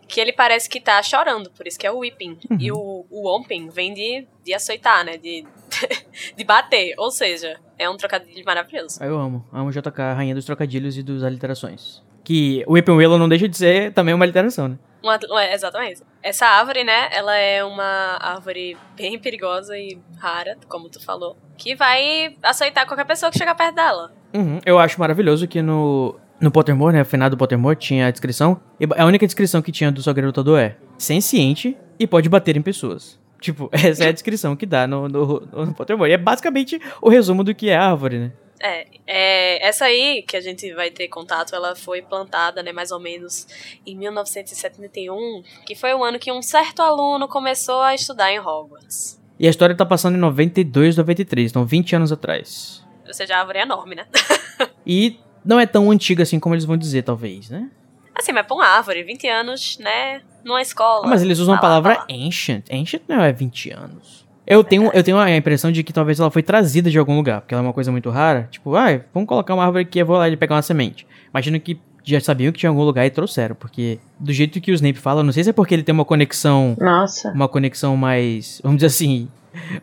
que 0.08 0.20
ele 0.20 0.32
parece 0.32 0.68
que 0.68 0.80
tá 0.80 1.00
chorando, 1.02 1.50
por 1.50 1.66
isso 1.68 1.78
que 1.78 1.86
é 1.86 1.90
o 1.90 1.98
Weeping. 1.98 2.38
E 2.58 2.72
o, 2.72 3.06
o 3.08 3.28
Womping 3.28 3.68
vem 3.68 3.94
de, 3.94 4.26
de 4.44 4.52
açoitar, 4.52 5.04
né? 5.04 5.16
De, 5.16 5.44
de 6.36 6.44
bater, 6.44 6.94
ou 6.98 7.10
seja, 7.10 7.58
é 7.78 7.88
um 7.88 7.96
trocadilho 7.96 8.44
maravilhoso. 8.44 9.02
Eu 9.02 9.18
amo. 9.18 9.44
Amo 9.52 9.70
JK, 9.70 10.14
rainha 10.14 10.34
dos 10.34 10.44
trocadilhos 10.44 10.96
e 10.96 11.02
dos 11.02 11.22
aliterações. 11.22 12.02
Que 12.22 12.64
o 12.66 12.74
Willow 12.74 13.18
não 13.18 13.28
deixa 13.28 13.48
de 13.48 13.56
ser 13.56 13.92
também 13.92 14.14
uma 14.14 14.24
aliteração, 14.24 14.68
né? 14.68 14.78
Uma, 15.02 15.18
é, 15.40 15.54
exatamente. 15.54 16.02
Essa 16.22 16.46
árvore, 16.46 16.84
né, 16.84 17.08
ela 17.12 17.34
é 17.34 17.64
uma 17.64 18.18
árvore 18.20 18.76
bem 18.94 19.18
perigosa 19.18 19.76
e 19.78 19.98
rara, 20.18 20.58
como 20.68 20.90
tu 20.90 21.02
falou, 21.02 21.36
que 21.56 21.74
vai 21.74 22.36
aceitar 22.42 22.86
qualquer 22.86 23.06
pessoa 23.06 23.30
que 23.30 23.38
chegar 23.38 23.54
perto 23.54 23.74
dela. 23.74 24.12
Uhum. 24.34 24.60
Eu 24.64 24.78
acho 24.78 25.00
maravilhoso 25.00 25.48
que 25.48 25.62
no, 25.62 26.20
no 26.40 26.50
Pottermore, 26.50 26.94
né, 26.94 27.04
final 27.04 27.30
do 27.30 27.36
Pottermore, 27.36 27.76
tinha 27.76 28.06
a 28.06 28.10
descrição. 28.10 28.60
E 28.78 28.86
a 28.96 29.04
única 29.06 29.26
descrição 29.26 29.62
que 29.62 29.72
tinha 29.72 29.90
do 29.90 30.02
Salgueiro 30.02 30.28
Lutador 30.28 30.58
é 30.58 30.76
senciente 30.98 31.76
e 31.98 32.06
pode 32.06 32.28
bater 32.28 32.56
em 32.56 32.62
pessoas. 32.62 33.18
Tipo, 33.40 33.68
essa 33.72 34.04
é 34.04 34.08
a 34.08 34.12
descrição 34.12 34.54
que 34.54 34.66
dá 34.66 34.86
no, 34.86 35.08
no, 35.08 35.40
no 35.40 35.74
Pottermore. 35.74 36.10
E 36.10 36.14
é 36.14 36.18
basicamente 36.18 36.80
o 37.00 37.08
resumo 37.08 37.42
do 37.42 37.54
que 37.54 37.70
é 37.70 37.76
a 37.76 37.90
árvore, 37.90 38.18
né? 38.18 38.32
É, 38.62 38.86
é, 39.06 39.66
essa 39.66 39.86
aí 39.86 40.22
que 40.22 40.36
a 40.36 40.40
gente 40.40 40.70
vai 40.74 40.90
ter 40.90 41.08
contato, 41.08 41.54
ela 41.54 41.74
foi 41.74 42.02
plantada, 42.02 42.62
né, 42.62 42.72
mais 42.72 42.90
ou 42.90 43.00
menos 43.00 43.46
em 43.86 43.96
1971, 43.96 45.42
que 45.64 45.74
foi 45.74 45.94
o 45.94 46.04
ano 46.04 46.18
que 46.18 46.30
um 46.30 46.42
certo 46.42 46.82
aluno 46.82 47.26
começou 47.26 47.80
a 47.80 47.94
estudar 47.94 48.30
em 48.30 48.38
Hogwarts. 48.38 49.18
E 49.38 49.46
a 49.46 49.50
história 49.50 49.74
tá 49.74 49.86
passando 49.86 50.16
em 50.16 50.20
92, 50.20 50.98
93, 50.98 51.50
então 51.50 51.64
20 51.64 51.96
anos 51.96 52.12
atrás. 52.12 52.86
Ou 53.06 53.14
seja, 53.14 53.34
a 53.34 53.40
árvore 53.40 53.60
é 53.60 53.62
enorme, 53.62 53.94
né? 53.94 54.06
E 54.86 55.20
não 55.44 55.60
é 55.60 55.66
tão 55.66 55.90
antiga 55.90 56.22
assim 56.22 56.40
como 56.40 56.54
eles 56.54 56.64
vão 56.64 56.76
dizer, 56.76 57.02
talvez, 57.02 57.48
né? 57.48 57.70
Assim, 58.14 58.32
mas 58.32 58.46
pra 58.46 58.54
uma 58.54 58.66
árvore, 58.66 59.02
20 59.02 59.26
anos, 59.28 59.78
né? 59.78 60.20
Numa 60.44 60.60
escola. 60.62 61.06
Ah, 61.06 61.08
mas 61.08 61.22
eles 61.22 61.38
usam 61.38 61.54
a 61.54 61.56
lá, 61.56 61.60
palavra 61.60 61.94
vai 61.94 61.98
lá. 61.98 62.26
ancient. 62.26 62.64
Ancient 62.70 63.02
não 63.08 63.22
é 63.22 63.32
20 63.32 63.70
anos. 63.70 64.26
Eu 64.46 64.64
tenho, 64.64 64.90
eu 64.92 65.02
tenho 65.04 65.16
a 65.16 65.36
impressão 65.36 65.70
de 65.70 65.84
que 65.84 65.92
talvez 65.92 66.18
ela 66.18 66.30
foi 66.30 66.42
trazida 66.42 66.90
de 66.90 66.98
algum 66.98 67.14
lugar, 67.14 67.40
porque 67.40 67.54
ela 67.54 67.62
é 67.62 67.66
uma 67.66 67.72
coisa 67.72 67.92
muito 67.92 68.10
rara. 68.10 68.48
Tipo, 68.50 68.74
ah, 68.74 69.00
vamos 69.14 69.28
colocar 69.28 69.54
uma 69.54 69.64
árvore 69.64 69.82
aqui, 69.84 70.00
eu 70.00 70.06
vou 70.06 70.16
lá 70.16 70.28
e 70.28 70.36
pegar 70.36 70.56
uma 70.56 70.62
semente. 70.62 71.06
Imagino 71.32 71.60
que 71.60 71.78
já 72.02 72.18
sabiam 72.18 72.50
que 72.50 72.58
tinha 72.58 72.70
algum 72.70 72.82
lugar 72.82 73.06
e 73.06 73.10
trouxeram, 73.10 73.54
porque 73.54 74.00
do 74.18 74.32
jeito 74.32 74.60
que 74.60 74.72
o 74.72 74.74
Snape 74.74 74.98
fala, 74.98 75.22
não 75.22 75.32
sei 75.32 75.44
se 75.44 75.50
é 75.50 75.52
porque 75.52 75.74
ele 75.74 75.82
tem 75.82 75.92
uma 75.92 76.04
conexão, 76.04 76.76
Nossa. 76.80 77.30
uma 77.30 77.46
conexão 77.46 77.96
mais, 77.96 78.60
vamos 78.64 78.78
dizer 78.78 78.86
assim, 78.88 79.28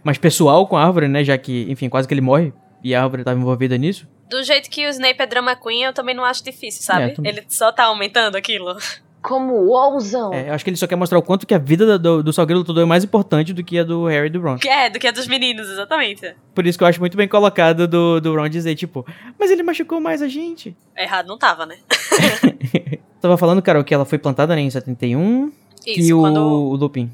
mais 0.03 0.17
pessoal 0.17 0.67
com 0.67 0.75
a 0.75 0.83
árvore, 0.83 1.07
né, 1.07 1.23
já 1.23 1.37
que, 1.37 1.65
enfim, 1.69 1.87
quase 1.87 2.07
que 2.07 2.13
ele 2.13 2.21
morre 2.21 2.51
e 2.83 2.93
a 2.93 3.03
árvore 3.03 3.21
estava 3.21 3.39
envolvida 3.39 3.77
nisso. 3.77 4.07
Do 4.29 4.43
jeito 4.43 4.69
que 4.69 4.85
o 4.85 4.89
Snape 4.89 5.21
é 5.21 5.25
drama 5.25 5.55
queen, 5.55 5.83
eu 5.83 5.93
também 5.93 6.15
não 6.15 6.23
acho 6.23 6.43
difícil, 6.43 6.83
sabe? 6.83 7.03
É, 7.03 7.09
também. 7.09 7.31
Ele 7.31 7.45
só 7.47 7.71
tá 7.71 7.85
aumentando 7.85 8.35
aquilo. 8.35 8.75
Como 9.21 9.53
ousam. 9.67 10.33
É, 10.33 10.49
eu 10.49 10.53
acho 10.53 10.63
que 10.63 10.69
ele 10.69 10.77
só 10.77 10.85
quer 10.87 10.95
mostrar 10.95 11.17
o 11.17 11.21
quanto 11.21 11.45
que 11.45 11.53
a 11.53 11.57
vida 11.57 11.97
do, 11.97 12.23
do 12.23 12.31
Salgueiro 12.31 12.59
Lutador 12.59 12.83
é 12.83 12.85
mais 12.85 13.03
importante 13.03 13.51
do 13.51 13.63
que 13.63 13.79
a 13.79 13.83
do 13.83 14.05
Harry 14.05 14.27
e 14.27 14.29
do 14.29 14.39
Ron. 14.39 14.57
Que 14.57 14.69
é, 14.69 14.89
do 14.89 14.99
que 14.99 15.07
a 15.07 15.11
dos 15.11 15.27
meninos, 15.27 15.69
exatamente. 15.69 16.33
Por 16.53 16.65
isso 16.65 16.77
que 16.77 16.83
eu 16.83 16.87
acho 16.87 16.99
muito 16.99 17.17
bem 17.17 17.27
colocado 17.27 17.87
do, 17.87 18.21
do 18.21 18.35
Ron 18.35 18.47
dizer, 18.47 18.75
tipo, 18.75 19.05
mas 19.37 19.51
ele 19.51 19.63
machucou 19.63 19.99
mais 19.99 20.21
a 20.21 20.27
gente. 20.27 20.75
Errado 20.95 21.27
não 21.27 21.37
tava, 21.37 21.65
né? 21.65 21.77
Tava 23.19 23.37
falando, 23.37 23.61
Carol, 23.61 23.83
que 23.83 23.93
ela 23.93 24.05
foi 24.05 24.17
plantada 24.19 24.55
né, 24.55 24.61
em 24.61 24.69
71 24.69 25.51
Isso, 25.85 25.99
e 25.99 26.13
o, 26.13 26.19
quando. 26.21 26.37
o 26.37 26.75
Lupin. 26.75 27.11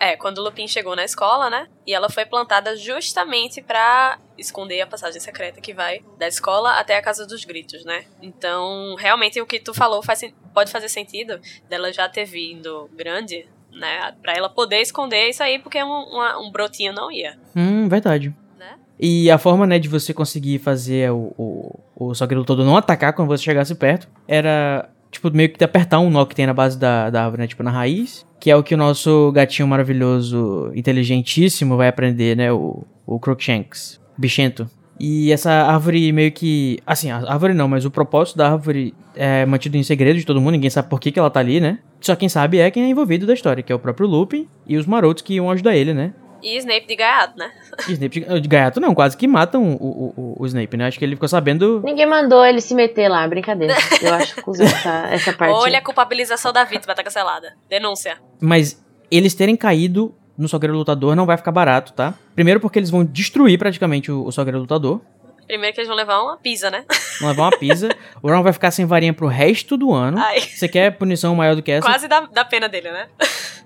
É, 0.00 0.16
quando 0.16 0.38
o 0.38 0.42
Lupin 0.42 0.66
chegou 0.66 0.96
na 0.96 1.04
escola, 1.04 1.50
né? 1.50 1.66
E 1.86 1.92
ela 1.92 2.08
foi 2.08 2.24
plantada 2.24 2.74
justamente 2.74 3.60
pra 3.60 4.18
esconder 4.38 4.80
a 4.80 4.86
passagem 4.86 5.20
secreta 5.20 5.60
que 5.60 5.74
vai 5.74 6.00
da 6.18 6.26
escola 6.26 6.72
até 6.80 6.96
a 6.96 7.02
Casa 7.02 7.26
dos 7.26 7.44
Gritos, 7.44 7.84
né? 7.84 8.04
Então, 8.22 8.94
realmente 8.98 9.38
o 9.42 9.46
que 9.46 9.60
tu 9.60 9.74
falou 9.74 10.02
faz, 10.02 10.22
pode 10.54 10.70
fazer 10.72 10.88
sentido 10.88 11.38
dela 11.68 11.92
já 11.92 12.08
ter 12.08 12.24
vindo 12.24 12.88
grande, 12.96 13.46
né? 13.70 14.14
Pra 14.22 14.32
ela 14.34 14.48
poder 14.48 14.80
esconder 14.80 15.28
isso 15.28 15.42
aí, 15.42 15.58
porque 15.58 15.82
um, 15.84 15.86
uma- 15.88 16.38
um 16.40 16.50
brotinho 16.50 16.94
não 16.94 17.12
ia, 17.12 17.38
Hum, 17.54 17.86
verdade. 17.86 18.34
né? 18.58 18.78
E 18.98 19.30
a 19.30 19.36
forma, 19.36 19.66
né, 19.66 19.78
de 19.78 19.88
você 19.88 20.14
conseguir 20.14 20.58
fazer 20.60 21.10
o, 21.12 21.34
o, 21.36 21.80
o 21.94 22.14
Salgueiro 22.14 22.40
Lutador 22.40 22.64
não 22.64 22.76
atacar 22.76 23.12
quando 23.12 23.28
você 23.28 23.44
chegasse 23.44 23.74
perto 23.74 24.08
era, 24.26 24.88
tipo, 25.10 25.30
meio 25.30 25.52
que 25.52 25.62
apertar 25.62 26.00
um 26.00 26.08
nó 26.08 26.24
que 26.24 26.34
tem 26.34 26.46
na 26.46 26.54
base 26.54 26.78
da, 26.78 27.10
da 27.10 27.22
árvore, 27.24 27.42
né, 27.42 27.48
tipo, 27.48 27.62
na 27.62 27.70
raiz. 27.70 28.24
Que 28.40 28.50
é 28.50 28.56
o 28.56 28.62
que 28.62 28.74
o 28.74 28.78
nosso 28.78 29.30
gatinho 29.32 29.68
maravilhoso, 29.68 30.72
inteligentíssimo, 30.74 31.76
vai 31.76 31.88
aprender, 31.88 32.36
né, 32.36 32.50
o, 32.50 32.82
o 33.06 33.20
Crookshanks, 33.20 34.00
bichento. 34.16 34.68
E 34.98 35.32
essa 35.32 35.50
árvore 35.50 36.12
meio 36.12 36.30
que. 36.30 36.78
Assim, 36.86 37.10
a 37.10 37.16
árvore 37.30 37.54
não, 37.54 37.66
mas 37.66 37.86
o 37.86 37.90
propósito 37.90 38.36
da 38.36 38.52
árvore 38.52 38.94
é 39.14 39.46
mantido 39.46 39.76
em 39.78 39.82
segredo 39.82 40.18
de 40.18 40.26
todo 40.26 40.40
mundo, 40.40 40.52
ninguém 40.52 40.68
sabe 40.68 40.90
por 40.90 41.00
que, 41.00 41.10
que 41.10 41.18
ela 41.18 41.30
tá 41.30 41.40
ali, 41.40 41.58
né? 41.58 41.78
Só 42.00 42.14
quem 42.14 42.28
sabe 42.28 42.58
é 42.58 42.70
quem 42.70 42.84
é 42.84 42.88
envolvido 42.88 43.26
da 43.26 43.32
história, 43.32 43.62
que 43.62 43.72
é 43.72 43.74
o 43.74 43.78
próprio 43.78 44.06
Lupin 44.06 44.46
e 44.66 44.76
os 44.76 44.84
marotos 44.84 45.22
que 45.22 45.34
iam 45.34 45.50
ajudar 45.50 45.74
ele, 45.74 45.94
né? 45.94 46.12
E 46.42 46.56
Snape 46.58 46.86
de 46.86 46.96
gaiato, 46.96 47.38
né? 47.38 47.50
E 47.88 47.92
Snape 47.92 48.20
de, 48.20 48.40
de 48.40 48.48
gaiato 48.48 48.80
não, 48.80 48.94
quase 48.94 49.16
que 49.16 49.26
matam 49.28 49.62
o, 49.74 50.12
o, 50.16 50.36
o- 50.40 50.46
Snape, 50.46 50.76
né? 50.76 50.86
Acho 50.86 50.98
que 50.98 51.04
ele 51.04 51.16
ficou 51.16 51.28
sabendo. 51.28 51.80
Ninguém 51.84 52.06
mandou 52.06 52.44
ele 52.44 52.60
se 52.60 52.74
meter 52.74 53.08
lá, 53.08 53.26
brincadeira. 53.28 53.74
Eu 54.00 54.14
acho 54.14 54.34
que 54.36 54.62
essa, 54.62 55.06
essa 55.10 55.32
parte. 55.32 55.52
Olha 55.54 55.78
a 55.78 55.82
culpabilização 55.82 56.52
da 56.52 56.64
vítima, 56.64 56.94
tá 56.94 57.02
cancelada. 57.04 57.54
Denúncia. 57.68 58.18
Mas 58.40 58.82
eles 59.10 59.34
terem 59.34 59.56
caído 59.56 60.14
no 60.38 60.48
Salgueiro 60.48 60.74
Lutador 60.74 61.14
não 61.14 61.26
vai 61.26 61.36
ficar 61.36 61.52
barato, 61.52 61.92
tá? 61.92 62.14
Primeiro 62.34 62.60
porque 62.60 62.78
eles 62.78 62.88
vão 62.90 63.04
destruir 63.04 63.58
praticamente 63.58 64.10
o, 64.10 64.24
o 64.24 64.32
Salgueiro 64.32 64.58
Lutador. 64.58 65.00
Primeiro 65.46 65.74
que 65.74 65.80
eles 65.80 65.88
vão 65.88 65.96
levar 65.96 66.22
uma 66.22 66.36
pizza, 66.36 66.70
né? 66.70 66.84
Vão 67.20 67.28
levar 67.28 67.42
uma 67.42 67.58
pizza. 67.58 67.88
o 68.22 68.30
Ron 68.30 68.42
vai 68.42 68.52
ficar 68.52 68.70
sem 68.70 68.86
varinha 68.86 69.12
pro 69.12 69.26
resto 69.26 69.76
do 69.76 69.92
ano. 69.92 70.16
Ai, 70.18 70.40
Você 70.40 70.68
quer 70.68 70.92
punição 70.92 71.34
maior 71.34 71.56
do 71.56 71.62
que 71.62 71.72
essa? 71.72 71.86
quase 71.86 72.06
dá, 72.08 72.20
dá 72.32 72.44
pena 72.44 72.68
dele, 72.68 72.90
né? 72.92 73.08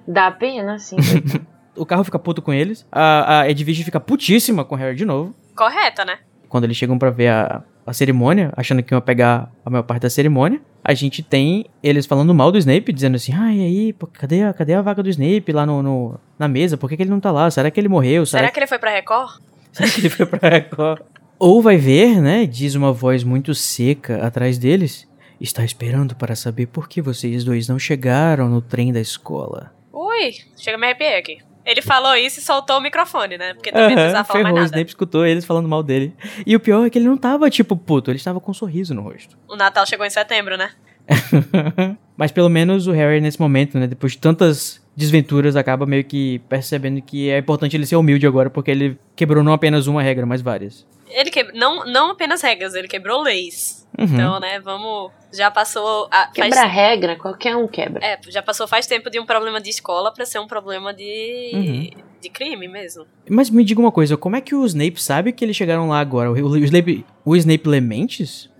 Dá 0.09 0.31
pena, 0.31 0.79
sim. 0.79 0.97
O 1.77 1.85
carro 1.87 2.05
fica 2.05 2.19
puto 2.19 2.41
com 2.43 2.53
eles. 2.53 2.87
A, 2.91 3.41
a 3.41 3.51
Edwige 3.51 3.83
fica 3.85 3.99
putíssima 4.01 4.65
com 4.65 4.75
o 4.75 4.79
Harry 4.79 4.95
de 4.97 5.05
novo. 5.05 5.35
Correta, 5.57 6.05
né? 6.05 6.19
quando 6.49 6.65
eles 6.65 6.77
chegam 6.77 6.97
pra 6.97 7.11
ver 7.11 7.27
a, 7.31 7.65
a 7.85 7.93
cerimônia, 7.93 8.53
achando 8.57 8.81
que 8.81 8.95
iam 8.95 9.01
pegar 9.01 9.51
a 9.67 9.69
maior 9.71 9.83
parte 9.83 10.03
da 10.03 10.11
cerimônia, 10.11 10.61
a 10.85 10.95
gente 10.95 11.21
tem 11.21 11.67
eles 11.83 12.07
falando 12.07 12.33
mal 12.33 12.53
do 12.53 12.59
Snape, 12.59 12.93
dizendo 12.93 13.17
assim, 13.17 13.33
ah, 13.35 13.53
e 13.53 13.61
aí, 13.61 13.93
pô, 13.93 14.07
cadê, 14.07 14.45
a, 14.45 14.53
cadê 14.53 14.73
a 14.75 14.81
vaga 14.81 15.03
do 15.03 15.09
Snape 15.11 15.51
lá 15.51 15.67
no, 15.67 15.83
no- 15.83 16.21
na 16.39 16.47
mesa? 16.47 16.77
Por 16.77 16.89
que, 16.89 16.97
que 16.97 17.03
ele 17.03 17.11
não 17.11 17.19
tá 17.19 17.33
lá? 17.33 17.51
Será 17.51 17.73
que 17.73 17.81
ele 17.81 17.89
morreu? 17.89 18.25
Será, 18.25 18.43
Será 18.43 18.53
que 18.53 18.61
ele 18.61 18.67
foi 18.69 18.79
pra 18.79 18.93
Record? 18.93 19.41
será 19.73 19.91
que 19.91 20.01
ele 20.01 20.11
foi 20.11 20.27
pra 20.27 20.49
Record? 20.49 21.03
Ou 21.41 21.61
vai 21.61 21.77
ver, 21.77 22.21
né, 22.23 22.47
diz 22.47 22.77
uma 22.77 22.93
voz 22.93 23.25
muito 23.25 23.53
seca 23.53 24.25
atrás 24.25 24.57
deles, 24.57 25.09
está 25.41 25.65
esperando 25.65 26.15
para 26.15 26.37
saber 26.37 26.67
por 26.67 26.89
que 26.89 27.03
vocês 27.03 27.43
dois 27.43 27.67
não 27.67 27.81
chegaram 27.81 28.49
no 28.49 28.61
trem 28.63 28.93
da 28.93 29.01
escola. 29.01 29.73
Ui, 29.93 30.31
chega 30.57 30.77
a 30.77 30.81
me 30.81 30.87
arrepiar 30.87 31.19
aqui. 31.19 31.39
Ele 31.65 31.81
falou 31.81 32.15
isso 32.17 32.41
e 32.41 32.43
soltou 32.43 32.77
o 32.79 32.81
microfone, 32.81 33.39
né? 33.39 33.55
Porque 33.55 33.71
também 33.73 33.89
não 33.89 33.95
Aham, 33.95 34.03
precisava 34.03 34.25
falar 34.29 34.43
mais 34.43 34.53
ferrou, 34.53 34.59
o 34.59 34.63
nada. 34.65 34.77
Snape 34.77 34.91
escutou 34.91 35.27
eles 35.27 35.45
falando 35.45 35.69
mal 35.69 35.83
dele. 35.83 36.15
E 36.47 36.55
o 36.55 36.61
pior 36.61 36.85
é 36.87 36.91
que 36.91 36.99
ele 36.99 37.07
não 37.09 37.17
tava, 37.17 37.49
tipo, 37.49 37.77
puto, 37.77 38.11
ele 38.11 38.19
estava 38.19 38.39
com 38.41 38.51
um 38.51 38.55
sorriso 38.55 38.95
no 38.95 39.03
rosto. 39.03 39.37
O 39.49 39.57
Natal 39.57 39.87
chegou 39.87 40.05
em 40.05 40.11
setembro, 40.11 40.57
né? 40.59 40.71
Mas 42.17 42.31
pelo 42.31 42.49
menos 42.49 42.87
o 42.87 42.93
Harry, 42.93 43.21
nesse 43.21 43.41
momento, 43.41 43.79
né? 43.79 43.87
Depois 43.87 44.13
de 44.13 44.19
tantas 44.19 44.84
desventuras, 44.97 45.57
acaba 45.57 45.87
meio 45.87 46.05
que 46.05 46.39
percebendo 46.49 47.01
que 47.03 47.31
é 47.31 47.39
importante 47.39 47.77
ele 47.77 47.87
ser 47.87 47.97
humilde 47.97 48.27
agora, 48.27 48.49
porque 48.49 48.71
ele 48.71 48.99
quebrou 49.17 49.43
não 49.43 49.53
apenas 49.53 49.87
uma 49.87 50.03
regra, 50.03 50.25
mas 50.25 50.41
várias. 50.41 50.87
Ele 51.09 51.31
quebrou, 51.31 51.57
não, 51.57 51.85
não 51.85 52.11
apenas 52.11 52.43
regras, 52.43 52.75
ele 52.75 52.89
quebrou 52.89 53.23
leis. 53.23 53.87
Uhum. 53.99 54.07
Então, 54.07 54.41
né, 54.41 54.59
vamos. 54.61 55.13
Já 55.33 55.51
passou. 55.51 56.09
A, 56.11 56.25
faz, 56.27 56.33
Quebra 56.33 56.65
regra, 56.67 57.17
qualquer 57.17 57.57
um 57.57 57.69
quebra. 57.69 58.05
é, 58.05 58.19
já 58.29 58.43
passou 58.43 58.67
faz 58.67 58.87
tempo 58.87 59.09
de 59.11 59.21
um 59.21 59.27
problema 59.27 59.61
de 59.61 59.71
escola 59.71 60.13
pra 60.13 60.27
ser 60.27 60.41
um 60.41 60.47
problema 60.47 60.93
de. 60.93 61.51
Uhum. 61.55 61.91
de 62.21 62.29
crime 62.29 62.67
mesmo. 62.67 63.07
Mas 63.29 63.51
me 63.51 63.65
diga 63.65 63.81
uma 63.81 63.93
coisa, 63.93 64.17
como 64.17 64.37
é 64.37 64.41
que 64.41 64.55
o 64.55 64.65
Snape 64.65 65.01
sabe 65.01 65.33
que 65.33 65.45
eles 65.45 65.57
chegaram 65.57 65.89
lá 65.89 66.01
agora? 66.01 66.31
O, 66.31 66.35
o 66.35 66.57
Snape, 66.59 67.05
o 67.25 67.37
Snape 67.37 67.69
lê 67.69 67.81
mentes? 67.81 68.51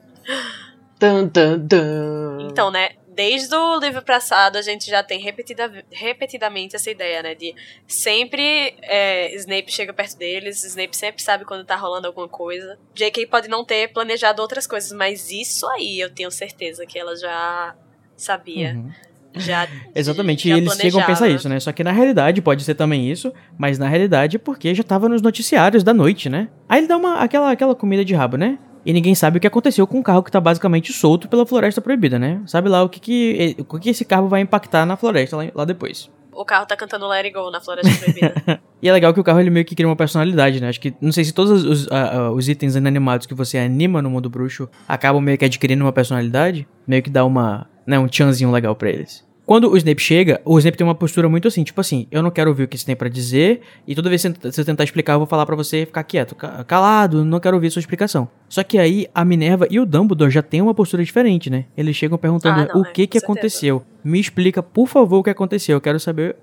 Tan, 0.99 1.27
tan, 1.29 1.67
tan. 1.67 2.39
Então, 2.51 2.71
né, 2.71 2.91
desde 3.15 3.55
o 3.55 3.79
livro 3.79 4.03
passado 4.03 4.57
a 4.57 4.63
gente 4.63 4.91
já 4.91 5.03
tem 5.03 5.21
repetida, 5.21 5.85
repetidamente 5.91 6.77
essa 6.77 6.91
ideia, 6.91 7.23
né, 7.23 7.35
de 7.35 7.55
sempre 7.87 8.75
é, 8.83 9.35
Snape 9.37 9.71
chega 9.71 9.93
perto 9.93 10.17
deles, 10.19 10.65
Snape 10.65 10.97
sempre 10.97 11.23
sabe 11.23 11.45
quando 11.45 11.65
tá 11.65 11.77
rolando 11.77 12.07
alguma 12.07 12.29
coisa. 12.29 12.79
J.K. 12.95 13.27
pode 13.27 13.49
não 13.49 13.65
ter 13.65 13.93
planejado 13.93 14.43
outras 14.43 14.67
coisas, 14.67 14.93
mas 14.93 15.31
isso 15.31 15.67
aí 15.71 16.01
eu 16.01 16.11
tenho 16.11 16.31
certeza 16.31 16.85
que 16.87 16.99
ela 16.99 17.17
já 17.17 17.75
sabia. 18.17 18.75
Uhum. 18.75 18.91
Já, 19.35 19.69
Exatamente, 19.95 20.49
já 20.49 20.55
e 20.55 20.59
eles 20.59 20.75
chegam 20.75 21.01
a 21.01 21.05
pensar 21.05 21.29
isso, 21.29 21.49
né? 21.49 21.59
Só 21.59 21.73
que 21.73 21.83
na 21.83 21.93
realidade 21.93 22.41
pode 22.41 22.63
ser 22.63 22.75
também 22.75 23.11
isso, 23.11 23.33
mas 23.59 23.79
na 23.79 23.89
realidade 23.89 24.37
é 24.37 24.39
porque 24.39 24.75
já 24.75 24.83
tava 24.83 25.09
nos 25.09 25.23
noticiários 25.23 25.83
da 25.83 25.93
noite, 25.93 26.29
né? 26.29 26.49
Aí 26.69 26.81
ele 26.81 26.87
dá 26.87 26.97
uma, 26.97 27.19
aquela, 27.19 27.51
aquela 27.51 27.75
comida 27.75 28.05
de 28.05 28.15
rabo, 28.15 28.37
né? 28.37 28.59
E 28.85 28.93
ninguém 28.93 29.15
sabe 29.15 29.39
o 29.39 29.41
que 29.41 29.47
aconteceu 29.47 29.87
com 29.87 29.99
o 29.99 30.03
carro 30.03 30.23
que 30.23 30.31
tá 30.31 30.41
basicamente 30.41 30.93
solto 30.93 31.29
pela 31.29 31.47
floresta 31.47 31.81
proibida, 31.81 32.19
né? 32.19 32.43
Sabe 32.47 32.69
lá 32.69 32.83
o 32.83 32.89
que 32.89 33.01
que, 33.01 33.57
o 33.59 33.79
que 33.79 33.91
esse 33.91 34.05
carro 34.05 34.29
vai 34.29 34.41
impactar 34.41 34.85
na 34.85 34.97
floresta 34.97 35.37
lá, 35.37 35.45
lá 35.55 35.65
depois. 35.65 36.11
O 36.33 36.45
carro 36.45 36.67
tá 36.67 36.77
cantando 36.77 37.07
Let 37.07 37.27
It 37.27 37.33
Go 37.33 37.51
na 37.51 37.61
Floresta 37.61 37.93
Proibida. 37.97 38.61
E 38.83 38.89
é 38.89 38.93
legal 38.93 39.15
que 39.15 39.21
o 39.21 39.25
carro 39.25 39.41
ele 39.41 39.49
meio 39.49 39.65
que 39.65 39.75
cria 39.75 39.89
uma 39.89 39.97
personalidade, 39.97 40.61
né? 40.61 40.69
Acho 40.69 40.79
que, 40.79 40.93
não 41.01 41.11
sei 41.11 41.25
se 41.25 41.33
todos 41.33 41.65
os, 41.65 41.89
ah, 41.91 42.31
os 42.31 42.47
itens 42.51 42.77
inanimados 42.77 43.27
que 43.27 43.33
você 43.33 43.57
anima 43.57 44.03
no 44.03 44.11
mundo 44.11 44.29
bruxo 44.29 44.69
acabam 44.87 45.23
meio 45.23 45.39
que 45.39 45.45
adquirindo 45.47 45.83
uma 45.83 45.93
personalidade, 45.93 46.69
meio 46.87 47.03
que 47.03 47.09
dá 47.09 47.25
uma, 47.25 47.67
né, 47.87 47.99
um 47.99 48.07
tchanzinho 48.07 48.51
legal 48.51 48.77
pra 48.77 48.91
eles. 48.91 49.25
Quando 49.47 49.71
o 49.71 49.77
Snape 49.77 50.01
chega, 50.01 50.41
o 50.45 50.59
Snape 50.59 50.77
tem 50.79 50.87
uma 50.87 50.95
postura 50.95 51.29
muito 51.29 51.47
assim, 51.49 51.63
tipo 51.65 51.79
assim, 51.79 52.07
eu 52.11 52.23
não 52.23 52.31
quero 52.31 52.49
ouvir 52.49 52.63
o 52.63 52.69
que 52.69 52.79
você 52.79 52.87
tem 52.87 52.97
pra 52.97 53.11
dizer, 53.11 53.61
e 53.87 53.95
toda 53.95 54.09
vez 54.09 54.23
que 54.23 54.29
você 54.51 54.65
tentar 54.65 54.85
explicar, 54.85 55.13
eu 55.13 55.19
vou 55.19 55.27
falar 55.27 55.45
pra 55.45 55.55
você 55.55 55.85
ficar 55.85 56.03
quieto, 56.05 56.35
ca- 56.35 56.65
calado, 56.65 57.23
não 57.27 57.39
quero 57.39 57.55
ouvir 57.57 57.71
sua 57.71 57.81
explicação. 57.81 58.27
Só 58.49 58.63
que 58.65 58.79
aí 58.79 59.07
a 59.15 59.23
Minerva 59.23 59.67
e 59.71 59.79
o 59.79 59.85
Dumbledore 59.85 60.31
já 60.31 60.41
têm 60.43 60.63
uma 60.63 60.73
postura 60.73 61.05
diferente, 61.05 61.51
né? 61.51 61.67
Eles 61.77 61.95
chegam 61.95 62.17
perguntando 62.17 62.61
Ah, 62.63 62.69
não, 62.73 62.81
o 62.83 62.87
é, 62.87 62.91
que 62.93 63.07
que 63.07 63.19
aconteceu. 63.19 63.85
Me 64.03 64.19
explica, 64.19 64.63
por 64.63 64.87
favor, 64.89 65.19
o 65.19 65.23
que 65.23 65.31
aconteceu. 65.31 65.77
Eu 65.77 65.81
quero 65.81 66.01
saber 66.01 66.37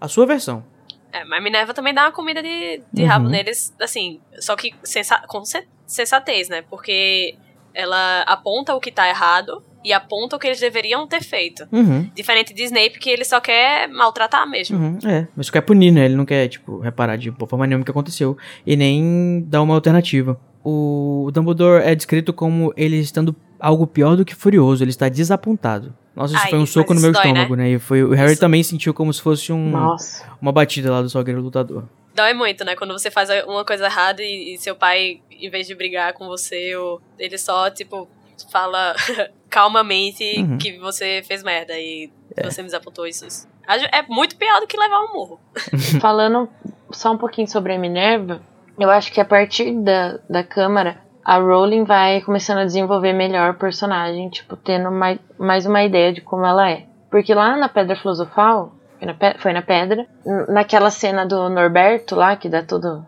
a 0.00 0.06
sua 0.06 0.24
versão. 0.24 0.64
É, 1.12 1.24
mas 1.24 1.42
Minerva 1.42 1.74
também 1.74 1.92
dá 1.94 2.02
uma 2.04 2.12
comida 2.12 2.40
de, 2.42 2.82
de 2.92 3.02
Uhum. 3.02 3.08
rabo 3.08 3.28
neles, 3.28 3.74
assim, 3.80 4.20
só 4.38 4.54
que 4.54 4.72
sensa 4.84 5.18
com 5.26 5.44
sen- 5.44 5.64
sensatez, 5.86 6.48
né? 6.48 6.62
Porque 6.70 7.34
ela 7.72 8.22
aponta 8.22 8.74
o 8.74 8.80
que 8.80 8.92
tá 8.92 9.08
errado 9.08 9.60
e 9.84 9.92
aponta 9.92 10.36
o 10.36 10.38
que 10.38 10.46
eles 10.46 10.58
deveriam 10.58 11.06
ter 11.06 11.22
feito. 11.22 11.68
Uhum. 11.70 12.10
Diferente 12.14 12.54
de 12.54 12.62
Snape, 12.64 12.98
que 12.98 13.10
ele 13.10 13.24
só 13.24 13.38
quer 13.40 13.88
maltratar 13.88 14.48
mesmo. 14.48 14.78
Uhum, 14.78 14.98
é, 15.04 15.28
mas 15.36 15.50
quer 15.50 15.60
punir, 15.60 15.90
né? 15.92 16.06
Ele 16.06 16.14
não 16.16 16.24
quer, 16.24 16.48
tipo, 16.48 16.78
reparar 16.80 17.16
de 17.16 17.30
forma 17.48 17.66
nenhuma 17.66 17.82
o 17.82 17.84
que 17.84 17.90
aconteceu. 17.90 18.36
E 18.66 18.76
nem 18.76 19.44
dar 19.46 19.60
uma 19.62 19.74
alternativa. 19.74 20.40
O 20.64 21.30
Dumbledore 21.34 21.84
é 21.84 21.94
descrito 21.94 22.32
como 22.32 22.72
ele 22.76 22.96
estando 22.98 23.36
algo 23.60 23.86
pior 23.86 24.16
do 24.16 24.24
que 24.24 24.34
furioso. 24.34 24.82
Ele 24.82 24.90
está 24.90 25.08
desapontado. 25.10 25.94
Nossa, 26.16 26.34
isso 26.34 26.42
Ai, 26.44 26.50
foi 26.50 26.58
um 26.58 26.62
mas 26.62 26.70
soco 26.70 26.94
no 26.94 27.00
meu 27.00 27.12
dói, 27.12 27.22
estômago, 27.22 27.54
né? 27.56 27.70
E 27.70 27.78
foi, 27.78 28.02
o 28.02 28.12
Harry 28.12 28.32
Isso- 28.32 28.40
também 28.40 28.62
sentiu 28.62 28.94
como 28.94 29.12
se 29.12 29.20
fosse 29.20 29.52
um, 29.52 29.70
Nossa. 29.70 30.24
uma 30.40 30.52
batida 30.52 30.90
lá 30.90 31.02
do 31.02 31.10
Salgueiro 31.10 31.40
Lutador. 31.42 31.84
Dói 32.14 32.32
muito, 32.32 32.64
né? 32.64 32.76
Quando 32.76 32.92
você 32.92 33.10
faz 33.10 33.28
uma 33.46 33.64
coisa 33.64 33.86
errada 33.86 34.22
e, 34.22 34.54
e 34.54 34.58
seu 34.58 34.76
pai, 34.76 35.20
em 35.30 35.50
vez 35.50 35.66
de 35.66 35.74
brigar 35.74 36.12
com 36.12 36.26
você, 36.26 36.76
ou 36.76 37.02
ele 37.18 37.36
só, 37.36 37.68
tipo, 37.68 38.08
fala 38.50 38.94
calmamente 39.50 40.24
Uhum. 40.40 40.58
que 40.58 40.78
você 40.78 41.22
fez 41.26 41.42
merda 41.42 41.72
e 41.78 42.10
você 42.42 42.60
me 42.62 42.66
desapontou 42.66 43.06
isso. 43.06 43.48
É 43.92 44.02
muito 44.08 44.36
pior 44.36 44.60
do 44.60 44.66
que 44.66 44.76
levar 44.76 45.00
um 45.00 45.12
murro. 45.14 45.40
Falando 46.00 46.48
só 46.90 47.12
um 47.12 47.18
pouquinho 47.18 47.48
sobre 47.48 47.72
a 47.74 47.78
Minerva, 47.78 48.40
eu 48.78 48.90
acho 48.90 49.12
que 49.12 49.20
a 49.20 49.24
partir 49.24 49.72
da, 49.82 50.18
da 50.28 50.42
Câmara, 50.42 50.98
a 51.24 51.38
Rowling 51.38 51.84
vai 51.84 52.20
começando 52.20 52.58
a 52.58 52.64
desenvolver 52.64 53.12
melhor 53.12 53.50
o 53.50 53.58
personagem, 53.58 54.28
tipo, 54.28 54.56
tendo 54.56 54.90
mais, 54.90 55.18
mais 55.38 55.64
uma 55.66 55.82
ideia 55.82 56.12
de 56.12 56.20
como 56.20 56.44
ela 56.44 56.70
é. 56.70 56.84
Porque 57.10 57.32
lá 57.32 57.56
na 57.56 57.68
Pedra 57.68 57.96
Filosofal, 57.96 58.74
foi 58.98 59.06
na, 59.06 59.14
pe- 59.14 59.38
foi 59.38 59.52
na 59.52 59.62
Pedra, 59.62 60.06
naquela 60.48 60.90
cena 60.90 61.24
do 61.24 61.48
Norberto 61.48 62.14
lá, 62.16 62.36
que 62.36 62.48
dá 62.48 62.62
todo 62.62 63.06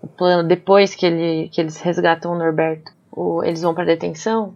o 0.00 0.06
plano, 0.06 0.48
depois 0.48 0.94
que, 0.94 1.04
ele, 1.04 1.48
que 1.50 1.60
eles 1.60 1.78
resgatam 1.80 2.32
o 2.32 2.38
Norberto, 2.38 2.92
o- 3.12 3.42
eles 3.44 3.60
vão 3.60 3.74
pra 3.74 3.84
detenção, 3.84 4.54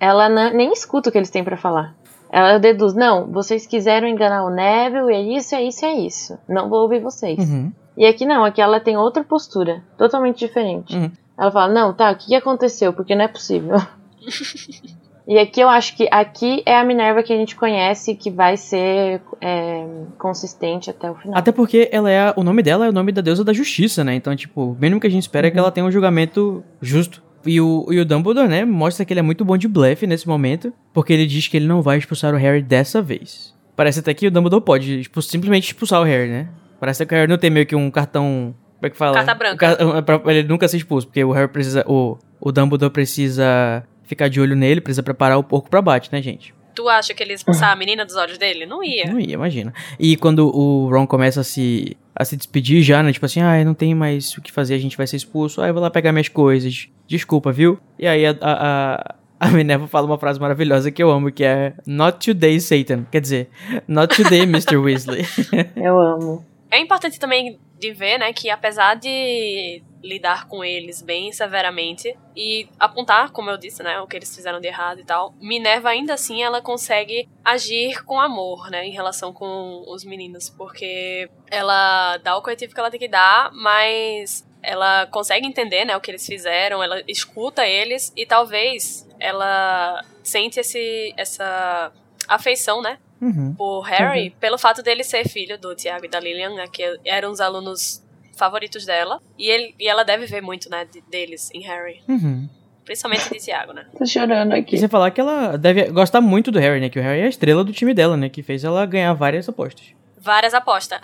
ela 0.00 0.28
nem 0.50 0.72
escuta 0.72 1.08
o 1.08 1.12
que 1.12 1.18
eles 1.18 1.30
têm 1.30 1.44
pra 1.44 1.56
falar. 1.56 1.94
Ela 2.30 2.58
deduz, 2.58 2.94
não, 2.94 3.26
vocês 3.30 3.64
quiseram 3.66 4.08
enganar 4.08 4.44
o 4.44 4.50
Neville, 4.50 5.12
é 5.14 5.20
isso, 5.36 5.54
é 5.54 5.62
isso, 5.62 5.84
é 5.84 5.92
isso. 5.94 6.38
Não 6.48 6.68
vou 6.68 6.80
ouvir 6.82 7.00
vocês. 7.00 7.38
Uhum. 7.38 7.70
E 7.96 8.04
aqui 8.06 8.26
não, 8.26 8.44
aqui 8.44 8.60
ela 8.60 8.80
tem 8.80 8.96
outra 8.96 9.22
postura, 9.22 9.82
totalmente 9.96 10.38
diferente. 10.40 10.96
Uhum. 10.96 11.10
Ela 11.38 11.50
fala, 11.52 11.72
não, 11.72 11.92
tá, 11.94 12.10
o 12.10 12.16
que 12.16 12.34
aconteceu? 12.34 12.92
Porque 12.92 13.14
não 13.14 13.24
é 13.24 13.28
possível. 13.28 13.76
e 15.28 15.38
aqui 15.38 15.60
eu 15.60 15.68
acho 15.68 15.96
que 15.96 16.08
aqui 16.10 16.62
é 16.66 16.76
a 16.76 16.84
Minerva 16.84 17.22
que 17.22 17.32
a 17.32 17.36
gente 17.36 17.54
conhece 17.56 18.14
que 18.14 18.30
vai 18.30 18.56
ser 18.56 19.20
é, 19.40 19.86
consistente 20.18 20.90
até 20.90 21.10
o 21.10 21.14
final. 21.14 21.38
Até 21.38 21.52
porque 21.52 21.88
ela 21.92 22.10
é 22.10 22.28
a- 22.28 22.34
o 22.36 22.42
nome 22.42 22.62
dela 22.62 22.86
é 22.86 22.88
o 22.88 22.92
nome 22.92 23.12
da 23.12 23.22
deusa 23.22 23.44
da 23.44 23.52
justiça, 23.52 24.02
né? 24.02 24.14
Então, 24.14 24.34
tipo, 24.34 24.60
o 24.72 24.76
mínimo 24.78 25.00
que 25.00 25.06
a 25.06 25.10
gente 25.10 25.22
espera 25.22 25.46
é 25.46 25.50
que 25.50 25.58
ela 25.58 25.70
tenha 25.70 25.86
um 25.86 25.90
julgamento 25.90 26.64
justo. 26.80 27.22
E 27.46 27.60
o, 27.60 27.86
e 27.90 28.00
o 28.00 28.04
Dumbledore, 28.04 28.48
né, 28.48 28.64
mostra 28.64 29.04
que 29.04 29.12
ele 29.12 29.20
é 29.20 29.22
muito 29.22 29.44
bom 29.44 29.56
de 29.56 29.68
blefe 29.68 30.06
nesse 30.06 30.26
momento, 30.26 30.72
porque 30.92 31.12
ele 31.12 31.26
diz 31.26 31.48
que 31.48 31.56
ele 31.56 31.66
não 31.66 31.82
vai 31.82 31.98
expulsar 31.98 32.34
o 32.34 32.36
Harry 32.36 32.62
dessa 32.62 33.02
vez. 33.02 33.54
Parece 33.76 34.00
até 34.00 34.14
que 34.14 34.26
o 34.26 34.30
Dumbledore 34.30 34.62
pode 34.62 35.02
tipo, 35.02 35.20
simplesmente 35.20 35.66
expulsar 35.66 36.00
o 36.00 36.04
Harry, 36.04 36.30
né? 36.30 36.48
Parece 36.78 37.04
que 37.04 37.14
o 37.14 37.16
Harry 37.16 37.28
não 37.28 37.38
tem 37.38 37.50
meio 37.50 37.66
que 37.66 37.74
um 37.74 37.90
cartão. 37.90 38.54
Como 38.76 38.86
é 38.86 38.90
que 38.90 38.96
fala? 38.96 39.14
Carta 39.14 39.34
branca. 39.34 39.78
Um 39.84 40.02
pra 40.02 40.20
ele 40.34 40.48
nunca 40.48 40.68
ser 40.68 40.76
expulso, 40.76 41.06
porque 41.06 41.24
o 41.24 41.32
Harry 41.32 41.48
precisa. 41.48 41.84
O, 41.88 42.18
o 42.40 42.52
Dumbledore 42.52 42.92
precisa 42.92 43.84
ficar 44.04 44.28
de 44.28 44.40
olho 44.40 44.54
nele, 44.54 44.80
precisa 44.80 45.02
preparar 45.02 45.38
o 45.38 45.42
porco 45.42 45.68
pra 45.68 45.82
bate, 45.82 46.10
né, 46.12 46.22
gente? 46.22 46.54
Tu 46.74 46.88
acha 46.88 47.14
que 47.14 47.22
ele 47.22 47.30
ia 47.30 47.36
expulsar 47.36 47.70
a 47.70 47.76
menina 47.76 48.04
dos 48.04 48.16
olhos 48.16 48.36
dele? 48.36 48.66
Não 48.66 48.82
ia. 48.82 49.06
Não 49.06 49.20
ia, 49.20 49.34
imagina. 49.34 49.72
E 49.98 50.16
quando 50.16 50.48
o 50.54 50.88
Ron 50.90 51.06
começa 51.06 51.40
a 51.40 51.44
se, 51.44 51.96
a 52.14 52.24
se 52.24 52.36
despedir 52.36 52.82
já, 52.82 53.02
né? 53.02 53.12
Tipo 53.12 53.26
assim, 53.26 53.40
ah, 53.40 53.64
não 53.64 53.74
tem 53.74 53.94
mais 53.94 54.36
o 54.36 54.42
que 54.42 54.50
fazer, 54.50 54.74
a 54.74 54.78
gente 54.78 54.96
vai 54.96 55.06
ser 55.06 55.16
expulso. 55.16 55.60
Ah, 55.60 55.68
eu 55.68 55.74
vou 55.74 55.82
lá 55.82 55.90
pegar 55.90 56.12
minhas 56.12 56.28
coisas. 56.28 56.88
Desculpa, 57.06 57.52
viu? 57.52 57.78
E 57.98 58.06
aí 58.06 58.26
a, 58.26 58.36
a, 58.40 58.52
a, 58.52 59.14
a 59.40 59.48
Minerva 59.48 59.86
fala 59.86 60.06
uma 60.06 60.18
frase 60.18 60.40
maravilhosa 60.40 60.90
que 60.90 61.02
eu 61.02 61.10
amo, 61.10 61.30
que 61.30 61.44
é 61.44 61.74
Not 61.86 62.24
today, 62.26 62.58
Satan. 62.60 63.06
Quer 63.10 63.20
dizer, 63.20 63.48
Not 63.86 64.16
today, 64.16 64.42
Mr. 64.42 64.76
Weasley. 64.76 65.24
Eu 65.76 65.98
amo. 66.00 66.44
É 66.70 66.80
importante 66.80 67.20
também 67.20 67.58
de 67.78 67.92
ver, 67.92 68.18
né, 68.18 68.32
que 68.32 68.50
apesar 68.50 68.94
de 68.94 69.82
lidar 70.02 70.46
com 70.46 70.62
eles 70.62 71.00
bem 71.00 71.32
severamente 71.32 72.16
e 72.36 72.68
apontar, 72.78 73.30
como 73.32 73.50
eu 73.50 73.56
disse, 73.56 73.82
né, 73.82 74.00
o 74.00 74.06
que 74.06 74.16
eles 74.16 74.34
fizeram 74.34 74.60
de 74.60 74.68
errado 74.68 75.00
e 75.00 75.04
tal, 75.04 75.34
Minerva 75.40 75.88
ainda 75.88 76.14
assim 76.14 76.42
ela 76.42 76.60
consegue 76.60 77.28
agir 77.44 78.04
com 78.04 78.20
amor, 78.20 78.70
né, 78.70 78.86
em 78.86 78.92
relação 78.92 79.32
com 79.32 79.82
os 79.88 80.04
meninos, 80.04 80.50
porque 80.50 81.28
ela 81.50 82.18
dá 82.18 82.36
o 82.36 82.42
corretivo 82.42 82.74
que 82.74 82.80
ela 82.80 82.90
tem 82.90 83.00
que 83.00 83.08
dar, 83.08 83.50
mas 83.52 84.46
ela 84.62 85.06
consegue 85.06 85.46
entender, 85.46 85.84
né, 85.84 85.96
o 85.96 86.00
que 86.00 86.10
eles 86.10 86.26
fizeram, 86.26 86.82
ela 86.82 87.02
escuta 87.08 87.66
eles 87.66 88.12
e 88.16 88.24
talvez 88.26 89.08
ela 89.18 90.02
sente 90.22 90.60
esse 90.60 91.14
essa 91.16 91.92
afeição, 92.28 92.80
né, 92.82 92.98
Uhum. 93.24 93.54
por 93.54 93.82
Harry 93.82 94.30
pelo 94.38 94.58
fato 94.58 94.82
dele 94.82 95.02
ser 95.02 95.28
filho 95.28 95.58
do 95.58 95.74
Tiago 95.74 96.04
e 96.04 96.08
da 96.08 96.20
Lilian, 96.20 96.54
né, 96.54 96.66
que 96.70 96.82
eram 97.04 97.30
os 97.30 97.40
alunos 97.40 98.02
favoritos 98.36 98.84
dela. 98.84 99.20
E, 99.38 99.48
ele, 99.48 99.74
e 99.78 99.88
ela 99.88 100.02
deve 100.04 100.26
ver 100.26 100.40
muito, 100.42 100.68
né, 100.68 100.84
de- 100.90 101.00
deles 101.10 101.50
em 101.54 101.60
Harry. 101.62 102.02
Uhum. 102.08 102.48
Principalmente 102.84 103.30
de 103.30 103.38
Tiago, 103.38 103.72
né? 103.72 103.86
Tô 103.96 104.04
chorando 104.04 104.52
aqui. 104.52 104.76
E 104.76 104.78
sem 104.78 104.88
falar 104.88 105.10
que 105.10 105.18
ela 105.20 105.56
deve 105.56 105.84
gostar 105.90 106.20
muito 106.20 106.50
do 106.50 106.58
Harry, 106.58 106.80
né? 106.80 106.90
Que 106.90 106.98
o 106.98 107.02
Harry 107.02 107.20
é 107.22 107.24
a 107.24 107.28
estrela 107.28 107.64
do 107.64 107.72
time 107.72 107.94
dela, 107.94 108.14
né? 108.14 108.28
Que 108.28 108.42
fez 108.42 108.62
ela 108.62 108.84
ganhar 108.84 109.14
várias 109.14 109.48
apostas. 109.48 109.86
Várias 110.24 110.54
apostas. 110.54 110.98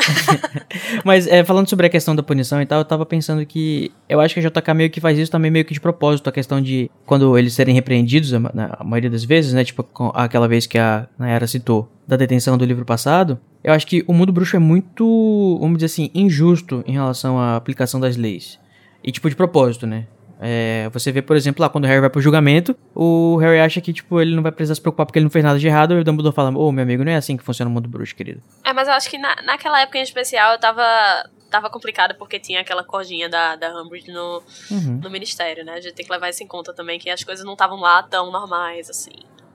Mas 1.04 1.26
é, 1.26 1.44
falando 1.44 1.68
sobre 1.68 1.86
a 1.86 1.90
questão 1.90 2.16
da 2.16 2.22
punição 2.22 2.62
e 2.62 2.64
tal, 2.64 2.78
eu 2.78 2.84
tava 2.86 3.04
pensando 3.04 3.44
que 3.44 3.92
eu 4.08 4.18
acho 4.18 4.32
que 4.32 4.40
a 4.40 4.48
JK 4.48 4.72
meio 4.74 4.88
que 4.88 4.98
faz 4.98 5.18
isso 5.18 5.30
também 5.30 5.50
meio 5.50 5.64
que 5.64 5.74
de 5.74 5.80
propósito, 5.80 6.30
a 6.30 6.32
questão 6.32 6.58
de 6.58 6.90
quando 7.04 7.36
eles 7.36 7.52
serem 7.52 7.74
repreendidos, 7.74 8.32
a, 8.32 8.82
maioria 8.82 9.10
das 9.10 9.22
vezes, 9.22 9.52
né? 9.52 9.62
Tipo 9.62 9.86
aquela 10.14 10.48
vez 10.48 10.66
que 10.66 10.78
a 10.78 11.06
Nayara 11.18 11.46
citou 11.46 11.92
da 12.08 12.16
detenção 12.16 12.56
do 12.56 12.64
livro 12.64 12.86
passado. 12.86 13.38
Eu 13.62 13.74
acho 13.74 13.86
que 13.86 14.02
o 14.06 14.14
mundo 14.14 14.32
bruxo 14.32 14.56
é 14.56 14.58
muito, 14.58 15.58
vamos 15.60 15.76
dizer 15.76 15.86
assim, 15.86 16.10
injusto 16.14 16.82
em 16.86 16.92
relação 16.92 17.38
à 17.38 17.56
aplicação 17.56 18.00
das 18.00 18.16
leis. 18.16 18.58
E 19.04 19.12
tipo 19.12 19.28
de 19.28 19.36
propósito, 19.36 19.86
né? 19.86 20.06
É, 20.42 20.88
você 20.92 21.12
vê, 21.12 21.20
por 21.20 21.36
exemplo, 21.36 21.60
lá 21.62 21.68
quando 21.68 21.84
o 21.84 21.86
Harry 21.86 22.00
vai 22.00 22.08
pro 22.10 22.20
julgamento, 22.20 22.74
o 22.94 23.36
Harry 23.36 23.60
acha 23.60 23.80
que, 23.80 23.92
tipo, 23.92 24.20
ele 24.20 24.34
não 24.34 24.42
vai 24.42 24.50
precisar 24.50 24.74
se 24.74 24.80
preocupar 24.80 25.04
porque 25.06 25.18
ele 25.18 25.24
não 25.24 25.30
fez 25.30 25.44
nada 25.44 25.58
de 25.58 25.66
errado, 25.66 25.92
e 25.94 26.00
o 26.00 26.04
Dumbledore 26.04 26.34
fala, 26.34 26.50
ô, 26.56 26.72
meu 26.72 26.82
amigo, 26.82 27.04
não 27.04 27.12
é 27.12 27.16
assim 27.16 27.36
que 27.36 27.44
funciona 27.44 27.70
o 27.70 27.74
mundo 27.74 27.88
bruxo, 27.88 28.14
querido. 28.16 28.40
é, 28.64 28.72
mas 28.72 28.88
eu 28.88 28.94
acho 28.94 29.10
que 29.10 29.18
na, 29.18 29.36
naquela 29.44 29.80
época 29.82 29.98
em 29.98 30.02
especial 30.02 30.52
eu 30.54 30.58
tava, 30.58 30.82
tava 31.50 31.68
complicado 31.68 32.14
porque 32.18 32.38
tinha 32.38 32.60
aquela 32.62 32.82
cordinha 32.82 33.28
da, 33.28 33.54
da 33.56 33.82
Umbridge 33.82 34.10
no, 34.10 34.42
Uhum. 34.70 35.00
no 35.02 35.10
ministério, 35.10 35.64
né? 35.64 35.72
A 35.74 35.80
gente 35.80 35.92
tem 35.94 36.06
que 36.06 36.12
levar 36.12 36.30
isso 36.30 36.42
em 36.42 36.46
conta 36.46 36.72
também, 36.72 36.98
que 36.98 37.10
as 37.10 37.22
coisas 37.22 37.44
não 37.44 37.52
estavam 37.52 37.78
lá 37.78 38.02
tão 38.02 38.32
normais, 38.32 38.88
assim. 38.88 39.10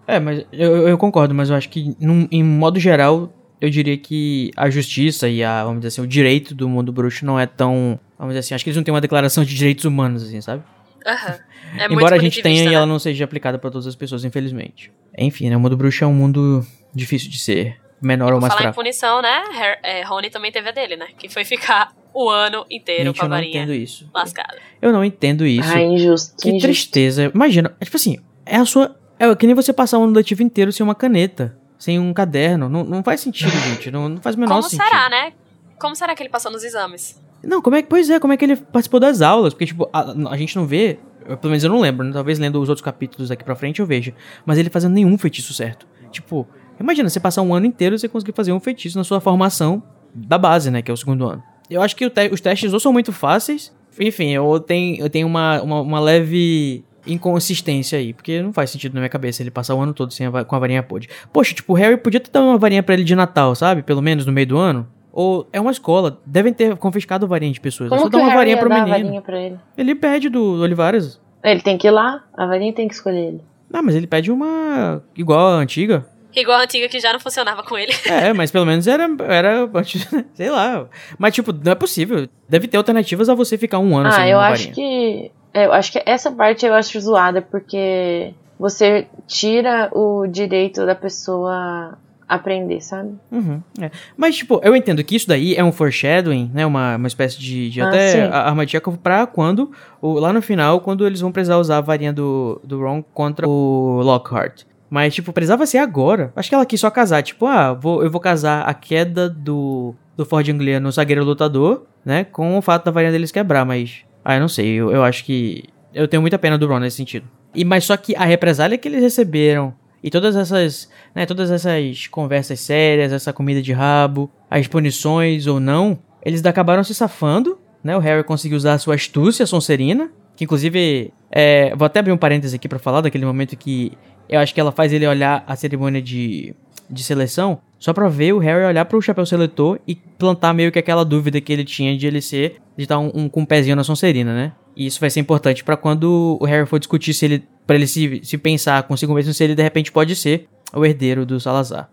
É, 0.07 0.19
mas 0.19 0.45
eu, 0.51 0.87
eu 0.87 0.97
concordo, 0.99 1.33
mas 1.33 1.49
eu 1.49 1.55
acho 1.55 1.67
que, 1.69 1.95
num- 1.99 2.27
em 2.31 2.43
modo 2.43 2.79
geral, 2.79 3.33
eu 3.59 3.71
diria 3.71 3.97
que 3.97 4.51
a 4.55 4.69
justiça 4.69 5.27
e 5.27 5.43
a, 5.43 5.63
vamos 5.63 5.79
dizer 5.79 5.87
assim, 5.87 6.01
o 6.01 6.07
direito 6.07 6.53
do 6.53 6.69
mundo 6.69 6.91
bruxo 6.93 7.25
não 7.25 7.39
é 7.39 7.47
tão. 7.47 7.99
Vamos 8.19 8.33
dizer 8.33 8.39
assim, 8.41 8.53
acho 8.53 8.63
que 8.63 8.69
eles 8.69 8.77
não 8.77 8.83
têm 8.83 8.93
uma 8.93 9.01
declaração 9.01 9.43
de 9.43 9.55
direitos 9.55 9.83
humanos, 9.85 10.21
assim, 10.23 10.39
sabe? 10.41 10.61
Aham. 11.05 11.39
É 11.77 11.87
muito 11.87 11.93
Embora 11.99 12.15
a 12.15 12.19
gente 12.19 12.41
tenha 12.41 12.43
punitivista, 12.43 12.63
e 12.63 12.69
né? 12.69 12.73
ela 12.75 12.85
não 12.85 12.97
seja 12.99 13.23
aplicada 13.25 13.57
pra 13.59 13.69
todas 13.69 13.85
as 13.87 13.95
pessoas, 13.95 14.23
infelizmente. 14.25 14.91
Enfim, 15.17 15.49
né? 15.49 15.57
O 15.57 15.59
mundo 15.59 15.75
bruxo 15.77 16.03
é 16.03 16.07
um 16.07 16.13
mundo 16.13 16.65
difícil 16.93 17.29
de 17.29 17.37
ser 17.39 17.79
menor 18.01 18.33
ou 18.33 18.41
mais 18.41 18.51
falar 18.53 18.61
em 18.61 18.63
fraco. 18.65 18.75
punição, 18.77 19.21
né? 19.21 19.43
Har- 19.53 19.79
é, 19.83 20.01
Rony 20.03 20.29
também 20.29 20.51
teve 20.51 20.69
a 20.69 20.71
dele, 20.71 20.95
né? 20.95 21.07
Que 21.17 21.27
foi 21.29 21.43
ficar 21.45 21.93
o 22.13 22.29
ano 22.29 22.65
inteiro 22.71 23.05
Gente, 23.05 23.17
com 23.19 23.23
a 23.23 23.25
eu 23.25 23.29
não 23.29 23.37
varinha 23.37 23.57
entendo 23.63 23.73
isso. 23.73 24.09
lascada. 24.13 24.57
Eu 24.81 24.91
não 24.93 25.03
entendo 25.03 25.45
isso. 25.45 25.69
Ai, 25.69 25.83
injusto. 25.83 26.35
Que 26.41 26.49
injusto. 26.49 26.67
tristeza. 26.67 27.31
Imagina, 27.33 27.75
é 27.79 27.85
tipo 27.85 27.97
assim, 27.97 28.17
é 28.45 28.55
a 28.57 28.65
sua. 28.65 28.95
É 29.19 29.33
que 29.35 29.45
nem 29.45 29.55
você 29.55 29.71
passar 29.73 29.97
um 29.99 30.03
ano 30.05 30.13
letivo 30.13 30.43
inteiro 30.43 30.71
sem 30.71 30.83
uma 30.83 30.95
caneta, 30.95 31.57
sem 31.77 31.99
um 31.99 32.13
caderno. 32.13 32.67
Não, 32.69 32.83
não 32.83 33.03
faz 33.03 33.21
sentido, 33.21 33.51
gente. 33.51 33.89
Não, 33.91 34.09
não 34.09 34.17
faz 34.21 34.35
o 34.35 34.39
menor 34.39 34.55
Como 34.55 34.63
sentido. 34.69 34.85
será, 34.85 35.09
né? 35.09 35.33
Como 35.79 35.95
será 35.95 36.15
que 36.15 36.21
ele 36.23 36.29
passou 36.29 36.51
nos 36.51 36.63
exames? 36.63 37.21
Não, 37.45 37.61
como 37.61 37.75
é 37.75 37.81
que. 37.81 37.87
Pois 37.89 38.09
é, 38.09 38.19
como 38.19 38.33
é 38.33 38.37
que 38.37 38.43
ele 38.45 38.55
participou 38.55 38.99
das 38.99 39.21
aulas? 39.21 39.53
Porque, 39.53 39.65
tipo, 39.67 39.87
a, 39.93 40.11
a 40.31 40.37
gente 40.37 40.55
não 40.55 40.65
vê. 40.65 40.97
eu, 41.27 41.37
pelo 41.37 41.51
menos 41.51 41.63
eu 41.63 41.69
não 41.69 41.79
lembro, 41.79 42.05
né? 42.05 42.11
Talvez 42.11 42.39
lendo 42.39 42.59
os 42.61 42.69
outros 42.69 42.83
capítulos 42.83 43.29
daqui 43.29 43.43
pra 43.43 43.55
frente 43.55 43.79
eu 43.79 43.85
veja. 43.85 44.13
Mas 44.45 44.57
ele 44.57 44.69
fazendo 44.69 44.93
nenhum 44.93 45.17
feitiço 45.17 45.53
certo. 45.53 45.87
Tipo, 46.11 46.47
imagina, 46.79 47.07
você 47.09 47.19
passar 47.19 47.41
um 47.41 47.53
ano 47.53 47.65
inteiro 47.65 47.95
e 47.95 47.99
você 47.99 48.07
conseguir 48.07 48.33
fazer 48.33 48.51
um 48.51 48.59
feitiço 48.59 48.97
na 48.97 49.03
sua 49.03 49.19
formação 49.19 49.83
da 50.13 50.37
base, 50.37 50.71
né? 50.71 50.81
Que 50.81 50.89
é 50.89 50.93
o 50.93 50.97
segundo 50.97 51.27
ano. 51.27 51.43
Eu 51.69 51.81
acho 51.81 51.95
que 51.95 52.09
te- 52.09 52.29
os 52.31 52.39
testes 52.41 52.73
ou 52.73 52.79
são 52.79 52.93
muito 52.93 53.11
fáceis, 53.11 53.73
enfim, 53.99 54.37
ou 54.37 54.59
tem, 54.59 54.97
eu 54.99 55.09
tenho 55.09 55.25
uma, 55.27 55.61
uma, 55.61 55.81
uma 55.81 55.99
leve 55.99 56.83
inconsistência 57.07 57.97
aí, 57.99 58.13
porque 58.13 58.41
não 58.41 58.53
faz 58.53 58.69
sentido 58.69 58.93
na 58.93 58.99
minha 59.01 59.09
cabeça 59.09 59.41
ele 59.41 59.51
passar 59.51 59.73
o 59.75 59.81
ano 59.81 59.93
todo 59.93 60.11
sem 60.13 60.27
a 60.27 60.43
com 60.45 60.55
a 60.55 60.59
varinha 60.59 60.83
podre. 60.83 61.09
Poxa, 61.33 61.53
tipo, 61.53 61.73
o 61.73 61.75
Harry 61.75 61.97
podia 61.97 62.19
ter 62.19 62.29
dado 62.31 62.45
uma 62.45 62.57
varinha 62.57 62.83
pra 62.83 62.93
ele 62.93 63.03
de 63.03 63.15
Natal, 63.15 63.55
sabe? 63.55 63.81
Pelo 63.83 64.01
menos 64.01 64.25
no 64.25 64.31
meio 64.31 64.47
do 64.47 64.57
ano. 64.57 64.87
Ou 65.15 65.47
é 65.53 65.61
uma 65.61 65.71
escola, 65.71 66.19
devem 66.25 66.51
ter 66.51 66.75
confiscado 66.75 67.25
varinha 67.25 67.53
de 67.53 67.61
pessoas. 67.61 67.89
É 67.89 67.95
Como 67.95 68.11
só 68.11 68.17
o 68.17 68.19
uma 68.19 68.25
Harry 68.27 68.35
varinha 68.37 68.55
ia 68.57 68.59
pro 68.59 68.67
dar 68.69 68.75
a 68.75 68.79
menino. 68.83 68.97
varinha 69.05 69.21
pra 69.21 69.39
ele? 69.39 69.59
Ele 69.77 69.95
pede 69.95 70.27
do, 70.27 70.61
Olivares. 70.61 71.21
Ele 71.41 71.61
tem 71.61 71.77
que 71.77 71.87
ir 71.87 71.91
lá, 71.91 72.21
a 72.37 72.45
varinha 72.45 72.73
tem 72.73 72.85
que 72.85 72.93
escolher 72.95 73.27
ele. 73.29 73.41
Ah, 73.73 73.81
mas 73.81 73.95
ele 73.95 74.07
pede 74.07 74.29
uma 74.29 75.01
igual 75.15 75.47
a 75.47 75.53
antiga. 75.55 76.05
Igual 76.35 76.59
a 76.59 76.63
antiga 76.63 76.89
que 76.89 76.99
já 76.99 77.13
não 77.13 77.19
funcionava 77.21 77.63
com 77.63 77.77
ele. 77.77 77.93
É, 78.05 78.31
mas 78.35 78.51
pelo 78.51 78.65
menos 78.65 78.87
era, 78.87 79.07
era 79.21 79.69
antes, 79.73 80.05
sei 80.33 80.49
lá. 80.49 80.85
Mas, 81.17 81.33
tipo, 81.33 81.53
não 81.53 81.71
é 81.71 81.75
possível. 81.75 82.27
Deve 82.49 82.67
ter 82.67 82.75
alternativas 82.75 83.29
a 83.29 83.33
você 83.33 83.57
ficar 83.57 83.79
um 83.79 83.95
ano 83.97 84.09
ah, 84.09 84.11
sem 84.11 84.29
eu 84.31 84.37
uma 84.37 84.47
acho 84.49 84.67
varinha. 84.67 84.75
que. 84.75 85.31
Eu 85.53 85.71
acho 85.71 85.93
que 85.93 86.03
essa 86.05 86.29
parte 86.29 86.65
eu 86.65 86.73
acho 86.73 86.99
zoada, 86.99 87.41
porque 87.41 88.33
você 88.59 89.07
tira 89.25 89.89
o 89.93 90.27
direito 90.27 90.85
da 90.85 90.93
pessoa 90.93 91.97
aprender, 92.27 92.81
sabe? 92.81 93.11
Uhum, 93.31 93.61
é. 93.79 93.91
Mas, 94.17 94.35
tipo, 94.35 94.59
eu 94.63 94.75
entendo 94.75 95.03
que 95.03 95.15
isso 95.15 95.27
daí 95.27 95.55
é 95.55 95.63
um 95.63 95.71
foreshadowing, 95.71 96.49
né? 96.53 96.65
Uma, 96.65 96.95
uma 96.95 97.07
espécie 97.07 97.39
de, 97.39 97.69
de 97.69 97.81
Ah, 97.81 97.87
até 97.87 98.11
sim. 98.11 98.19
a- 98.19 98.41
arma 98.47 98.65
de 98.65 98.71
Chekhov 98.73 98.97
pra 98.97 99.27
quando, 99.27 99.71
o, 100.01 100.13
lá 100.13 100.33
no 100.33 100.41
final, 100.41 100.79
quando 100.81 101.05
eles 101.05 101.21
vão 101.21 101.31
precisar 101.31 101.57
usar 101.57 101.77
a 101.77 101.81
varinha 101.81 102.11
do, 102.13 102.59
do 102.63 102.79
Ron 102.81 103.03
contra 103.13 103.47
o 103.47 104.01
Lockhart. 104.03 104.63
Mas, 104.89 105.13
tipo, 105.15 105.33
precisava 105.33 105.65
ser 105.65 105.79
agora. 105.79 106.31
Acho 106.35 106.49
que 106.49 106.55
ela 106.55 106.65
quis 106.65 106.79
só 106.79 106.89
casar. 106.89 107.21
Tipo, 107.23 107.45
ah, 107.47 107.73
vou, 107.73 108.03
eu 108.03 108.09
vou 108.09 108.21
casar 108.21 108.61
a 108.61 108.73
queda 108.73 109.27
do, 109.29 109.93
do 110.15 110.25
Ford 110.25 110.47
Anglia 110.47 110.79
no 110.79 110.91
zagueiro 110.91 111.23
lutador, 111.23 111.85
né? 112.05 112.23
Com 112.23 112.57
o 112.57 112.61
fato 112.61 112.85
da 112.85 112.91
varinha 112.91 113.11
deles 113.11 113.31
quebrar, 113.31 113.65
mas. 113.65 114.01
Ah, 114.23 114.35
eu 114.35 114.39
não 114.41 114.47
sei. 114.47 114.67
Eu, 114.75 114.91
eu 114.91 115.03
acho 115.03 115.25
que. 115.25 115.63
Eu 115.93 116.07
tenho 116.07 116.21
muita 116.21 116.37
pena 116.37 116.57
do 116.57 116.67
Ron 116.67 116.79
nesse 116.79 116.97
sentido. 116.97 117.27
E, 117.53 117.65
mas 117.65 117.83
só 117.85 117.97
que 117.97 118.15
a 118.15 118.25
represália 118.25 118.77
que 118.77 118.87
eles 118.87 119.01
receberam 119.01 119.73
e 120.05 120.11
todas 120.11 120.35
essas, 120.35 120.87
né, 121.15 121.25
todas 121.25 121.49
essas 121.49 122.05
conversas 122.05 122.59
sérias, 122.59 123.11
essa 123.11 123.33
comida 123.33 123.59
de 123.59 123.73
rabo, 123.73 124.29
as 124.47 124.67
punições 124.67 125.47
ou 125.47 125.59
não, 125.59 125.97
eles 126.23 126.45
acabaram 126.45 126.83
se 126.83 126.93
safando, 126.93 127.57
né? 127.83 127.97
O 127.97 127.99
Harry 127.99 128.23
conseguiu 128.23 128.55
usar 128.55 128.73
a 128.73 128.77
sua 128.77 128.93
astúcia 128.93 129.47
sonserina, 129.47 130.11
que 130.35 130.43
inclusive, 130.43 131.11
é, 131.31 131.75
vou 131.75 131.87
até 131.87 132.01
abrir 132.01 132.11
um 132.11 132.17
parêntese 132.17 132.55
aqui 132.55 132.69
para 132.69 132.77
falar 132.77 133.01
daquele 133.01 133.25
momento 133.25 133.57
que 133.57 133.93
eu 134.29 134.39
acho 134.39 134.53
que 134.53 134.59
ela 134.59 134.71
faz 134.71 134.93
ele 134.93 135.07
olhar 135.07 135.43
a 135.47 135.55
cerimônia 135.55 136.03
de, 136.03 136.53
de 136.87 137.03
seleção, 137.03 137.57
só 137.79 137.91
pra 137.91 138.07
ver 138.07 138.31
o 138.31 138.37
Harry 138.37 138.63
olhar 138.63 138.85
pro 138.85 139.01
chapéu 139.01 139.25
seletor 139.25 139.79
e 139.87 139.95
plantar 139.95 140.53
meio 140.53 140.71
que 140.71 140.77
aquela 140.77 141.03
dúvida 141.03 141.41
que 141.41 141.51
ele 141.51 141.63
tinha 141.63 141.97
de 141.97 142.05
ele 142.05 142.21
ser, 142.21 142.61
de 142.77 142.83
estar 142.83 142.99
um, 142.99 143.11
um, 143.11 143.27
com 143.27 143.41
um 143.41 143.45
pezinho 143.45 143.75
na 143.75 143.83
Sonserina, 143.83 144.35
né? 144.35 144.51
E 144.75 144.85
isso 144.85 144.99
vai 144.99 145.09
ser 145.09 145.19
importante 145.19 145.63
para 145.63 145.75
quando 145.75 146.37
o 146.39 146.45
Harry 146.45 146.67
for 146.67 146.77
discutir 146.77 147.15
se 147.15 147.25
ele, 147.25 147.43
para 147.65 147.75
ele 147.75 147.87
se, 147.87 148.21
se 148.23 148.37
pensar 148.37 148.83
consigo 148.83 149.13
mesmo 149.13 149.33
se 149.33 149.43
ele 149.43 149.55
de 149.55 149.63
repente 149.63 149.91
pode 149.91 150.15
ser 150.15 150.47
o 150.73 150.85
herdeiro 150.85 151.25
do 151.25 151.39
Salazar. 151.39 151.89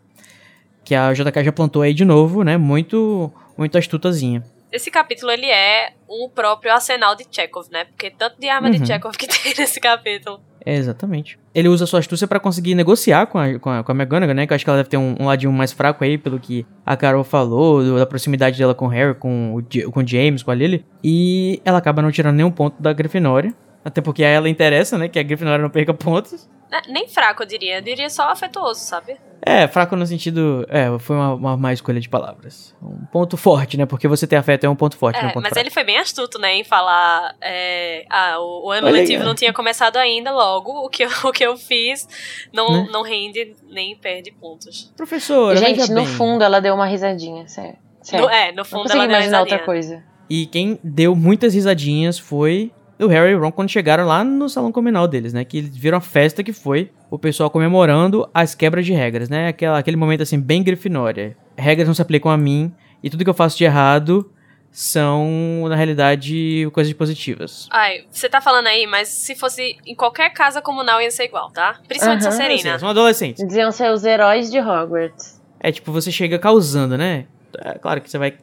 Que 0.84 0.94
a 0.94 1.12
JK 1.12 1.44
já 1.44 1.52
plantou 1.52 1.82
aí 1.82 1.94
de 1.94 2.04
novo, 2.04 2.42
né? 2.42 2.56
Muito, 2.56 3.32
muito 3.56 3.78
astutazinha. 3.78 4.42
Esse 4.72 4.90
capítulo, 4.90 5.30
ele 5.30 5.46
é 5.46 5.92
o 6.08 6.30
próprio 6.30 6.72
arsenal 6.72 7.14
de 7.14 7.26
Chekhov, 7.30 7.68
né? 7.70 7.84
Porque 7.84 8.10
tanto 8.10 8.40
de 8.40 8.48
arma 8.48 8.68
uhum. 8.68 8.74
de 8.74 8.86
Chekhov 8.86 9.14
que 9.16 9.26
tem 9.28 9.52
nesse 9.56 9.78
capítulo. 9.78 10.40
É, 10.64 10.76
exatamente. 10.76 11.38
Ele 11.54 11.68
usa 11.68 11.86
sua 11.86 11.98
astúcia 11.98 12.26
para 12.26 12.40
conseguir 12.40 12.74
negociar 12.74 13.26
com 13.26 13.38
a, 13.38 13.58
com 13.58 13.68
a, 13.68 13.84
com 13.84 13.92
a 13.92 13.94
McGonagall, 13.94 14.34
né? 14.34 14.46
Que 14.46 14.52
eu 14.52 14.54
acho 14.54 14.64
que 14.64 14.70
ela 14.70 14.78
deve 14.78 14.88
ter 14.88 14.96
um, 14.96 15.14
um, 15.20 15.26
ladinho 15.26 15.52
mais 15.52 15.72
fraco 15.72 16.02
aí, 16.02 16.16
pelo 16.16 16.40
que 16.40 16.64
a 16.86 16.96
Carol 16.96 17.22
falou, 17.22 17.82
do, 17.82 17.98
da 17.98 18.06
proximidade 18.06 18.56
dela 18.56 18.74
com 18.74 18.86
o 18.86 18.88
Harry, 18.88 19.14
com 19.14 19.56
o, 19.56 19.92
com 19.92 20.00
o 20.00 20.06
James, 20.06 20.42
com 20.42 20.50
a 20.50 20.54
Lily. 20.54 20.84
E 21.04 21.60
ela 21.64 21.78
acaba 21.78 22.00
não 22.00 22.10
tirando 22.10 22.36
nenhum 22.36 22.50
ponto 22.50 22.80
da 22.80 22.92
Grifinória. 22.92 23.52
Até 23.84 24.00
porque 24.00 24.22
a 24.24 24.28
ela 24.28 24.48
interessa, 24.48 24.96
né? 24.96 25.08
Que 25.08 25.18
a 25.18 25.22
Grifinória 25.22 25.62
não 25.62 25.70
perca 25.70 25.92
pontos. 25.92 26.48
É, 26.72 26.90
nem 26.90 27.06
fraco, 27.06 27.42
eu 27.42 27.46
diria. 27.46 27.78
Eu 27.78 27.82
diria 27.82 28.08
só 28.08 28.30
afetuoso, 28.30 28.80
sabe? 28.80 29.16
É, 29.44 29.66
fraco 29.66 29.96
no 29.96 30.06
sentido. 30.06 30.64
É, 30.70 30.86
foi 31.00 31.16
uma, 31.16 31.34
uma 31.34 31.56
má 31.56 31.72
escolha 31.72 32.00
de 32.00 32.08
palavras. 32.08 32.74
Um 32.80 33.04
ponto 33.06 33.36
forte, 33.36 33.76
né? 33.76 33.84
Porque 33.84 34.06
você 34.06 34.26
ter 34.26 34.36
afeto 34.36 34.64
é 34.64 34.68
um 34.68 34.76
ponto 34.76 34.96
forte, 34.96 35.16
é, 35.16 35.26
um 35.26 35.30
ponto 35.30 35.42
Mas 35.42 35.50
fraco. 35.50 35.60
ele 35.60 35.70
foi 35.70 35.84
bem 35.84 35.98
astuto, 35.98 36.38
né? 36.38 36.54
Em 36.54 36.64
falar. 36.64 37.34
É, 37.42 38.06
ah, 38.08 38.38
o, 38.38 38.68
o 38.68 38.70
ano 38.70 38.88
letivo 38.88 39.24
não 39.24 39.34
tinha 39.34 39.52
começado 39.52 39.96
ainda, 39.96 40.30
logo 40.30 40.70
o 40.70 40.88
que 40.88 41.04
eu, 41.04 41.10
o 41.24 41.32
que 41.32 41.44
eu 41.44 41.56
fiz 41.56 42.08
não, 42.52 42.84
né? 42.84 42.88
não 42.90 43.02
rende 43.02 43.54
nem 43.68 43.94
perde 43.96 44.30
pontos. 44.30 44.92
Professora, 44.96 45.56
Gente, 45.56 45.90
no 45.90 46.04
bem. 46.04 46.06
fundo 46.06 46.42
ela 46.44 46.60
deu 46.60 46.74
uma 46.74 46.86
risadinha, 46.86 47.46
sério. 47.48 47.76
sério. 48.00 48.26
No, 48.26 48.32
é, 48.32 48.52
no 48.52 48.64
fundo 48.64 48.88
não 48.88 48.94
ela 48.94 49.06
deu 49.06 49.16
uma 49.16 49.22
risadinha. 49.22 49.40
outra 49.40 49.58
coisa. 49.58 50.04
E 50.30 50.46
quem 50.46 50.78
deu 50.82 51.14
muitas 51.14 51.52
risadinhas 51.52 52.18
foi 52.18 52.72
o 53.02 53.08
Harry 53.08 53.32
e 53.32 53.34
o 53.34 53.40
Ron 53.40 53.52
quando 53.52 53.68
chegaram 53.68 54.06
lá 54.06 54.22
no 54.24 54.48
salão 54.48 54.72
comunal 54.72 55.06
deles, 55.08 55.32
né? 55.32 55.44
Que 55.44 55.58
eles 55.58 55.76
viram 55.76 55.98
a 55.98 56.00
festa 56.00 56.42
que 56.42 56.52
foi 56.52 56.90
o 57.10 57.18
pessoal 57.18 57.50
comemorando 57.50 58.28
as 58.32 58.54
quebras 58.54 58.86
de 58.86 58.92
regras, 58.92 59.28
né? 59.28 59.48
Aquela, 59.48 59.78
aquele 59.78 59.96
momento 59.96 60.22
assim, 60.22 60.40
bem 60.40 60.62
grifinória. 60.62 61.36
Regras 61.56 61.86
não 61.86 61.94
se 61.94 62.02
aplicam 62.02 62.30
a 62.30 62.36
mim 62.36 62.72
e 63.02 63.10
tudo 63.10 63.24
que 63.24 63.30
eu 63.30 63.34
faço 63.34 63.58
de 63.58 63.64
errado 63.64 64.30
são, 64.70 65.66
na 65.68 65.76
realidade, 65.76 66.68
coisas 66.72 66.90
positivas. 66.94 67.68
Ai, 67.70 68.06
você 68.10 68.26
tá 68.26 68.40
falando 68.40 68.68
aí, 68.68 68.86
mas 68.86 69.08
se 69.08 69.34
fosse 69.34 69.76
em 69.86 69.94
qualquer 69.94 70.32
casa 70.32 70.62
comunal 70.62 71.00
ia 71.00 71.10
ser 71.10 71.24
igual, 71.24 71.50
tá? 71.50 71.78
Principalmente 71.86 72.22
Aham. 72.22 72.30
Sonserina. 72.30 72.78
São 72.78 72.88
adolescentes. 72.88 73.46
Diziam 73.46 73.70
ser 73.70 73.90
os 73.92 74.02
heróis 74.02 74.50
de 74.50 74.58
Hogwarts. 74.58 75.40
É 75.60 75.70
tipo, 75.70 75.92
você 75.92 76.10
chega 76.10 76.38
causando, 76.38 76.96
né? 76.96 77.26
É 77.58 77.78
claro 77.78 78.00
que 78.00 78.10
você 78.10 78.18
vai 78.18 78.34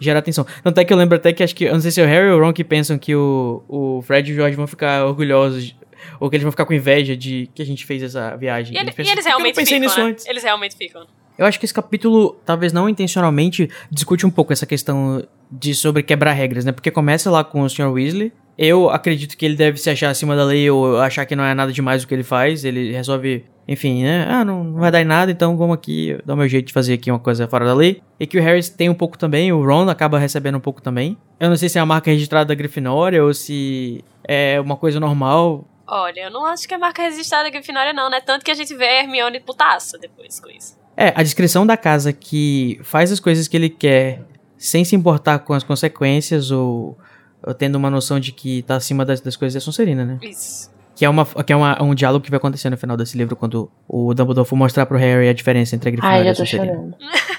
gerar 0.00 0.18
atenção. 0.20 0.46
Tanto 0.62 0.78
é 0.78 0.84
que 0.84 0.92
eu 0.92 0.96
lembro 0.96 1.16
até 1.16 1.32
que 1.32 1.42
acho 1.42 1.54
que, 1.54 1.64
eu 1.64 1.72
não 1.72 1.80
sei 1.80 1.90
se 1.90 2.00
é 2.00 2.04
o 2.04 2.06
Harry 2.06 2.30
ou 2.30 2.38
o 2.38 2.42
Ron 2.42 2.52
que 2.52 2.64
pensam 2.64 2.98
que 2.98 3.14
o, 3.14 3.62
o 3.68 4.02
Fred 4.02 4.28
e 4.30 4.32
o 4.32 4.36
George 4.36 4.56
vão 4.56 4.66
ficar 4.66 5.04
orgulhosos, 5.06 5.74
ou 6.20 6.28
que 6.30 6.36
eles 6.36 6.42
vão 6.42 6.50
ficar 6.52 6.64
com 6.66 6.72
inveja 6.72 7.16
de 7.16 7.48
que 7.54 7.62
a 7.62 7.66
gente 7.66 7.84
fez 7.84 8.02
essa 8.02 8.36
viagem. 8.36 8.74
E, 8.74 8.78
ele- 8.78 8.90
Eles 8.90 8.96
e 8.98 9.00
eles 9.00 9.14
"Por 9.14 9.14
que 9.14 9.20
eu 9.20 9.24
realmente 9.36 9.54
pensei 9.56 9.74
ficam, 9.78 9.88
nisso 9.88 10.00
né? 10.00 10.06
antes?" 10.10 10.26
Eles 10.26 10.42
realmente 10.42 10.76
ficam. 10.76 11.06
Eu 11.38 11.44
acho 11.44 11.58
que 11.58 11.66
esse 11.66 11.74
capítulo, 11.74 12.34
talvez 12.46 12.72
não 12.72 12.88
intencionalmente, 12.88 13.68
discute 13.90 14.24
um 14.24 14.30
pouco 14.30 14.52
essa 14.54 14.64
questão 14.64 15.22
de 15.50 15.74
sobre 15.74 16.02
quebrar 16.02 16.32
regras, 16.32 16.64
né? 16.64 16.72
Porque 16.72 16.90
começa 16.90 17.30
lá 17.30 17.44
com 17.44 17.62
o 17.62 17.70
Sr. 17.70 17.90
Weasley. 17.90 18.32
Eu 18.58 18.88
acredito 18.88 19.36
que 19.36 19.44
ele 19.44 19.54
deve 19.54 19.78
se 19.78 19.90
achar 19.90 20.08
acima 20.08 20.34
da 20.34 20.44
lei 20.44 20.70
ou 20.70 20.98
achar 20.98 21.26
que 21.26 21.36
não 21.36 21.44
é 21.44 21.52
nada 21.52 21.72
demais 21.72 22.02
o 22.02 22.08
que 22.08 22.14
ele 22.14 22.22
faz. 22.22 22.64
Ele 22.64 22.90
resolve, 22.90 23.44
enfim, 23.68 24.02
né? 24.02 24.26
Ah, 24.28 24.44
não, 24.44 24.64
não 24.64 24.80
vai 24.80 24.90
dar 24.90 25.02
em 25.02 25.04
nada, 25.04 25.30
então 25.30 25.56
vamos 25.56 25.74
aqui 25.74 26.18
dar 26.24 26.34
o 26.34 26.36
meu 26.36 26.48
jeito 26.48 26.68
de 26.68 26.72
fazer 26.72 26.94
aqui 26.94 27.10
uma 27.10 27.18
coisa 27.18 27.46
fora 27.46 27.66
da 27.66 27.74
lei. 27.74 28.00
E 28.18 28.26
que 28.26 28.38
o 28.38 28.42
Harry 28.42 28.62
tem 28.70 28.88
um 28.88 28.94
pouco 28.94 29.18
também, 29.18 29.52
o 29.52 29.62
Ron 29.62 29.88
acaba 29.90 30.18
recebendo 30.18 30.56
um 30.56 30.60
pouco 30.60 30.80
também. 30.80 31.18
Eu 31.38 31.50
não 31.50 31.56
sei 31.56 31.68
se 31.68 31.78
é 31.78 31.82
a 31.82 31.86
marca 31.86 32.10
registrada 32.10 32.46
da 32.46 32.54
Grifinória 32.54 33.22
ou 33.22 33.34
se 33.34 34.02
é 34.26 34.58
uma 34.58 34.76
coisa 34.76 34.98
normal. 34.98 35.68
Olha, 35.86 36.22
eu 36.22 36.30
não 36.30 36.46
acho 36.46 36.66
que 36.66 36.72
é 36.72 36.78
marca 36.78 37.02
registrada 37.02 37.44
da 37.44 37.50
Grifinória, 37.50 37.92
não, 37.92 38.08
né? 38.08 38.20
Tanto 38.20 38.42
que 38.42 38.50
a 38.50 38.54
gente 38.54 38.74
vê 38.74 38.86
a 38.86 39.02
Hermione 39.02 39.38
putaça 39.40 39.98
depois 39.98 40.40
com 40.40 40.50
isso. 40.50 40.76
É, 40.96 41.12
a 41.14 41.22
descrição 41.22 41.66
da 41.66 41.76
casa 41.76 42.10
que 42.10 42.80
faz 42.82 43.12
as 43.12 43.20
coisas 43.20 43.46
que 43.46 43.56
ele 43.56 43.68
quer 43.68 44.22
sem 44.58 44.84
se 44.84 44.94
importar 44.96 45.40
com 45.40 45.52
as 45.52 45.62
consequências 45.64 46.50
ou, 46.50 46.98
ou 47.46 47.54
tendo 47.54 47.76
uma 47.76 47.90
noção 47.90 48.18
de 48.20 48.32
que 48.32 48.62
tá 48.62 48.76
acima 48.76 49.04
das, 49.04 49.20
das 49.20 49.36
coisas 49.36 49.56
é 49.60 49.64
Sonserina, 49.64 50.04
né? 50.04 50.18
Isso. 50.22 50.70
Que 50.94 51.04
é, 51.04 51.10
uma, 51.10 51.26
que 51.26 51.52
é 51.52 51.56
uma, 51.56 51.82
um 51.82 51.94
diálogo 51.94 52.24
que 52.24 52.30
vai 52.30 52.38
acontecer 52.38 52.70
no 52.70 52.76
final 52.78 52.96
desse 52.96 53.18
livro 53.18 53.36
quando 53.36 53.70
o 53.86 54.14
Dumbledore 54.14 54.48
for 54.48 54.56
mostrar 54.56 54.86
pro 54.86 54.96
Harry 54.96 55.28
a 55.28 55.32
diferença 55.34 55.76
entre 55.76 55.90
a 55.90 55.92
Grifinória 55.92 56.20
Ai, 56.20 56.26
e 56.26 56.28
a 56.30 56.32
já 56.32 56.38
tô 56.42 56.46
Sonserina. 56.46 56.72
chorando. 56.74 56.96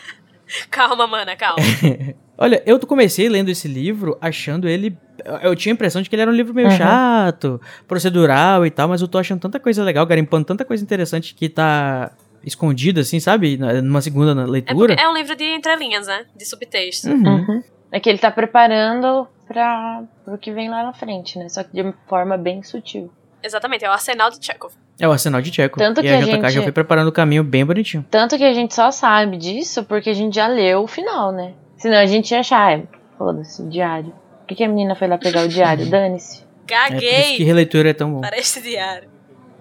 Calma, 0.72 1.06
mana, 1.08 1.36
calma. 1.36 1.62
Olha, 2.38 2.64
eu 2.66 2.80
comecei 2.80 3.28
lendo 3.28 3.50
esse 3.50 3.68
livro 3.68 4.18
achando 4.22 4.68
ele. 4.70 4.98
Eu 5.42 5.54
tinha 5.56 5.74
a 5.74 5.76
impressão 5.76 6.02
de 6.02 6.10
que 6.10 6.16
ele 6.16 6.22
era 6.22 6.32
um 6.32 6.34
livro 6.34 6.54
meio 6.54 6.70
Uhum. 6.70 6.78
chato, 6.78 7.60
procedural 7.86 8.66
e 8.66 8.72
tal, 8.72 8.88
mas 8.88 9.02
eu 9.02 9.08
tô 9.10 9.18
achando 9.18 9.42
tanta 9.42 9.60
coisa 9.60 9.84
legal, 9.84 10.06
garimpando 10.06 10.46
tanta 10.46 10.64
coisa 10.64 10.82
interessante 10.82 11.34
que 11.36 11.50
tá 11.50 12.12
escondida, 12.44 13.02
assim, 13.02 13.20
sabe? 13.20 13.58
Numa 13.58 14.02
segunda 14.02 14.32
É, 14.42 14.46
leitura. 14.46 14.88
porque 14.96 15.02
é 15.02 15.10
um 15.10 15.14
livro 15.14 15.36
de 15.36 15.44
entrelinhas, 15.44 16.08
né? 16.08 16.26
De 16.36 16.46
subtexto. 16.46 17.10
Uhum. 17.10 17.46
Uhum. 17.48 17.64
É 17.92 18.00
que 18.00 18.10
ele 18.10 18.18
tá 18.18 18.30
preparando 18.32 19.28
pra, 19.48 20.04
pro 20.26 20.38
que 20.38 20.52
vem 20.52 20.70
lá 20.70 20.84
na 20.84 20.94
frente, 20.94 21.38
né? 21.40 21.48
Só 21.50 21.64
que 21.64 21.74
de 21.74 21.82
uma 21.82 21.94
forma 22.08 22.38
bem 22.38 22.62
sutil. 22.64 23.12
Exatamente, 23.44 23.86
é 23.86 23.90
o 23.90 23.92
arsenal 23.94 24.30
de 24.30 24.44
Chekhov. 24.46 24.74
É 25.00 25.08
o 25.08 25.12
arsenal 25.12 25.42
de 25.42 25.52
Tcheco. 25.52 25.78
Tanto 25.78 26.00
e 26.00 26.04
que 26.04 26.10
a 26.10 26.18
a 26.18 26.22
JK 26.22 26.42
já 26.42 26.50
gente- 26.50 26.64
foi 26.64 26.72
preparando 26.72 27.08
o 27.10 27.12
caminho 27.12 27.44
bem 27.44 27.64
bonitinho. 27.64 28.04
Tanto 28.10 28.36
que 28.36 28.44
a 28.44 28.52
gente 28.52 28.74
só 28.74 28.90
sabe 28.90 29.38
disso 29.38 29.84
porque 29.84 30.10
a 30.10 30.14
gente 30.14 30.36
já 30.36 30.48
leu 30.48 30.82
o 30.84 30.88
final, 30.88 31.32
né? 31.32 31.54
Senão 31.78 31.98
a 31.98 32.06
gente 32.08 32.32
ia 32.32 32.40
achar, 32.40 32.80
é, 32.80 32.84
foda-se, 33.16 33.62
o 33.62 33.70
diário. 33.70 34.12
Por 34.40 34.48
que, 34.48 34.56
que 34.56 34.64
a 34.64 34.68
menina 34.68 34.96
foi 34.96 35.08
lá 35.08 35.18
pegar 35.20 35.46
o 35.46 35.48
diário? 35.48 35.86
Dane-se. 35.90 36.44
É 36.70 36.88
por 36.90 37.04
isso 37.04 37.36
que 37.38 37.44
releitura 37.44 37.92
é 37.92 37.94
tão 37.94 38.12
bom. 38.12 38.22
para 38.22 38.38
este 38.38 38.60
diário. 38.60 39.08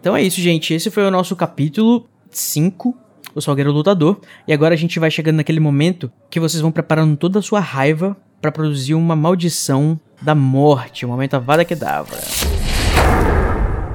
Então 0.00 0.16
é 0.16 0.22
isso, 0.22 0.40
gente. 0.40 0.72
Esse 0.72 0.90
foi 0.90 1.04
o 1.06 1.10
nosso 1.10 1.36
capítulo 1.36 2.08
5, 2.30 2.94
O 3.34 3.40
Salgueiro 3.40 3.72
Lutador. 3.72 4.20
E 4.46 4.52
agora 4.52 4.74
a 4.74 4.76
gente 4.78 4.98
vai 4.98 5.10
chegando 5.10 5.36
naquele 5.36 5.60
momento 5.60 6.10
que 6.30 6.40
vocês 6.40 6.60
vão 6.60 6.72
preparando 6.72 7.16
toda 7.16 7.38
a 7.38 7.42
sua 7.42 7.60
raiva 7.60 8.16
pra 8.40 8.52
produzir 8.52 8.94
uma 8.94 9.16
maldição 9.16 9.98
da 10.22 10.34
morte. 10.34 11.04
O 11.04 11.08
momento 11.08 11.34
Avada 11.34 11.64
Kedavra. 11.64 12.18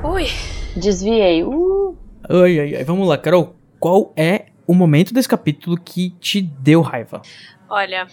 Ui, 0.03 0.27
Desviei. 0.75 1.43
Uh, 1.43 1.95
Ai, 2.29 2.59
ai, 2.59 2.75
ai. 2.77 2.83
Vamos 2.83 3.07
lá, 3.07 3.17
Carol. 3.17 3.55
Qual 3.79 4.13
é 4.15 4.45
o 4.67 4.73
momento 4.73 5.13
desse 5.13 5.27
capítulo 5.27 5.77
que 5.77 6.11
te 6.19 6.41
deu 6.41 6.81
raiva? 6.81 7.21
olha, 7.69 8.05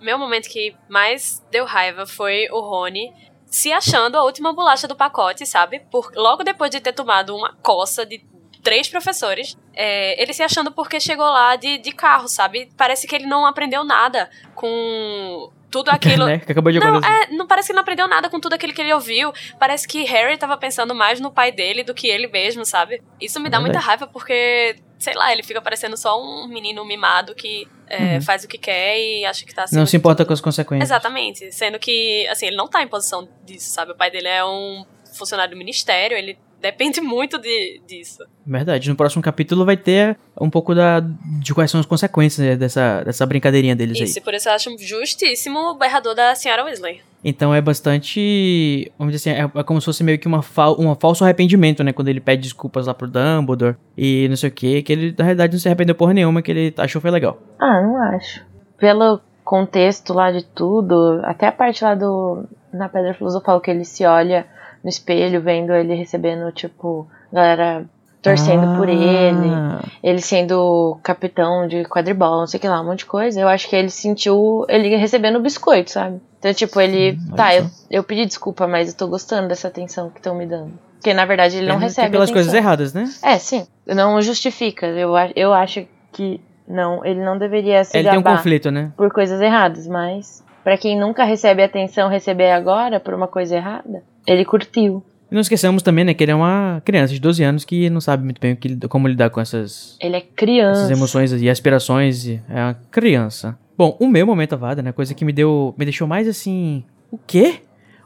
meu 0.00 0.18
momento 0.18 0.48
que 0.48 0.74
mais 0.88 1.44
deu 1.50 1.64
raiva 1.66 2.06
foi 2.06 2.48
o 2.50 2.60
Rony 2.60 3.12
se 3.46 3.70
achando 3.70 4.16
a 4.16 4.24
última 4.24 4.52
bolacha 4.52 4.88
do 4.88 4.96
pacote, 4.96 5.46
sabe? 5.46 5.80
Por, 5.90 6.10
logo 6.16 6.42
depois 6.42 6.70
de 6.70 6.80
ter 6.80 6.92
tomado 6.92 7.36
uma 7.36 7.54
coça 7.62 8.04
de 8.04 8.18
três 8.64 8.88
professores, 8.88 9.56
é, 9.74 10.20
ele 10.20 10.32
se 10.32 10.42
achando 10.42 10.72
porque 10.72 10.98
chegou 10.98 11.26
lá 11.26 11.54
de, 11.54 11.78
de 11.78 11.92
carro, 11.92 12.26
sabe? 12.26 12.68
Parece 12.76 13.06
que 13.06 13.14
ele 13.14 13.26
não 13.26 13.46
aprendeu 13.46 13.84
nada 13.84 14.28
com 14.54 15.50
tudo 15.70 15.90
aquilo. 15.92 16.26
né? 16.26 16.38
Que 16.38 16.52
acabou 16.52 16.72
de 16.72 16.80
Não, 16.80 16.96
acontecer. 16.96 17.12
é, 17.12 17.36
não 17.36 17.46
parece 17.46 17.68
que 17.68 17.72
não 17.74 17.82
aprendeu 17.82 18.08
nada 18.08 18.28
com 18.30 18.40
tudo 18.40 18.54
aquilo 18.54 18.72
que 18.72 18.80
ele 18.80 18.92
ouviu. 18.94 19.32
Parece 19.58 19.86
que 19.86 20.02
Harry 20.04 20.36
tava 20.38 20.56
pensando 20.56 20.94
mais 20.94 21.20
no 21.20 21.30
pai 21.30 21.52
dele 21.52 21.84
do 21.84 21.92
que 21.94 22.06
ele 22.08 22.26
mesmo, 22.26 22.64
sabe? 22.64 23.02
Isso 23.20 23.38
me 23.38 23.48
dá 23.50 23.58
muita 23.60 23.74
Verdade. 23.78 23.86
raiva 23.86 24.06
porque, 24.06 24.76
sei 24.98 25.14
lá, 25.14 25.30
ele 25.32 25.42
fica 25.42 25.60
parecendo 25.60 25.96
só 25.96 26.20
um 26.20 26.46
menino 26.48 26.84
mimado 26.84 27.34
que 27.34 27.68
é, 27.86 28.14
Uhum. 28.14 28.22
faz 28.22 28.44
o 28.44 28.48
que 28.48 28.56
quer 28.56 28.98
e 28.98 29.24
acha 29.26 29.44
que 29.44 29.54
tá 29.54 29.64
assim. 29.64 29.76
Não 29.76 29.84
se 29.84 29.96
importa 29.96 30.24
com 30.24 30.32
as 30.32 30.40
consequências. 30.40 30.88
Exatamente. 30.88 31.52
Sendo 31.52 31.78
que, 31.78 32.26
assim, 32.28 32.46
ele 32.46 32.56
não 32.56 32.66
tá 32.66 32.82
em 32.82 32.88
posição 32.88 33.28
disso, 33.44 33.70
sabe? 33.70 33.92
O 33.92 33.94
pai 33.94 34.10
dele 34.10 34.28
é 34.28 34.42
um 34.44 34.86
funcionário 35.18 35.54
do 35.54 35.58
ministério, 35.58 36.16
ele 36.16 36.38
depende 36.64 36.98
muito 36.98 37.38
de, 37.38 37.82
disso. 37.86 38.24
Verdade. 38.46 38.88
No 38.88 38.96
próximo 38.96 39.22
capítulo 39.22 39.66
vai 39.66 39.76
ter 39.76 40.16
um 40.40 40.48
pouco 40.48 40.74
da, 40.74 41.00
de 41.00 41.52
quais 41.52 41.70
são 41.70 41.78
as 41.78 41.84
consequências 41.84 42.46
né, 42.46 42.56
dessa, 42.56 43.02
dessa 43.04 43.26
brincadeirinha 43.26 43.76
deles 43.76 43.98
aí. 43.98 44.04
Isso, 44.04 44.18
e 44.18 44.22
por 44.22 44.32
isso 44.32 44.48
eu 44.48 44.54
acho 44.54 44.74
justíssimo 44.78 45.58
o 45.58 45.74
berrador 45.74 46.14
da 46.14 46.34
senhora 46.34 46.64
Weasley. 46.64 47.02
Então 47.22 47.54
é 47.54 47.60
bastante. 47.60 48.90
Vamos 48.98 49.12
dizer 49.12 49.30
assim, 49.30 49.42
é, 49.42 49.60
é 49.60 49.62
como 49.62 49.78
se 49.78 49.84
fosse 49.84 50.02
meio 50.02 50.18
que 50.18 50.26
uma 50.26 50.42
fal, 50.42 50.74
um 50.80 50.94
falso 50.94 51.22
arrependimento, 51.22 51.84
né? 51.84 51.92
Quando 51.92 52.08
ele 52.08 52.20
pede 52.20 52.42
desculpas 52.42 52.86
lá 52.86 52.94
pro 52.94 53.08
Dumbledore 53.08 53.76
e 53.96 54.26
não 54.28 54.36
sei 54.36 54.48
o 54.48 54.52
que, 54.52 54.82
que 54.82 54.92
ele 54.92 55.14
na 55.18 55.24
realidade 55.24 55.52
não 55.52 55.60
se 55.60 55.68
arrependeu 55.68 55.94
porra 55.94 56.14
nenhuma, 56.14 56.40
que 56.40 56.50
ele 56.50 56.74
achou 56.78 57.00
foi 57.00 57.10
legal. 57.10 57.38
ah, 57.58 57.82
não 57.82 57.96
acho. 58.14 58.42
Pelo 58.78 59.20
contexto 59.44 60.14
lá 60.14 60.32
de 60.32 60.42
tudo, 60.46 61.20
até 61.24 61.46
a 61.46 61.52
parte 61.52 61.84
lá 61.84 61.94
do. 61.94 62.44
Na 62.72 62.88
Pedra 62.88 63.14
Filosofal, 63.14 63.60
que 63.60 63.70
ele 63.70 63.84
se 63.84 64.04
olha 64.04 64.46
no 64.84 64.90
espelho, 64.90 65.40
vendo 65.40 65.72
ele 65.72 65.94
recebendo, 65.94 66.52
tipo, 66.52 67.08
galera 67.32 67.86
torcendo 68.24 68.76
por 68.76 68.88
ele, 68.88 69.50
Ah, 69.50 69.82
ele 70.02 70.20
sendo 70.20 70.98
capitão 71.02 71.68
de 71.68 71.84
quadribol, 71.84 72.40
não 72.40 72.46
sei 72.46 72.58
o 72.58 72.60
que 72.60 72.68
lá, 72.68 72.80
um 72.80 72.86
monte 72.86 73.00
de 73.00 73.06
coisa. 73.06 73.38
Eu 73.40 73.48
acho 73.48 73.68
que 73.68 73.76
ele 73.76 73.90
sentiu 73.90 74.64
ele 74.68 74.96
recebendo 74.96 75.36
o 75.36 75.42
biscoito, 75.42 75.90
sabe? 75.90 76.20
Então, 76.38 76.52
tipo, 76.54 76.80
ele. 76.80 77.18
Olha 77.28 77.36
tá, 77.36 77.54
eu, 77.54 77.66
eu 77.90 78.02
pedi 78.02 78.24
desculpa, 78.24 78.66
mas 78.66 78.88
eu 78.88 78.96
tô 78.96 79.06
gostando 79.08 79.48
dessa 79.48 79.68
atenção 79.68 80.10
que 80.10 80.18
estão 80.18 80.34
me 80.34 80.46
dando. 80.46 80.72
Porque 80.94 81.12
na 81.12 81.26
verdade 81.26 81.58
ele 81.58 81.66
não 81.66 81.76
é 81.76 81.80
recebe. 81.80 82.10
pelas 82.10 82.30
atenção. 82.30 82.34
coisas 82.34 82.54
erradas, 82.54 82.94
né? 82.94 83.10
É, 83.22 83.38
sim. 83.38 83.66
Não 83.86 84.20
justifica. 84.22 84.86
Eu, 84.86 85.12
eu 85.36 85.52
acho 85.52 85.86
que 86.12 86.40
não, 86.66 87.04
ele 87.04 87.22
não 87.22 87.36
deveria 87.36 87.84
se 87.84 87.96
Ele 87.96 88.08
tem 88.08 88.18
um 88.18 88.22
conflito, 88.22 88.70
né? 88.70 88.90
por 88.96 89.12
coisas 89.12 89.38
erradas, 89.38 89.86
mas 89.86 90.42
pra 90.62 90.78
quem 90.78 90.98
nunca 90.98 91.24
recebe 91.24 91.62
atenção, 91.62 92.08
receber 92.08 92.50
agora 92.52 92.98
por 92.98 93.12
uma 93.12 93.28
coisa 93.28 93.56
errada, 93.56 94.02
ele 94.26 94.44
curtiu. 94.44 95.02
E 95.30 95.34
não 95.34 95.40
esqueçamos 95.40 95.82
também, 95.82 96.04
né, 96.04 96.14
que 96.14 96.22
ele 96.22 96.32
é 96.32 96.34
uma 96.34 96.82
criança 96.84 97.12
de 97.12 97.20
12 97.20 97.42
anos 97.42 97.64
que 97.64 97.88
não 97.90 98.00
sabe 98.00 98.22
muito 98.24 98.40
bem 98.40 98.54
que, 98.54 98.76
como 98.88 99.08
lidar 99.08 99.30
com 99.30 99.40
essas, 99.40 99.96
Ele 100.00 100.16
é 100.16 100.20
criança. 100.20 100.82
essas 100.82 100.90
emoções 100.96 101.32
e 101.32 101.48
aspirações. 101.48 102.26
e 102.26 102.42
É 102.48 102.62
uma 102.62 102.74
criança. 102.90 103.58
Bom, 103.76 103.96
o 103.98 104.06
meu 104.06 104.26
momento 104.26 104.52
avada, 104.52 104.82
né, 104.82 104.92
coisa 104.92 105.14
que 105.14 105.24
me 105.24 105.32
deu, 105.32 105.74
me 105.76 105.84
deixou 105.84 106.06
mais 106.06 106.28
assim, 106.28 106.84
o 107.10 107.18
quê? 107.18 107.62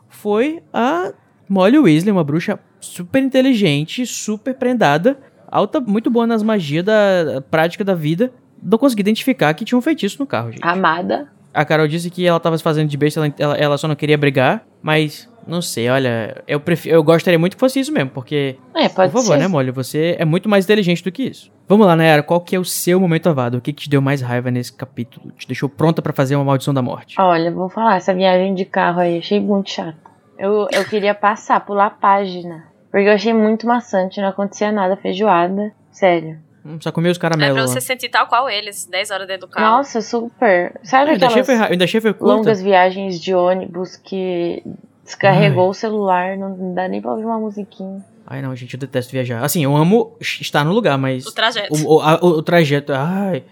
Foi 0.09 0.63
a 0.73 1.13
Molly 1.49 1.79
Weasley, 1.79 2.13
uma 2.13 2.25
bruxa 2.25 2.59
super 2.81 3.23
inteligente, 3.23 4.07
super 4.07 4.55
prendada, 4.55 5.19
alta, 5.51 5.81
muito 5.81 6.11
boa 6.11 6.27
nas 6.27 6.43
magias 6.43 6.85
da 6.85 7.43
prática 7.51 7.85
da 7.85 7.95
vida. 7.95 8.33
Não 8.63 8.79
consegui 8.79 9.01
identificar 9.03 9.53
que 9.55 9.65
tinha 9.65 9.79
um 9.79 9.83
feitiço 9.83 10.17
no 10.19 10.27
carro, 10.27 10.51
gente. 10.53 10.67
Amada. 10.67 11.29
A 11.53 11.65
Carol 11.65 11.89
disse 11.89 12.11
que 12.11 12.27
ela 12.27 12.39
tava 12.39 12.57
se 12.57 12.63
fazendo 12.63 12.89
de 12.89 12.97
besta, 12.97 13.21
ela, 13.21 13.35
ela, 13.39 13.57
ela 13.57 13.79
só 13.79 13.89
não 13.89 13.95
queria 13.97 14.17
brigar, 14.19 14.65
mas 14.83 15.29
não 15.47 15.63
sei, 15.63 15.89
olha, 15.89 16.43
eu 16.47 16.61
prefiro, 16.61 16.95
eu 16.95 17.03
gostaria 17.03 17.39
muito 17.39 17.55
que 17.57 17.61
fosse 17.61 17.81
isso 17.81 17.91
mesmo, 17.93 18.11
porque, 18.11 18.57
É, 18.75 18.89
pode 18.89 19.11
por 19.11 19.21
favor, 19.23 19.35
ser. 19.35 19.39
né, 19.39 19.49
Molly, 19.49 19.71
você 19.71 20.15
é 20.19 20.25
muito 20.25 20.49
mais 20.49 20.65
inteligente 20.67 21.03
do 21.03 21.11
que 21.11 21.23
isso. 21.23 21.51
Vamos 21.67 21.87
lá, 21.87 21.97
Nayara, 21.97 22.23
qual 22.23 22.41
que 22.41 22.55
é 22.55 22.59
o 22.59 22.65
seu 22.65 23.01
momento 23.01 23.29
avado? 23.29 23.57
O 23.59 23.61
que, 23.61 23.73
que 23.73 23.83
te 23.85 23.91
deu 23.91 24.01
mais 24.01 24.21
raiva 24.21 24.51
nesse 24.51 24.73
capítulo? 24.73 25.33
Te 25.33 25.47
deixou 25.47 25.69
pronta 25.69 26.01
pra 26.03 26.13
fazer 26.13 26.37
uma 26.37 26.45
maldição 26.45 26.73
da 26.75 26.81
morte? 26.83 27.15
Olha, 27.19 27.51
vou 27.51 27.69
falar, 27.69 27.97
essa 27.97 28.15
viagem 28.15 28.55
de 28.55 28.65
carro 28.65 29.01
aí, 29.01 29.19
achei 29.19 29.41
muito 29.41 29.71
chata. 29.71 29.97
Eu, 30.39 30.69
eu 30.71 30.85
queria 30.85 31.15
passar, 31.15 31.61
pular 31.61 31.87
a 31.87 31.91
página. 31.91 32.65
Porque 32.91 33.07
eu 33.09 33.13
achei 33.13 33.35
muito 33.35 33.67
maçante, 33.67 34.21
não 34.21 34.29
acontecia 34.29 34.71
nada, 34.73 34.97
feijoada. 34.97 35.73
Sério. 35.91 36.39
Só 36.81 36.91
comer 36.93 37.11
os 37.11 37.17
É 37.17 37.21
pra 37.21 37.31
caramelos 37.31 37.59
lá. 37.61 37.67
você 37.67 37.81
sentir 37.81 38.09
tal 38.09 38.27
qual 38.27 38.49
eles, 38.49 38.87
10 38.87 39.11
horas 39.11 39.27
dentro 39.27 39.47
do 39.47 39.51
carro. 39.53 39.77
Nossa, 39.79 40.01
super. 40.01 40.79
Sabe 40.83 41.11
Eu 41.11 41.13
ainda 41.15 41.27
achei, 41.27 41.45
foi, 41.45 41.55
ainda 41.55 41.85
achei 41.85 42.01
foi 42.01 42.13
curta. 42.15 42.35
longas 42.35 42.61
viagens 42.63 43.21
de 43.21 43.35
ônibus 43.35 43.97
que 43.97 44.63
descarregou 45.05 45.71
o 45.71 45.75
celular, 45.75 46.37
não 46.37 46.75
dá 46.75 46.87
nem 46.89 47.01
pra 47.01 47.13
ouvir 47.13 47.25
uma 47.25 47.39
musiquinha. 47.39 48.05
Ai, 48.27 48.43
não, 48.43 48.55
gente, 48.55 48.75
eu 48.75 48.81
detesto 48.81 49.11
viajar. 49.13 49.43
Assim, 49.43 49.65
eu 49.65 49.75
amo 49.75 50.15
estar 50.21 50.63
no 50.65 50.73
lugar, 50.73 50.99
mas 50.99 51.27
O 51.27 51.33
trajeto. 51.35 51.75
o, 51.75 51.95
o, 51.97 52.01
a- 52.03 52.19
o- 52.23 52.43
trajeto, 52.43 52.93
ai, 52.93 53.43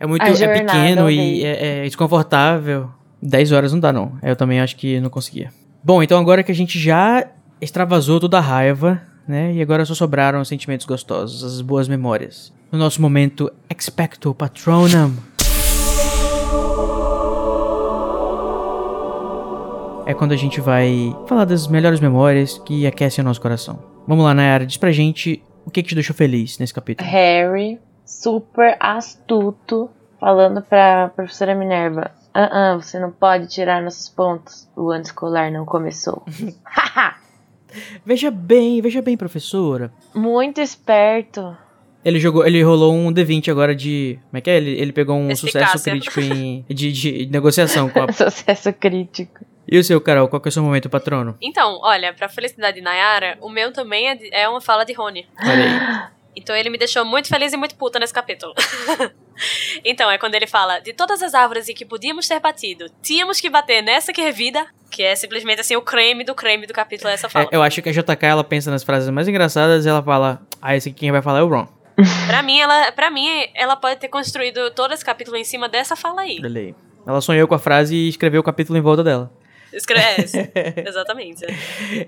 é 0.00 0.06
muito 0.06 0.22
é 0.24 0.34
jornada, 0.34 0.64
pequeno 0.64 1.08
e 1.08 1.20
horrível. 1.20 1.46
é, 1.50 1.78
é 1.78 1.82
desconfortável. 1.84 2.90
10 3.22 3.52
horas 3.52 3.72
não 3.72 3.78
dá, 3.80 3.92
não. 3.92 4.18
Eu 4.22 4.34
também 4.34 4.60
acho 4.60 4.74
que 4.76 4.98
não 5.00 5.08
conseguia. 5.08 5.50
Bom, 5.84 6.02
então 6.02 6.18
agora 6.18 6.42
que 6.42 6.50
a 6.50 6.54
gente 6.54 6.78
já 6.80 7.26
extravasou 7.60 8.18
toda 8.18 8.38
a 8.38 8.40
raiva, 8.40 9.00
né? 9.26 9.52
E 9.54 9.62
agora 9.62 9.84
só 9.84 9.94
sobraram 9.94 10.40
os 10.40 10.48
sentimentos 10.48 10.84
gostosos, 10.84 11.44
as 11.44 11.60
boas 11.60 11.86
memórias. 11.88 12.52
No 12.74 12.80
nosso 12.80 13.00
momento 13.00 13.52
Expecto 13.70 14.34
Patronum. 14.34 15.14
É 20.04 20.12
quando 20.12 20.32
a 20.32 20.36
gente 20.36 20.60
vai 20.60 21.16
falar 21.28 21.44
das 21.44 21.68
melhores 21.68 22.00
memórias 22.00 22.58
que 22.58 22.84
aquecem 22.84 23.22
o 23.22 23.24
nosso 23.24 23.40
coração. 23.40 23.78
Vamos 24.08 24.24
lá, 24.24 24.34
Nayara, 24.34 24.66
diz 24.66 24.76
pra 24.76 24.90
gente 24.90 25.40
o 25.64 25.70
que, 25.70 25.84
que 25.84 25.90
te 25.90 25.94
deixou 25.94 26.16
feliz 26.16 26.58
nesse 26.58 26.74
capítulo. 26.74 27.08
Harry, 27.08 27.80
super 28.04 28.76
astuto, 28.80 29.88
falando 30.18 30.60
pra 30.60 31.12
professora 31.14 31.54
Minerva: 31.54 32.10
Ah, 32.34 32.72
ah, 32.72 32.74
você 32.74 32.98
não 32.98 33.12
pode 33.12 33.46
tirar 33.46 33.80
nossos 33.80 34.08
pontos. 34.08 34.68
O 34.74 34.90
ano 34.90 35.04
escolar 35.04 35.48
não 35.52 35.64
começou. 35.64 36.24
Haha! 36.64 37.18
Veja 38.04 38.30
bem, 38.30 38.80
veja 38.80 39.02
bem, 39.02 39.16
professora. 39.16 39.92
Muito 40.14 40.60
esperto. 40.60 41.56
Ele 42.04 42.20
jogou, 42.20 42.46
ele 42.46 42.62
rolou 42.62 42.92
um 42.94 43.12
D20 43.12 43.48
agora 43.50 43.74
de. 43.74 44.18
Como 44.30 44.38
é 44.38 44.40
que 44.40 44.50
é? 44.50 44.56
Ele, 44.58 44.70
ele 44.72 44.92
pegou 44.92 45.16
um 45.16 45.30
Eficácia. 45.30 45.78
sucesso 45.78 45.84
crítico 45.90 46.20
em, 46.20 46.64
de, 46.68 46.92
de 46.92 47.26
negociação 47.26 47.88
com 47.88 48.02
a. 48.02 48.12
Sucesso 48.12 48.72
crítico. 48.72 49.44
E 49.66 49.78
o 49.78 49.82
seu, 49.82 49.98
Carol, 50.00 50.28
qual 50.28 50.40
que 50.40 50.48
é 50.48 50.50
o 50.50 50.52
seu 50.52 50.62
momento, 50.62 50.90
patrono? 50.90 51.36
Então, 51.40 51.78
olha, 51.82 52.12
pra 52.12 52.28
felicidade 52.28 52.76
de 52.76 52.82
Nayara, 52.82 53.38
o 53.40 53.48
meu 53.48 53.72
também 53.72 54.10
é, 54.10 54.14
de- 54.14 54.28
é 54.34 54.46
uma 54.46 54.60
fala 54.60 54.84
de 54.84 54.92
Rony. 54.92 55.26
Olha 55.42 55.64
aí. 55.64 56.14
Então 56.36 56.56
ele 56.56 56.68
me 56.68 56.76
deixou 56.76 57.04
muito 57.04 57.28
feliz 57.28 57.52
e 57.52 57.56
muito 57.56 57.76
puta 57.76 57.96
nesse 58.00 58.12
capítulo. 58.12 58.52
então, 59.84 60.10
é 60.10 60.18
quando 60.18 60.34
ele 60.34 60.46
fala: 60.48 60.80
de 60.80 60.92
todas 60.92 61.22
as 61.22 61.32
árvores 61.32 61.68
em 61.68 61.74
que 61.74 61.84
podíamos 61.84 62.26
ter 62.26 62.40
batido, 62.40 62.86
tínhamos 63.02 63.40
que 63.40 63.48
bater 63.48 63.82
nessa 63.82 64.12
que 64.12 64.20
é 64.20 64.32
vida, 64.32 64.66
que 64.90 65.02
é 65.02 65.14
simplesmente 65.14 65.60
assim 65.60 65.76
o 65.76 65.82
creme 65.82 66.24
do 66.24 66.34
creme 66.34 66.66
do 66.66 66.72
capítulo, 66.72 67.08
é 67.10 67.14
essa 67.14 67.28
fala. 67.28 67.48
É, 67.50 67.56
eu 67.56 67.62
acho 67.62 67.80
que 67.80 67.88
a 67.88 67.92
JK 67.92 68.26
ela 68.26 68.42
pensa 68.44 68.70
nas 68.70 68.82
frases 68.82 69.08
mais 69.10 69.28
engraçadas 69.28 69.86
e 69.86 69.88
ela 69.88 70.02
fala: 70.02 70.42
Ah, 70.60 70.74
esse 70.76 70.88
aqui 70.88 70.98
quem 71.00 71.12
vai 71.12 71.22
falar 71.22 71.38
é 71.38 71.42
o 71.42 71.48
Ron. 71.48 71.68
Pra 72.26 72.42
mim, 72.42 72.58
ela, 72.58 72.92
pra 72.92 73.10
mim, 73.10 73.26
ela 73.54 73.76
pode 73.76 74.00
ter 74.00 74.08
construído 74.08 74.70
todo 74.70 74.92
esse 74.92 75.04
capítulo 75.04 75.36
em 75.36 75.44
cima 75.44 75.68
dessa 75.68 75.94
fala 75.94 76.22
aí. 76.22 76.40
Olha 76.42 76.60
aí. 76.60 76.74
Ela 77.06 77.20
sonhou 77.20 77.46
com 77.46 77.54
a 77.54 77.58
frase 77.58 77.94
e 77.94 78.08
escreveu 78.08 78.40
o 78.40 78.44
capítulo 78.44 78.78
em 78.78 78.82
volta 78.82 79.04
dela. 79.04 79.30
Escreve. 79.74 80.50
Exatamente. 80.86 81.44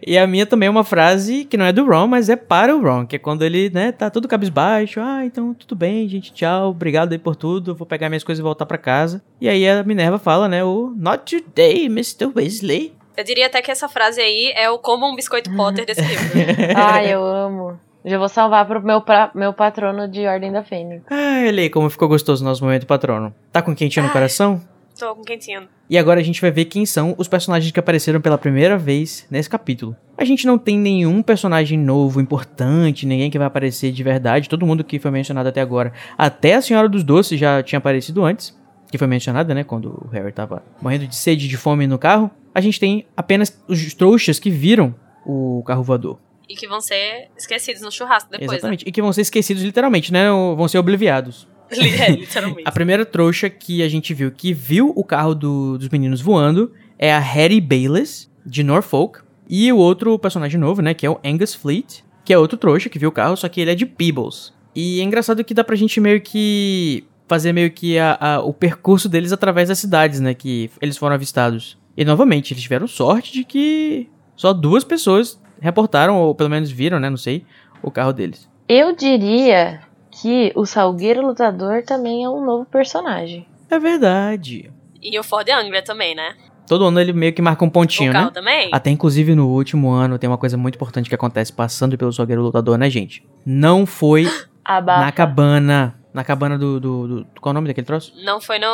E 0.06 0.16
a 0.16 0.26
minha 0.26 0.46
também 0.46 0.68
é 0.68 0.70
uma 0.70 0.84
frase 0.84 1.44
que 1.44 1.56
não 1.56 1.64
é 1.64 1.72
do 1.72 1.84
Ron, 1.84 2.06
mas 2.06 2.28
é 2.28 2.36
para 2.36 2.74
o 2.74 2.80
Ron, 2.80 3.06
que 3.06 3.16
é 3.16 3.18
quando 3.18 3.42
ele, 3.42 3.70
né, 3.70 3.90
tá 3.92 4.08
todo 4.08 4.28
cabisbaixo. 4.28 5.00
Ah, 5.00 5.24
então 5.24 5.52
tudo 5.52 5.74
bem, 5.74 6.08
gente, 6.08 6.32
tchau, 6.32 6.70
obrigado 6.70 7.12
aí 7.12 7.18
por 7.18 7.34
tudo, 7.34 7.74
vou 7.74 7.86
pegar 7.86 8.08
minhas 8.08 8.24
coisas 8.24 8.40
e 8.40 8.42
voltar 8.42 8.66
pra 8.66 8.78
casa. 8.78 9.22
E 9.40 9.48
aí 9.48 9.68
a 9.68 9.82
Minerva 9.82 10.18
fala, 10.18 10.48
né, 10.48 10.64
o 10.64 10.94
Not 10.96 11.42
today, 11.42 11.86
Mr. 11.86 12.26
Weasley. 12.34 12.94
Eu 13.16 13.24
diria 13.24 13.46
até 13.46 13.60
que 13.60 13.70
essa 13.70 13.88
frase 13.88 14.20
aí 14.20 14.52
é 14.54 14.70
o 14.70 14.78
como 14.78 15.10
um 15.10 15.16
biscoito 15.16 15.50
Potter 15.54 15.86
desse 15.86 16.02
livro. 16.02 16.32
Ai, 16.76 17.12
eu 17.12 17.24
amo. 17.24 17.80
Já 18.06 18.18
vou 18.18 18.28
salvar 18.28 18.64
pro 18.66 18.80
meu, 18.80 19.00
pra- 19.00 19.30
meu 19.34 19.52
patrono 19.52 20.06
de 20.08 20.24
Ordem 20.26 20.52
da 20.52 20.62
Fênix. 20.62 21.02
Ah, 21.10 21.40
aí 21.48 21.68
como 21.68 21.90
ficou 21.90 22.06
gostoso 22.08 22.44
o 22.44 22.46
nosso 22.46 22.62
momento, 22.64 22.86
patrono. 22.86 23.34
Tá 23.50 23.60
com 23.60 23.74
quentinho 23.74 24.06
no 24.06 24.12
coração? 24.12 24.60
Tô 24.98 25.14
com 25.14 25.22
quentinho. 25.22 25.68
E 25.90 25.98
agora 25.98 26.20
a 26.20 26.22
gente 26.22 26.40
vai 26.40 26.50
ver 26.50 26.64
quem 26.66 26.86
são 26.86 27.14
os 27.18 27.28
personagens 27.28 27.70
que 27.70 27.78
apareceram 27.80 28.20
pela 28.20 28.38
primeira 28.38 28.78
vez 28.78 29.26
nesse 29.30 29.50
capítulo. 29.50 29.94
A 30.16 30.24
gente 30.24 30.46
não 30.46 30.56
tem 30.56 30.78
nenhum 30.78 31.20
personagem 31.22 31.78
novo, 31.78 32.20
importante, 32.20 33.04
ninguém 33.06 33.30
que 33.30 33.36
vai 33.38 33.46
aparecer 33.46 33.92
de 33.92 34.02
verdade. 34.02 34.48
Todo 34.48 34.64
mundo 34.64 34.82
que 34.84 34.98
foi 34.98 35.10
mencionado 35.10 35.48
até 35.48 35.60
agora. 35.60 35.92
Até 36.16 36.54
a 36.54 36.62
Senhora 36.62 36.88
dos 36.88 37.02
Doces 37.04 37.38
já 37.38 37.62
tinha 37.62 37.78
aparecido 37.78 38.24
antes. 38.24 38.56
Que 38.90 38.96
foi 38.96 39.08
mencionada, 39.08 39.52
né? 39.52 39.64
Quando 39.64 39.86
o 40.06 40.08
Harry 40.12 40.30
tava 40.32 40.62
morrendo 40.80 41.08
de 41.08 41.16
sede 41.16 41.46
e 41.46 41.48
de 41.48 41.56
fome 41.56 41.86
no 41.88 41.98
carro. 41.98 42.30
A 42.54 42.60
gente 42.60 42.78
tem 42.78 43.04
apenas 43.16 43.60
os 43.68 43.92
trouxas 43.94 44.38
que 44.38 44.48
viram 44.48 44.94
o 45.26 45.62
carro 45.66 45.82
voador. 45.82 46.18
E 46.48 46.54
que 46.54 46.66
vão 46.68 46.80
ser 46.80 47.28
esquecidos 47.36 47.82
no 47.82 47.90
churrasco 47.90 48.30
depois, 48.30 48.52
Exatamente. 48.52 48.84
E 48.86 48.92
que 48.92 49.02
vão 49.02 49.12
ser 49.12 49.22
esquecidos 49.22 49.62
literalmente, 49.62 50.12
né? 50.12 50.30
Ou 50.30 50.54
Vão 50.56 50.68
ser 50.68 50.78
obliviados. 50.78 51.48
né? 51.70 52.06
É, 52.06 52.10
literalmente. 52.10 52.62
A 52.64 52.70
primeira 52.72 53.04
trouxa 53.04 53.50
que 53.50 53.82
a 53.82 53.88
gente 53.88 54.14
viu 54.14 54.30
que 54.30 54.52
viu 54.52 54.92
o 54.94 55.02
carro 55.02 55.34
do- 55.34 55.76
dos 55.78 55.88
meninos 55.88 56.20
voando 56.20 56.72
é 56.98 57.12
a 57.12 57.18
Hattie 57.18 57.60
Bayless, 57.60 58.28
de 58.44 58.62
Norfolk. 58.62 59.20
E 59.48 59.72
o 59.72 59.76
outro 59.76 60.18
personagem 60.18 60.58
novo, 60.58 60.80
né, 60.82 60.92
que 60.94 61.04
é 61.06 61.10
o 61.10 61.18
Angus 61.24 61.54
Fleet, 61.54 62.02
que 62.24 62.32
é 62.32 62.38
outro 62.38 62.56
trouxa 62.58 62.88
que 62.88 62.98
viu 62.98 63.08
o 63.08 63.12
carro, 63.12 63.36
só 63.36 63.48
que 63.48 63.60
ele 63.60 63.70
é 63.70 63.74
de 63.74 63.86
Peebles. 63.86 64.52
E 64.74 65.00
é 65.00 65.02
engraçado 65.04 65.42
que 65.44 65.54
dá 65.54 65.62
pra 65.64 65.76
gente 65.76 66.00
meio 66.00 66.20
que 66.20 67.04
fazer 67.28 67.52
meio 67.52 67.70
que 67.70 67.98
a- 67.98 68.16
a- 68.20 68.40
o 68.40 68.52
percurso 68.52 69.08
deles 69.08 69.32
através 69.32 69.68
das 69.68 69.78
cidades, 69.78 70.20
né, 70.20 70.32
que 70.34 70.70
eles 70.80 70.96
foram 70.96 71.14
avistados. 71.14 71.76
E 71.96 72.04
novamente, 72.04 72.52
eles 72.54 72.62
tiveram 72.62 72.86
sorte 72.86 73.32
de 73.32 73.42
que 73.44 74.08
só 74.36 74.52
duas 74.52 74.84
pessoas 74.84 75.40
reportaram, 75.60 76.16
ou 76.16 76.34
pelo 76.34 76.50
menos 76.50 76.70
viram, 76.70 76.98
né, 77.00 77.08
não 77.10 77.16
sei, 77.16 77.44
o 77.82 77.90
carro 77.90 78.12
deles. 78.12 78.48
Eu 78.68 78.94
diria 78.94 79.80
que 80.10 80.52
o 80.54 80.64
Salgueiro 80.66 81.24
Lutador 81.26 81.82
também 81.84 82.24
é 82.24 82.28
um 82.28 82.44
novo 82.44 82.64
personagem. 82.64 83.46
É 83.70 83.78
verdade. 83.78 84.70
E 85.02 85.18
o 85.18 85.22
Ford 85.22 85.48
Anglia 85.48 85.82
também, 85.82 86.14
né? 86.14 86.34
Todo 86.66 86.84
ano 86.86 86.98
ele 87.00 87.12
meio 87.12 87.32
que 87.32 87.40
marca 87.40 87.64
um 87.64 87.70
pontinho, 87.70 88.10
o 88.10 88.12
né? 88.12 88.18
carro 88.20 88.32
também. 88.32 88.70
Até 88.72 88.90
inclusive 88.90 89.34
no 89.36 89.48
último 89.48 89.90
ano 89.92 90.18
tem 90.18 90.28
uma 90.28 90.38
coisa 90.38 90.56
muito 90.56 90.74
importante 90.74 91.08
que 91.08 91.14
acontece 91.14 91.52
passando 91.52 91.96
pelo 91.96 92.12
Salgueiro 92.12 92.42
Lutador, 92.42 92.76
né, 92.76 92.90
gente? 92.90 93.24
Não 93.44 93.86
foi 93.86 94.26
Abafa. 94.64 95.00
na 95.04 95.12
cabana. 95.12 95.94
Na 96.12 96.24
cabana 96.24 96.58
do, 96.58 96.80
do, 96.80 97.06
do- 97.08 97.26
Qual 97.40 97.50
é 97.50 97.52
o 97.52 97.54
nome 97.54 97.68
daquele 97.68 97.86
troço? 97.86 98.12
Não 98.24 98.40
foi 98.40 98.58
no 98.58 98.66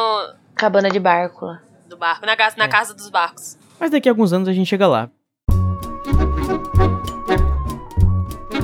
Cabana 0.55 0.89
de 0.89 0.99
barco 1.01 1.45
lá. 1.45 1.61
do 1.89 1.97
barco, 1.97 2.24
na 2.24 2.37
casa, 2.37 2.57
na 2.57 2.64
É. 2.64 2.68
casa 2.68 2.95
dos 2.95 3.11
barcos. 3.11 3.59
Mas 3.80 3.91
daqui 3.91 4.09
a 4.09 4.12
alguns 4.12 4.33
anos 4.33 4.49
a 4.49 4.53
gente 4.53 4.68
chega 4.68 4.87
lá. 4.87 5.11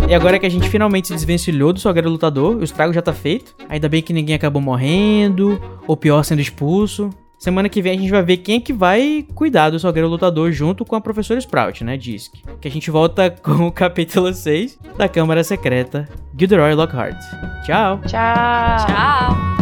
E 0.06 0.14
agora 0.14 0.38
que 0.38 0.46
a 0.46 0.50
gente 0.50 0.68
finalmente 0.68 1.08
se 1.08 1.14
desvencilhou 1.14 1.72
do 1.72 1.80
Salgueiro 1.80 2.08
Lutador, 2.08 2.56
o 2.56 2.64
estrago 2.64 2.92
já 2.92 3.02
tá 3.02 3.12
feito. 3.12 3.54
Ainda 3.68 3.88
bem 3.88 4.02
que 4.02 4.12
ninguém 4.12 4.34
acabou 4.34 4.60
morrendo, 4.60 5.60
ou 5.86 5.96
pior, 5.96 6.22
sendo 6.22 6.40
expulso. 6.40 7.10
Semana 7.38 7.68
que 7.68 7.80
vem 7.80 7.96
a 7.96 8.00
gente 8.00 8.10
vai 8.10 8.22
ver 8.22 8.38
quem 8.38 8.56
é 8.56 8.60
que 8.60 8.72
vai 8.72 9.24
cuidar 9.34 9.70
do 9.70 9.78
Salgueiro 9.78 10.08
Lutador 10.08 10.50
junto 10.50 10.84
com 10.84 10.96
a 10.96 11.00
professora 11.00 11.38
Sprout, 11.38 11.84
né, 11.84 11.96
Disc. 11.96 12.34
Que 12.60 12.66
a 12.66 12.70
gente 12.70 12.90
volta 12.90 13.30
com 13.42 13.68
o 13.68 13.72
capítulo 13.72 14.34
6 14.34 14.78
da 14.96 15.08
Câmara 15.08 15.44
Secreta, 15.44 16.08
Gilderoy 16.36 16.74
Lockhart. 16.74 17.16
Tchau! 17.64 18.00
Tchau! 18.06 18.86
Tchau! 18.86 19.58